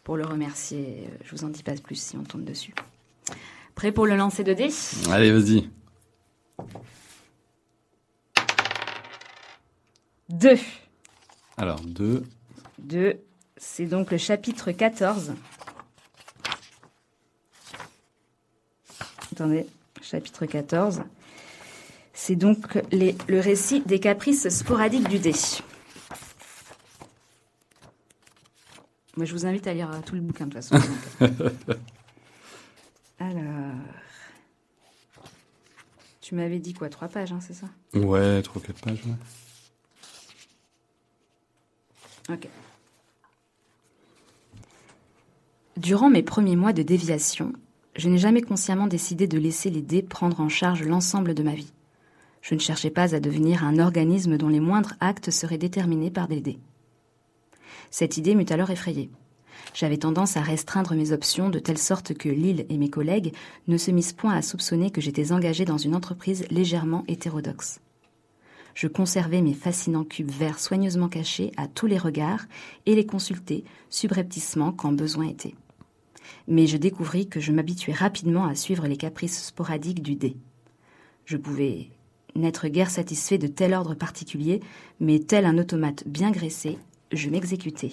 pour 0.05 0.17
le 0.17 0.25
remercier. 0.25 1.05
Euh, 1.07 1.17
Je 1.25 1.35
vous 1.37 1.45
en 1.45 1.49
dis 1.49 1.63
pas 1.65 1.73
plus 1.75 1.97
si 2.01 2.17
on 2.17 2.23
tombe 2.23 2.45
dessus. 2.45 2.73
Prêt 3.75 3.93
pour 3.93 4.07
le 4.07 4.17
lancer 4.17 4.43
de 4.45 4.53
dés? 4.55 4.71
Allez, 5.11 5.31
vas-y. 5.33 5.69
Deux. 10.29 10.59
Alors, 11.57 11.81
deux. 11.81 12.25
Deux. 12.79 13.21
C'est 13.57 13.87
donc 13.87 14.11
le 14.11 14.19
chapitre 14.19 14.71
14. 14.73 15.35
Attendez, 19.33 19.67
chapitre 20.03 20.47
14. 20.47 21.03
C'est 22.13 22.37
donc 22.37 22.79
les- 22.93 23.17
le 23.29 23.41
récit 23.41 23.81
des 23.81 24.01
caprices 24.01 24.49
sporadiques 24.49 25.09
du 25.09 25.19
dé. 25.19 25.33
Moi, 29.17 29.25
je 29.25 29.33
vous 29.33 29.47
invite 29.47 29.67
à 29.67 29.75
lire 29.75 29.91
euh, 29.91 30.01
tout 30.05 30.15
le 30.15 30.21
bouquin 30.21 30.47
de 30.47 30.55
toute 30.55 30.63
façon. 30.65 30.79
Alors, 33.21 33.75
Tu 36.29 36.35
m'avais 36.35 36.59
dit 36.59 36.75
quoi, 36.75 36.91
trois 36.91 37.09
pages, 37.09 37.33
hein, 37.33 37.39
c'est 37.41 37.55
ça 37.55 37.69
Ouais, 37.95 38.43
trois, 38.43 38.61
quatre 38.61 38.83
pages, 38.83 39.01
ouais. 39.07 39.15
Ok. 42.35 42.47
Durant 45.79 46.11
mes 46.11 46.23
premiers 46.23 46.55
mois 46.55 46.75
de 46.75 46.83
déviation, 46.83 47.55
je 47.97 48.11
n'ai 48.11 48.19
jamais 48.19 48.43
consciemment 48.43 48.89
décidé 48.89 49.27
de 49.27 49.39
laisser 49.39 49.71
les 49.71 49.81
dés 49.81 50.03
prendre 50.03 50.43
en 50.43 50.51
charge 50.51 50.83
l'ensemble 50.83 51.33
de 51.33 51.43
ma 51.43 51.55
vie. 51.55 51.73
Je 52.43 52.55
ne 52.55 52.61
cherchais 52.61 52.91
pas 52.91 53.15
à 53.15 53.21
devenir 53.21 53.65
un 53.65 53.79
organisme 53.79 54.37
dont 54.37 54.51
les 54.51 54.61
moindres 54.61 54.97
actes 55.01 55.31
seraient 55.31 55.57
déterminés 55.57 56.11
par 56.11 56.29
des 56.29 56.43
dés. 56.43 56.59
Cette 57.91 58.19
idée 58.19 58.35
m'eut 58.35 58.45
alors 58.51 58.69
effrayée. 58.69 59.09
J'avais 59.75 59.99
tendance 59.99 60.37
à 60.37 60.41
restreindre 60.41 60.95
mes 60.95 61.13
options 61.13 61.51
de 61.51 61.59
telle 61.59 61.79
sorte 61.79 62.15
que 62.15 62.29
Lille 62.29 62.67
et 62.69 62.79
mes 62.79 62.91
collègues 62.91 63.35
ne 63.67 63.77
se 63.77 63.91
misent 63.91 64.13
point 64.13 64.35
à 64.35 64.43
soupçonner 64.43 64.91
que 64.91 65.01
j'étais 65.01 65.33
engagé 65.33 65.65
dans 65.65 65.79
une 65.79 65.95
entreprise 65.95 66.45
légèrement 66.51 67.05
hétérodoxe. 67.09 67.81
Je 68.75 68.87
conservais 68.87 69.41
mes 69.41 69.55
fascinants 69.55 70.05
cubes 70.05 70.31
verts 70.31 70.61
soigneusement 70.61 71.09
cachés 71.09 71.53
à 71.57 71.67
tous 71.67 71.87
les 71.87 71.99
regards 71.99 72.45
et 72.87 72.95
les 72.95 73.07
consultais 73.07 73.65
subrepticement 73.91 74.73
quand 74.73 74.93
besoin 74.93 75.27
était. 75.27 75.55
Mais 76.47 76.67
je 76.67 76.77
découvris 76.77 77.29
que 77.29 77.41
je 77.41 77.53
m'habituais 77.53 77.93
rapidement 77.93 78.47
à 78.47 78.55
suivre 78.55 78.87
les 78.87 78.97
caprices 78.97 79.47
sporadiques 79.47 80.03
du 80.03 80.15
dé. 80.15 80.37
Je 81.25 81.37
pouvais 81.37 81.89
n'être 82.37 82.69
guère 82.69 82.91
satisfait 82.91 83.39
de 83.39 83.49
tel 83.49 83.75
ordre 83.75 83.95
particulier, 83.95 84.61
mais 85.01 85.19
tel 85.19 85.45
un 85.45 85.59
automate 85.59 86.05
bien 86.07 86.31
graissé, 86.31 86.79
je 87.13 87.29
m'exécutais. 87.31 87.93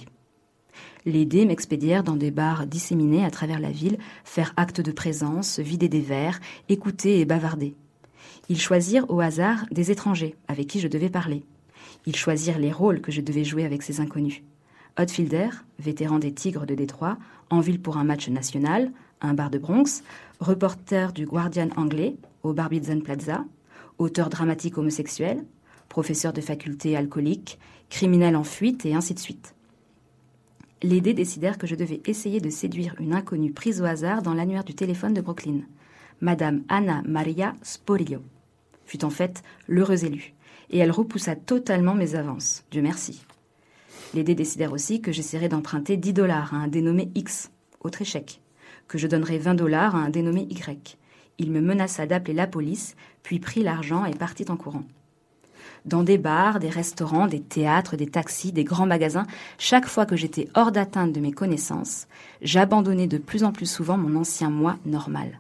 Les 1.06 1.26
dés 1.26 1.46
m'expédièrent 1.46 2.04
dans 2.04 2.16
des 2.16 2.32
bars 2.32 2.66
disséminés 2.66 3.24
à 3.24 3.32
travers 3.32 3.60
la 3.60 3.72
ville, 3.72 3.98
faire 4.24 4.54
acte 4.58 4.82
de 4.82 4.92
présence, 4.92 5.60
vider 5.60 5.90
des 5.90 6.02
verres, 6.02 6.40
écouter 6.70 7.20
et 7.20 7.26
bavarder. 7.26 7.76
Ils 8.50 8.60
choisirent 8.60 9.10
au 9.10 9.22
hasard 9.22 9.66
des 9.72 9.92
étrangers 9.92 10.36
avec 10.48 10.68
qui 10.68 10.80
je 10.80 10.88
devais 10.88 11.10
parler. 11.10 11.44
Ils 12.06 12.16
choisirent 12.16 12.60
les 12.60 12.72
rôles 12.72 13.02
que 13.02 13.12
je 13.12 13.22
devais 13.22 13.44
jouer 13.44 13.66
avec 13.66 13.82
ces 13.82 14.00
inconnus. 14.00 14.42
Hotfielder, 14.98 15.50
vétéran 15.80 16.20
des 16.20 16.32
Tigres 16.32 16.66
de 16.66 16.76
Détroit, 16.76 17.18
en 17.50 17.60
ville 17.60 17.82
pour 17.82 17.98
un 17.98 18.04
match 18.04 18.30
national, 18.30 18.92
un 19.22 19.34
bar 19.34 19.50
de 19.50 19.58
Bronx, 19.58 20.04
reporter 20.40 21.14
du 21.14 21.26
Guardian 21.26 21.70
anglais 21.76 22.16
au 22.44 22.54
Barbizon 22.54 23.00
Plaza, 23.00 23.44
auteur 23.98 24.30
dramatique 24.30 24.78
homosexuel, 24.78 25.44
professeur 25.90 26.34
de 26.34 26.42
faculté 26.42 26.96
alcoolique, 26.96 27.60
criminel 27.90 28.36
en 28.36 28.44
fuite 28.44 28.86
et 28.86 28.94
ainsi 28.94 29.14
de 29.14 29.20
suite. 29.20 29.55
Les 30.86 31.02
dés 31.02 31.16
décidèrent 31.16 31.58
que 31.58 31.66
je 31.66 31.74
devais 31.74 32.00
essayer 32.06 32.40
de 32.40 32.52
séduire 32.52 32.94
une 33.00 33.16
inconnue 33.16 33.52
prise 33.52 33.82
au 33.82 33.86
hasard 33.86 34.22
dans 34.22 34.36
l'annuaire 34.36 34.64
du 34.64 34.76
téléphone 34.76 35.16
de 35.16 35.22
Brooklyn. 35.22 35.62
Madame 36.22 36.62
Anna 36.70 37.02
Maria 37.08 37.56
Sporilio 37.64 38.22
fut 38.86 39.04
en 39.04 39.10
fait 39.10 39.42
l'heureuse 39.68 40.04
élue, 40.04 40.36
et 40.70 40.78
elle 40.78 40.92
repoussa 40.92 41.36
totalement 41.36 41.96
mes 41.96 42.14
avances. 42.14 42.66
Dieu 42.70 42.84
merci. 42.84 43.26
Les 44.14 44.24
dés 44.24 44.36
décidèrent 44.36 44.74
aussi 44.74 45.02
que 45.02 45.12
j'essaierais 45.12 45.50
d'emprunter 45.50 45.98
10 45.98 46.14
dollars 46.14 46.54
à 46.54 46.58
un 46.58 46.68
dénommé 46.68 47.10
X, 47.16 47.50
autre 47.80 48.04
échec, 48.04 48.40
que 48.88 49.00
je 49.00 49.08
donnerais 49.08 49.40
20 49.40 49.56
dollars 49.56 49.96
à 49.96 50.02
un 50.02 50.10
dénommé 50.12 50.46
Y. 50.52 51.00
Il 51.40 51.52
me 51.52 51.62
menaça 51.62 52.06
d'appeler 52.06 52.36
la 52.36 52.46
police, 52.46 52.96
puis 53.24 53.40
prit 53.40 53.64
l'argent 53.64 54.06
et 54.06 54.14
partit 54.14 54.46
en 54.50 54.56
courant. 54.56 54.84
Dans 55.86 56.04
des 56.04 56.18
bars, 56.18 56.60
des 56.60 56.70
restaurants, 56.70 57.28
des 57.28 57.42
théâtres, 57.42 57.96
des 57.96 58.08
taxis, 58.08 58.52
des 58.52 58.64
grands 58.64 58.88
magasins, 58.88 59.28
chaque 59.60 59.86
fois 59.86 60.06
que 60.06 60.16
j'étais 60.16 60.48
hors 60.56 60.72
d'atteinte 60.72 61.14
de 61.14 61.20
mes 61.20 61.32
connaissances, 61.32 62.08
j'abandonnais 62.42 63.08
de 63.08 63.20
plus 63.20 63.44
en 63.44 63.52
plus 63.52 63.68
souvent 63.68 63.96
mon 63.96 64.20
ancien 64.20 64.50
moi 64.50 64.78
normal. 64.86 65.40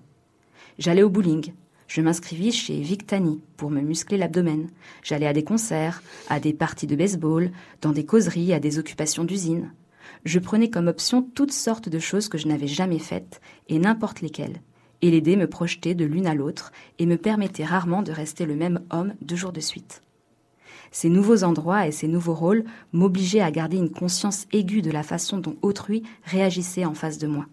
J'allais 0.77 1.01
au 1.01 1.09
bowling, 1.09 1.51
je 1.87 2.01
m'inscrivis 2.01 2.51
chez 2.51 2.79
Victani 2.81 3.41
pour 3.57 3.69
me 3.69 3.81
muscler 3.81 4.17
l'abdomen. 4.17 4.67
J'allais 5.03 5.27
à 5.27 5.33
des 5.33 5.43
concerts, 5.43 6.01
à 6.29 6.39
des 6.39 6.53
parties 6.53 6.87
de 6.87 6.95
baseball, 6.95 7.51
dans 7.81 7.91
des 7.91 8.05
causeries, 8.05 8.53
à 8.53 8.59
des 8.59 8.79
occupations 8.79 9.23
d'usine. 9.23 9.71
Je 10.25 10.39
prenais 10.39 10.69
comme 10.69 10.87
option 10.87 11.21
toutes 11.21 11.51
sortes 11.51 11.89
de 11.89 11.99
choses 11.99 12.27
que 12.27 12.37
je 12.37 12.47
n'avais 12.47 12.67
jamais 12.67 12.99
faites, 12.99 13.41
et 13.69 13.79
n'importe 13.79 14.21
lesquelles. 14.21 14.61
Et 15.01 15.11
les 15.11 15.21
dés 15.21 15.35
me 15.35 15.47
projetaient 15.47 15.93
de 15.93 16.05
l'une 16.05 16.27
à 16.27 16.33
l'autre 16.33 16.71
et 16.97 17.05
me 17.05 17.17
permettaient 17.17 17.65
rarement 17.65 18.01
de 18.01 18.11
rester 18.11 18.45
le 18.45 18.55
même 18.55 18.81
homme 18.89 19.13
deux 19.21 19.35
jours 19.35 19.51
de 19.51 19.59
suite. 19.59 20.01
Ces 20.95 21.09
nouveaux 21.09 21.43
endroits 21.43 21.87
et 21.87 21.91
ces 21.91 22.07
nouveaux 22.07 22.33
rôles 22.33 22.63
m'obligeaient 22.93 23.41
à 23.41 23.51
garder 23.51 23.75
une 23.75 23.91
conscience 23.91 24.47
aiguë 24.53 24.81
de 24.81 24.91
la 24.91 25.03
façon 25.03 25.37
dont 25.37 25.57
autrui 25.61 26.03
réagissait 26.23 26.85
en 26.85 26.93
face 26.93 27.17
de 27.17 27.27
moi. 27.27 27.47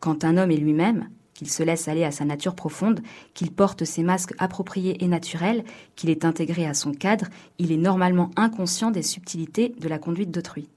Quand 0.00 0.24
un 0.24 0.36
homme 0.36 0.50
est 0.50 0.56
lui-même, 0.56 1.08
qu'il 1.34 1.48
se 1.48 1.62
laisse 1.62 1.86
aller 1.86 2.02
à 2.02 2.10
sa 2.10 2.24
nature 2.24 2.56
profonde, 2.56 3.00
qu'il 3.32 3.52
porte 3.52 3.84
ses 3.84 4.02
masques 4.02 4.34
appropriés 4.38 5.04
et 5.04 5.06
naturels, 5.06 5.62
qu'il 5.94 6.10
est 6.10 6.24
intégré 6.24 6.66
à 6.66 6.74
son 6.74 6.92
cadre, 6.92 7.28
il 7.60 7.70
est 7.70 7.76
normalement 7.76 8.32
inconscient 8.34 8.90
des 8.90 9.02
subtilités 9.02 9.76
de 9.78 9.88
la 9.88 10.00
conduite 10.00 10.32
d'autrui. 10.32 10.68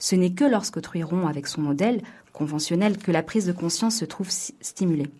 Ce 0.00 0.16
n'est 0.16 0.32
que 0.32 0.44
lorsqu'autrui 0.44 1.04
rompt 1.04 1.28
avec 1.28 1.46
son 1.46 1.60
modèle 1.60 2.02
conventionnel 2.32 2.98
que 2.98 3.12
la 3.12 3.22
prise 3.22 3.46
de 3.46 3.52
conscience 3.52 3.98
se 3.98 4.04
trouve 4.04 4.30
stimulée. 4.30 5.12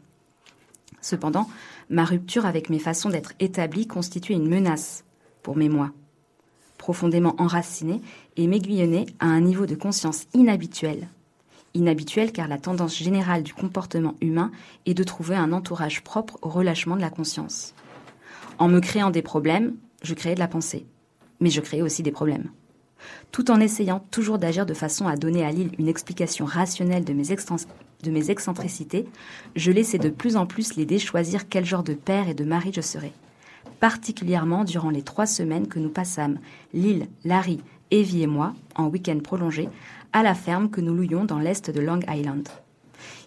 Cependant, 1.00 1.48
ma 1.88 2.04
rupture 2.04 2.46
avec 2.46 2.68
mes 2.68 2.80
façons 2.80 3.10
d'être 3.10 3.34
établies 3.38 3.86
constituait 3.86 4.34
une 4.34 4.48
menace 4.48 5.04
pour 5.44 5.56
mes 5.56 5.68
moi, 5.68 5.92
profondément 6.78 7.36
enracinée 7.38 8.00
et 8.36 8.48
m'aiguillonnée 8.48 9.06
à 9.20 9.26
un 9.26 9.40
niveau 9.40 9.66
de 9.66 9.76
conscience 9.76 10.26
inhabituel 10.34 11.08
inhabituel 11.74 12.32
car 12.32 12.48
la 12.48 12.58
tendance 12.58 12.96
générale 12.96 13.42
du 13.42 13.52
comportement 13.52 14.14
humain 14.20 14.50
est 14.86 14.94
de 14.94 15.02
trouver 15.02 15.36
un 15.36 15.52
entourage 15.52 16.02
propre 16.02 16.38
au 16.42 16.48
relâchement 16.48 16.96
de 16.96 17.00
la 17.00 17.10
conscience. 17.10 17.74
En 18.58 18.68
me 18.68 18.80
créant 18.80 19.10
des 19.10 19.22
problèmes, 19.22 19.74
je 20.02 20.14
créais 20.14 20.36
de 20.36 20.40
la 20.40 20.48
pensée, 20.48 20.86
mais 21.40 21.50
je 21.50 21.60
créais 21.60 21.82
aussi 21.82 22.02
des 22.02 22.12
problèmes. 22.12 22.50
Tout 23.32 23.50
en 23.50 23.60
essayant 23.60 24.06
toujours 24.10 24.38
d'agir 24.38 24.64
de 24.64 24.72
façon 24.72 25.08
à 25.08 25.16
donner 25.16 25.44
à 25.44 25.50
l'île 25.50 25.72
une 25.78 25.88
explication 25.88 26.46
rationnelle 26.46 27.04
de 27.04 27.12
mes, 27.12 28.30
excentricités, 28.30 29.06
je 29.56 29.72
laissais 29.72 29.98
de 29.98 30.08
plus 30.08 30.36
en 30.36 30.46
plus 30.46 30.76
l'aider 30.76 30.98
choisir 30.98 31.48
quel 31.48 31.66
genre 31.66 31.82
de 31.82 31.94
père 31.94 32.28
et 32.28 32.34
de 32.34 32.44
mari 32.44 32.70
je 32.74 32.80
serais. 32.80 33.12
Particulièrement 33.84 34.64
durant 34.64 34.88
les 34.88 35.02
trois 35.02 35.26
semaines 35.26 35.68
que 35.68 35.78
nous 35.78 35.90
passâmes, 35.90 36.38
Lille, 36.72 37.06
Larry, 37.22 37.60
Evie 37.90 38.22
et 38.22 38.26
moi, 38.26 38.54
en 38.76 38.88
week-end 38.88 39.18
prolongé, 39.22 39.68
à 40.14 40.22
la 40.22 40.34
ferme 40.34 40.70
que 40.70 40.80
nous 40.80 40.94
louions 40.94 41.26
dans 41.26 41.38
l'est 41.38 41.70
de 41.70 41.80
Long 41.82 42.00
Island. 42.08 42.48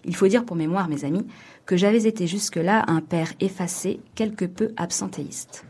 Il 0.04 0.16
faut 0.16 0.26
dire 0.26 0.44
pour 0.44 0.56
mémoire, 0.56 0.88
mes 0.88 1.04
amis, 1.04 1.24
que 1.64 1.76
j'avais 1.76 2.08
été 2.08 2.26
jusque-là 2.26 2.86
un 2.88 3.00
père 3.00 3.32
effacé, 3.38 4.00
quelque 4.16 4.46
peu 4.46 4.72
absentéiste. 4.76 5.64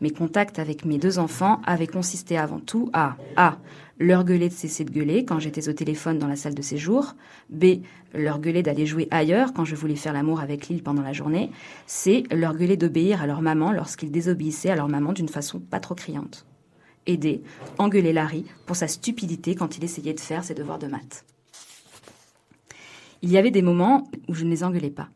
Mes 0.00 0.10
contacts 0.10 0.58
avec 0.58 0.84
mes 0.84 0.98
deux 0.98 1.18
enfants 1.18 1.60
avaient 1.66 1.88
consisté 1.88 2.38
avant 2.38 2.60
tout 2.60 2.88
à 2.92 3.16
A. 3.36 3.58
leur 3.98 4.24
gueuler 4.24 4.48
de 4.48 4.54
cesser 4.54 4.84
de 4.84 4.90
gueuler 4.90 5.24
quand 5.24 5.40
j'étais 5.40 5.68
au 5.68 5.72
téléphone 5.72 6.18
dans 6.18 6.28
la 6.28 6.36
salle 6.36 6.54
de 6.54 6.62
séjour, 6.62 7.14
B. 7.50 7.80
leur 8.14 8.38
gueuler 8.38 8.62
d'aller 8.62 8.86
jouer 8.86 9.08
ailleurs 9.10 9.52
quand 9.52 9.64
je 9.64 9.74
voulais 9.74 9.96
faire 9.96 10.12
l'amour 10.12 10.40
avec 10.40 10.68
Lille 10.68 10.84
pendant 10.84 11.02
la 11.02 11.12
journée, 11.12 11.50
C. 11.86 12.22
leur 12.30 12.54
gueuler 12.54 12.76
d'obéir 12.76 13.22
à 13.22 13.26
leur 13.26 13.42
maman 13.42 13.72
lorsqu'ils 13.72 14.12
désobéissaient 14.12 14.70
à 14.70 14.76
leur 14.76 14.88
maman 14.88 15.12
d'une 15.12 15.28
façon 15.28 15.58
pas 15.58 15.80
trop 15.80 15.96
criante 15.96 16.46
aider, 17.08 17.42
engueuler 17.78 18.12
Larry 18.12 18.44
pour 18.66 18.76
sa 18.76 18.86
stupidité 18.86 19.54
quand 19.54 19.78
il 19.78 19.84
essayait 19.84 20.14
de 20.14 20.20
faire 20.20 20.44
ses 20.44 20.54
devoirs 20.54 20.78
de 20.78 20.86
maths. 20.86 21.24
Il 23.22 23.32
y 23.32 23.38
avait 23.38 23.50
des 23.50 23.62
moments 23.62 24.08
où 24.28 24.34
je 24.34 24.44
ne 24.44 24.50
les 24.50 24.62
engueulais 24.62 24.90
pas. 24.90 25.08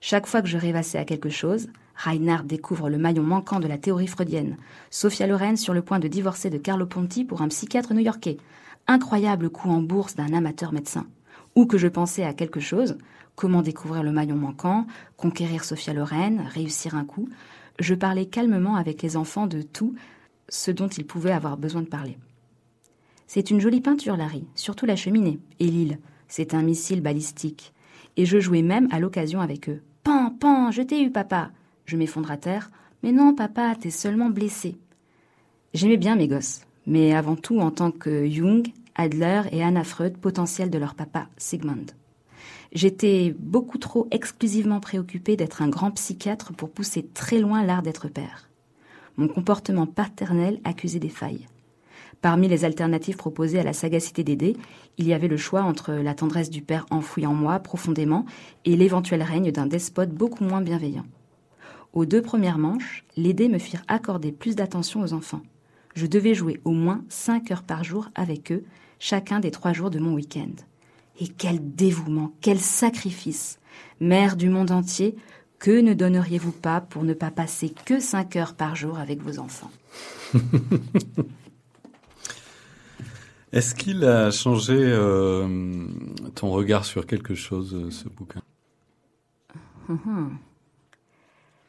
Chaque 0.00 0.26
fois 0.26 0.42
que 0.42 0.48
je 0.48 0.58
rêvassais 0.58 0.98
à 0.98 1.04
quelque 1.04 1.30
chose, 1.30 1.68
Reinhard 1.96 2.44
découvre 2.44 2.90
le 2.90 2.98
maillon 2.98 3.22
manquant 3.22 3.60
de 3.60 3.66
la 3.66 3.78
théorie 3.78 4.06
freudienne. 4.06 4.56
Sophia 4.90 5.26
Loren 5.26 5.56
sur 5.56 5.74
le 5.74 5.82
point 5.82 5.98
de 5.98 6.08
divorcer 6.08 6.50
de 6.50 6.58
Carlo 6.58 6.86
Ponti 6.86 7.24
pour 7.24 7.42
un 7.42 7.48
psychiatre 7.48 7.94
new-yorkais. 7.94 8.36
Incroyable 8.86 9.50
coup 9.50 9.70
en 9.70 9.80
bourse 9.80 10.14
d'un 10.14 10.32
amateur 10.32 10.72
médecin. 10.72 11.06
Ou 11.54 11.66
que 11.66 11.78
je 11.78 11.88
pensais 11.88 12.24
à 12.24 12.34
quelque 12.34 12.60
chose, 12.60 12.98
comment 13.34 13.62
découvrir 13.62 14.02
le 14.02 14.12
maillon 14.12 14.36
manquant, 14.36 14.86
conquérir 15.16 15.64
Sophia 15.64 15.94
Loren, 15.94 16.44
réussir 16.52 16.94
un 16.94 17.04
coup, 17.04 17.28
je 17.78 17.94
parlais 17.94 18.26
calmement 18.26 18.76
avec 18.76 19.02
les 19.02 19.16
enfants 19.16 19.46
de 19.46 19.62
tout, 19.62 19.94
ce 20.48 20.70
dont 20.70 20.88
il 20.88 21.06
pouvait 21.06 21.32
avoir 21.32 21.56
besoin 21.56 21.82
de 21.82 21.88
parler. 21.88 22.18
C'est 23.26 23.50
une 23.50 23.60
jolie 23.60 23.80
peinture, 23.80 24.16
Larry, 24.16 24.46
surtout 24.54 24.86
la 24.86 24.96
cheminée. 24.96 25.40
Et 25.58 25.66
l'île, 25.66 25.98
c'est 26.28 26.54
un 26.54 26.62
missile 26.62 27.00
balistique. 27.00 27.72
Et 28.16 28.24
je 28.24 28.38
jouais 28.38 28.62
même 28.62 28.88
à 28.92 29.00
l'occasion 29.00 29.40
avec 29.40 29.68
eux. 29.68 29.82
Pan, 30.04 30.30
pan, 30.30 30.70
je 30.70 30.82
t'ai 30.82 31.02
eu, 31.02 31.10
papa. 31.10 31.50
Je 31.86 31.96
m'effondre 31.96 32.30
à 32.30 32.36
terre. 32.36 32.70
Mais 33.02 33.12
non, 33.12 33.34
papa, 33.34 33.74
t'es 33.80 33.90
seulement 33.90 34.30
blessé. 34.30 34.76
J'aimais 35.74 35.96
bien 35.96 36.16
mes 36.16 36.28
gosses, 36.28 36.62
mais 36.86 37.14
avant 37.14 37.36
tout 37.36 37.58
en 37.60 37.70
tant 37.70 37.90
que 37.90 38.28
Jung, 38.28 38.66
Adler 38.94 39.42
et 39.52 39.62
Anna 39.62 39.84
Freud 39.84 40.16
potentiels 40.18 40.70
de 40.70 40.78
leur 40.78 40.94
papa, 40.94 41.28
Sigmund. 41.36 41.92
J'étais 42.72 43.34
beaucoup 43.38 43.78
trop 43.78 44.08
exclusivement 44.10 44.80
préoccupée 44.80 45.36
d'être 45.36 45.62
un 45.62 45.68
grand 45.68 45.90
psychiatre 45.92 46.52
pour 46.52 46.70
pousser 46.70 47.06
très 47.14 47.38
loin 47.38 47.62
l'art 47.62 47.82
d'être 47.82 48.08
père 48.08 48.46
mon 49.16 49.28
comportement 49.28 49.86
paternel 49.86 50.60
accusait 50.64 50.98
des 50.98 51.08
failles. 51.08 51.46
Parmi 52.22 52.48
les 52.48 52.64
alternatives 52.64 53.16
proposées 53.16 53.58
à 53.58 53.62
la 53.62 53.72
sagacité 53.72 54.24
d'aider, 54.24 54.56
il 54.98 55.06
y 55.06 55.12
avait 55.12 55.28
le 55.28 55.36
choix 55.36 55.62
entre 55.62 55.92
la 55.92 56.14
tendresse 56.14 56.50
du 56.50 56.62
père 56.62 56.86
enfouie 56.90 57.26
en 57.26 57.34
moi 57.34 57.58
profondément 57.58 58.24
et 58.64 58.76
l'éventuel 58.76 59.22
règne 59.22 59.52
d'un 59.52 59.66
despote 59.66 60.10
beaucoup 60.10 60.44
moins 60.44 60.62
bienveillant. 60.62 61.04
Aux 61.96 62.04
deux 62.04 62.20
premières 62.20 62.58
manches, 62.58 63.04
les 63.16 63.32
dés 63.32 63.48
me 63.48 63.56
firent 63.56 63.82
accorder 63.88 64.30
plus 64.30 64.54
d'attention 64.54 65.00
aux 65.00 65.14
enfants. 65.14 65.40
Je 65.94 66.04
devais 66.04 66.34
jouer 66.34 66.60
au 66.66 66.72
moins 66.72 67.02
cinq 67.08 67.50
heures 67.50 67.62
par 67.62 67.84
jour 67.84 68.10
avec 68.14 68.52
eux, 68.52 68.64
chacun 68.98 69.40
des 69.40 69.50
trois 69.50 69.72
jours 69.72 69.88
de 69.88 69.98
mon 69.98 70.12
week-end. 70.12 70.52
Et 71.18 71.28
quel 71.28 71.74
dévouement, 71.74 72.34
quel 72.42 72.60
sacrifice 72.60 73.58
Mère 73.98 74.36
du 74.36 74.50
monde 74.50 74.72
entier, 74.72 75.16
que 75.58 75.80
ne 75.80 75.94
donneriez-vous 75.94 76.52
pas 76.52 76.82
pour 76.82 77.02
ne 77.02 77.14
pas 77.14 77.30
passer 77.30 77.72
que 77.86 77.98
cinq 77.98 78.36
heures 78.36 78.56
par 78.56 78.76
jour 78.76 78.98
avec 78.98 79.22
vos 79.22 79.38
enfants? 79.38 79.70
Est-ce 83.52 83.74
qu'il 83.74 84.04
a 84.04 84.30
changé 84.30 84.76
euh, 84.76 85.86
ton 86.34 86.50
regard 86.50 86.84
sur 86.84 87.06
quelque 87.06 87.34
chose, 87.34 87.74
euh, 87.74 87.90
ce 87.90 88.10
bouquin? 88.10 88.42
Mhm. 89.88 90.36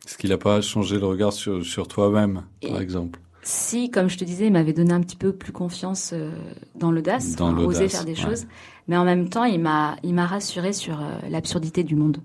Est-ce 0.08 0.18
qu'il 0.18 0.30
n'a 0.30 0.38
pas 0.38 0.62
changé 0.62 1.00
le 1.00 1.06
regard 1.06 1.34
sur, 1.34 1.66
sur 1.66 1.90
toi-même, 1.90 2.44
par 2.66 2.80
exemple? 2.80 3.20
Si, 3.44 3.92
comme 3.92 4.10
je 4.10 4.18
te 4.18 4.24
disais, 4.24 4.48
il 4.48 4.54
m'avait 4.54 4.72
donné 4.72 4.94
un 4.94 5.02
petit 5.02 5.18
peu 5.18 5.34
plus 5.34 5.52
confiance 5.52 6.12
euh, 6.14 6.32
dans 6.76 6.92
l'audace, 6.92 7.36
Dans 7.36 7.52
enfin, 7.52 7.64
oser 7.66 7.90
faire 7.90 8.06
des 8.06 8.12
ouais. 8.12 8.16
choses, 8.16 8.46
mais 8.88 8.96
en 8.96 9.04
même 9.04 9.28
temps, 9.28 9.44
il 9.44 9.60
m'a, 9.60 9.98
il 10.04 10.14
m'a 10.14 10.26
rassuré 10.26 10.72
sur 10.72 11.02
euh, 11.02 11.20
l'absurdité 11.30 11.84
du 11.84 11.96
monde. 11.96 12.20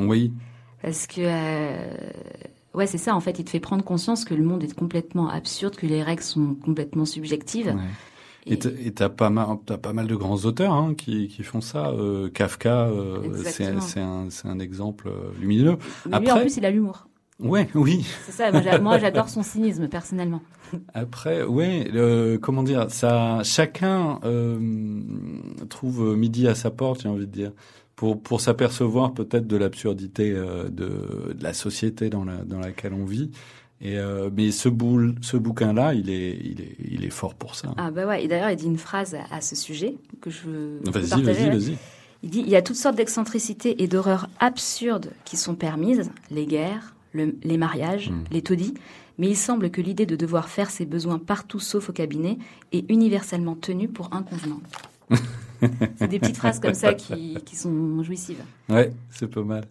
Oui. 0.00 0.32
Parce 0.82 1.06
que, 1.06 1.20
euh, 1.20 1.96
ouais, 2.74 2.88
c'est 2.88 2.98
ça, 2.98 3.14
en 3.14 3.20
fait, 3.20 3.38
il 3.38 3.44
te 3.44 3.50
fait 3.50 3.60
prendre 3.60 3.84
conscience 3.84 4.24
que 4.24 4.34
le 4.34 4.42
monde 4.42 4.64
est 4.64 4.74
complètement 4.74 5.28
absurde, 5.28 5.76
que 5.76 5.86
les 5.86 6.02
règles 6.02 6.22
sont 6.24 6.56
complètement 6.56 7.04
subjectives. 7.04 7.68
Ouais. 7.68 8.50
Et 8.50 8.92
t'as- 8.92 9.10
pas 9.10 9.30
mal, 9.30 9.46
t'as 9.64 9.78
pas 9.78 9.92
mal 9.92 10.06
de 10.08 10.16
grands 10.16 10.38
auteurs 10.44 10.72
hein, 10.72 10.94
qui, 10.94 11.28
qui 11.28 11.42
font 11.44 11.60
ça. 11.60 11.90
Euh, 11.90 12.30
Kafka, 12.30 12.86
euh, 12.86 13.20
c'est 13.44 14.00
un, 14.00 14.58
exemple 14.58 15.08
lumineux. 15.38 15.76
Mais 16.08 16.18
lui, 16.18 16.30
en 16.32 16.40
plus, 16.40 16.56
il 16.56 16.64
a 16.64 16.70
l'humour. 16.70 17.07
Ouais, 17.40 17.68
oui. 17.74 18.06
C'est 18.26 18.32
ça, 18.32 18.50
moi, 18.52 18.62
j'a- 18.62 18.78
moi, 18.80 18.98
j'adore 18.98 19.28
son 19.28 19.42
cynisme, 19.42 19.88
personnellement. 19.88 20.42
Après, 20.94 21.42
ouais, 21.44 21.88
le- 21.92 22.36
comment 22.36 22.62
dire, 22.62 22.90
ça, 22.90 23.40
chacun 23.44 24.20
euh, 24.24 24.58
trouve 25.68 26.16
midi 26.16 26.46
à 26.48 26.54
sa 26.54 26.70
porte, 26.70 27.02
j'ai 27.02 27.08
envie 27.08 27.26
de 27.26 27.32
dire, 27.32 27.52
pour 27.96 28.20
pour 28.22 28.40
s'apercevoir 28.40 29.12
peut-être 29.12 29.46
de 29.46 29.56
l'absurdité 29.56 30.30
euh, 30.32 30.64
de, 30.68 31.32
de 31.34 31.42
la 31.42 31.52
société 31.54 32.10
dans 32.10 32.24
la 32.24 32.36
dans 32.44 32.58
laquelle 32.60 32.92
on 32.94 33.04
vit. 33.04 33.30
Et 33.80 33.96
euh, 33.98 34.28
mais 34.36 34.50
ce 34.50 34.68
boule, 34.68 35.14
ce 35.20 35.36
bouquin-là, 35.36 35.94
il 35.94 36.10
est 36.10 36.36
il 36.44 36.60
est 36.60 36.76
il 36.90 37.04
est 37.04 37.10
fort 37.10 37.34
pour 37.34 37.54
ça. 37.54 37.74
Ah, 37.76 37.90
bah 37.90 38.06
ouais, 38.06 38.24
et 38.24 38.28
d'ailleurs, 38.28 38.50
il 38.50 38.56
dit 38.56 38.66
une 38.66 38.76
phrase 38.78 39.16
à, 39.30 39.40
ce 39.40 39.54
sujet 39.56 39.94
que 40.20 40.30
je 40.30 40.42
veux 40.48 40.80
Vas-y, 40.84 41.08
partager, 41.08 41.48
vas-y, 41.48 41.50
vas-y. 41.50 41.76
Il 42.24 42.30
dit 42.30 42.40
il 42.40 42.48
y 42.48 42.56
a 42.56 42.62
toutes 42.62 42.76
sortes 42.76 42.96
d'excentricités 42.96 43.82
et 43.82 43.86
d'horreurs 43.86 44.28
absurdes 44.40 45.10
qui 45.24 45.36
sont 45.36 45.54
permises, 45.54 46.10
les 46.32 46.46
guerres, 46.46 46.94
le- 47.12 47.36
les 47.42 47.56
mariages, 47.58 48.10
Hmm. 48.10 48.24
les 48.30 48.42
taudis, 48.42 48.74
mais 49.18 49.28
il 49.28 49.36
semble 49.36 49.70
que 49.70 49.80
l'idée 49.80 50.06
de 50.06 50.16
devoir 50.16 50.48
faire 50.48 50.70
ses 50.70 50.86
besoins 50.86 51.18
partout 51.18 51.58
sauf 51.60 51.88
au 51.90 51.92
cabinet 51.92 52.38
est 52.72 52.88
universellement 52.90 53.56
tenue 53.56 53.88
pour 53.88 54.12
inconvenante. 54.12 54.62
C'est 55.96 56.06
des 56.08 56.18
petites 56.20 56.36
phrases 56.36 56.60
comme 56.60 56.74
ça 56.74 56.94
qui, 56.94 57.36
qui 57.44 57.56
sont 57.56 58.02
jouissives. 58.04 58.42
Ouais, 58.68 58.92
c'est 59.10 59.26
pas 59.26 59.42
mal. 59.42 59.64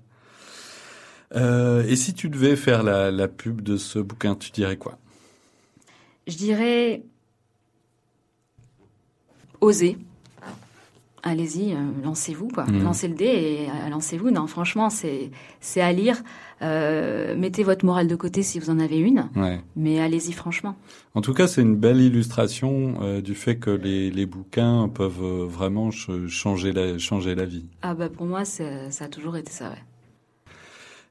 Euh, 1.35 1.83
et 1.87 1.95
si 1.95 2.13
tu 2.13 2.29
devais 2.29 2.55
faire 2.57 2.83
la, 2.83 3.09
la 3.11 3.27
pub 3.29 3.61
de 3.61 3.77
ce 3.77 3.99
bouquin, 3.99 4.35
tu 4.35 4.51
dirais 4.51 4.75
quoi? 4.77 4.97
Je 6.27 6.35
dirais 6.35 7.03
osez. 9.61 9.97
Allez-y, 11.23 11.73
euh, 11.73 11.77
lancez-vous 12.03 12.47
quoi. 12.49 12.65
Mhm. 12.65 12.83
Lancez 12.83 13.07
le 13.07 13.15
dé 13.15 13.25
et 13.25 13.69
euh, 13.69 13.89
lancez-vous. 13.89 14.29
Non, 14.31 14.45
franchement, 14.47 14.89
c'est 14.89 15.31
c'est 15.59 15.81
à 15.81 15.91
lire. 15.91 16.21
Euh, 16.61 17.35
mettez 17.35 17.63
votre 17.63 17.85
morale 17.85 18.07
de 18.07 18.15
côté 18.15 18.43
si 18.43 18.59
vous 18.59 18.69
en 18.69 18.79
avez 18.79 18.97
une, 18.99 19.27
Ouais. 19.35 19.59
mais 19.75 19.99
allez-y 19.99 20.31
franchement. 20.31 20.75
En 21.15 21.21
tout 21.21 21.33
cas, 21.33 21.47
c'est 21.47 21.61
une 21.61 21.75
belle 21.75 22.01
illustration 22.01 23.19
du 23.21 23.35
fait 23.35 23.57
que 23.57 23.69
les, 23.71 24.09
les 24.11 24.25
bouquins 24.25 24.89
peuvent 24.89 25.43
vraiment 25.45 25.91
ch- 25.91 26.27
changer 26.27 26.71
la, 26.71 26.97
changer 26.99 27.35
la 27.35 27.45
vie. 27.45 27.65
Ah 27.81 27.93
bah 27.93 28.09
pour 28.09 28.25
moi, 28.25 28.45
ça 28.45 28.63
a 28.99 29.07
toujours 29.07 29.37
été 29.37 29.51
ça, 29.51 29.69
ouais. 29.69 29.83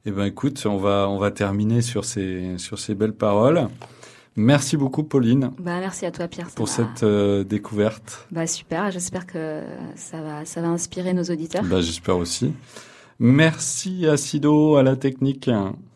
Eh 0.09 0.13
ben, 0.13 0.25
écoute, 0.25 0.65
on 0.67 0.77
va, 0.77 1.09
on 1.09 1.19
va 1.19 1.33
terminer 1.33 1.83
sur 1.83 2.05
ces, 2.05 2.59
sur 2.59 2.79
ces 2.79 2.95
belles 2.95 3.13
paroles. 3.15 3.69
Merci 4.37 4.77
beaucoup, 4.77 5.03
Pauline, 5.03 5.51
Bah 5.59 5.79
merci 5.81 6.05
à 6.05 6.11
toi 6.11 6.29
Pierre. 6.29 6.49
pour 6.55 6.69
cette 6.69 7.03
euh, 7.03 7.43
découverte. 7.43 8.27
Bah 8.31 8.47
super, 8.47 8.91
j'espère 8.91 9.27
que 9.27 9.63
ça 9.95 10.21
va, 10.21 10.45
ça 10.45 10.61
va 10.61 10.69
inspirer 10.69 11.15
nos 11.15 11.25
auditeurs. 11.25 11.65
Bah, 11.65 11.81
j'espère 11.81 12.19
aussi. 12.19 12.53
Merci 13.19 14.07
à 14.07 14.17
Sido, 14.19 14.77
à 14.77 14.83
la 14.83 14.97
technique. 14.97 15.51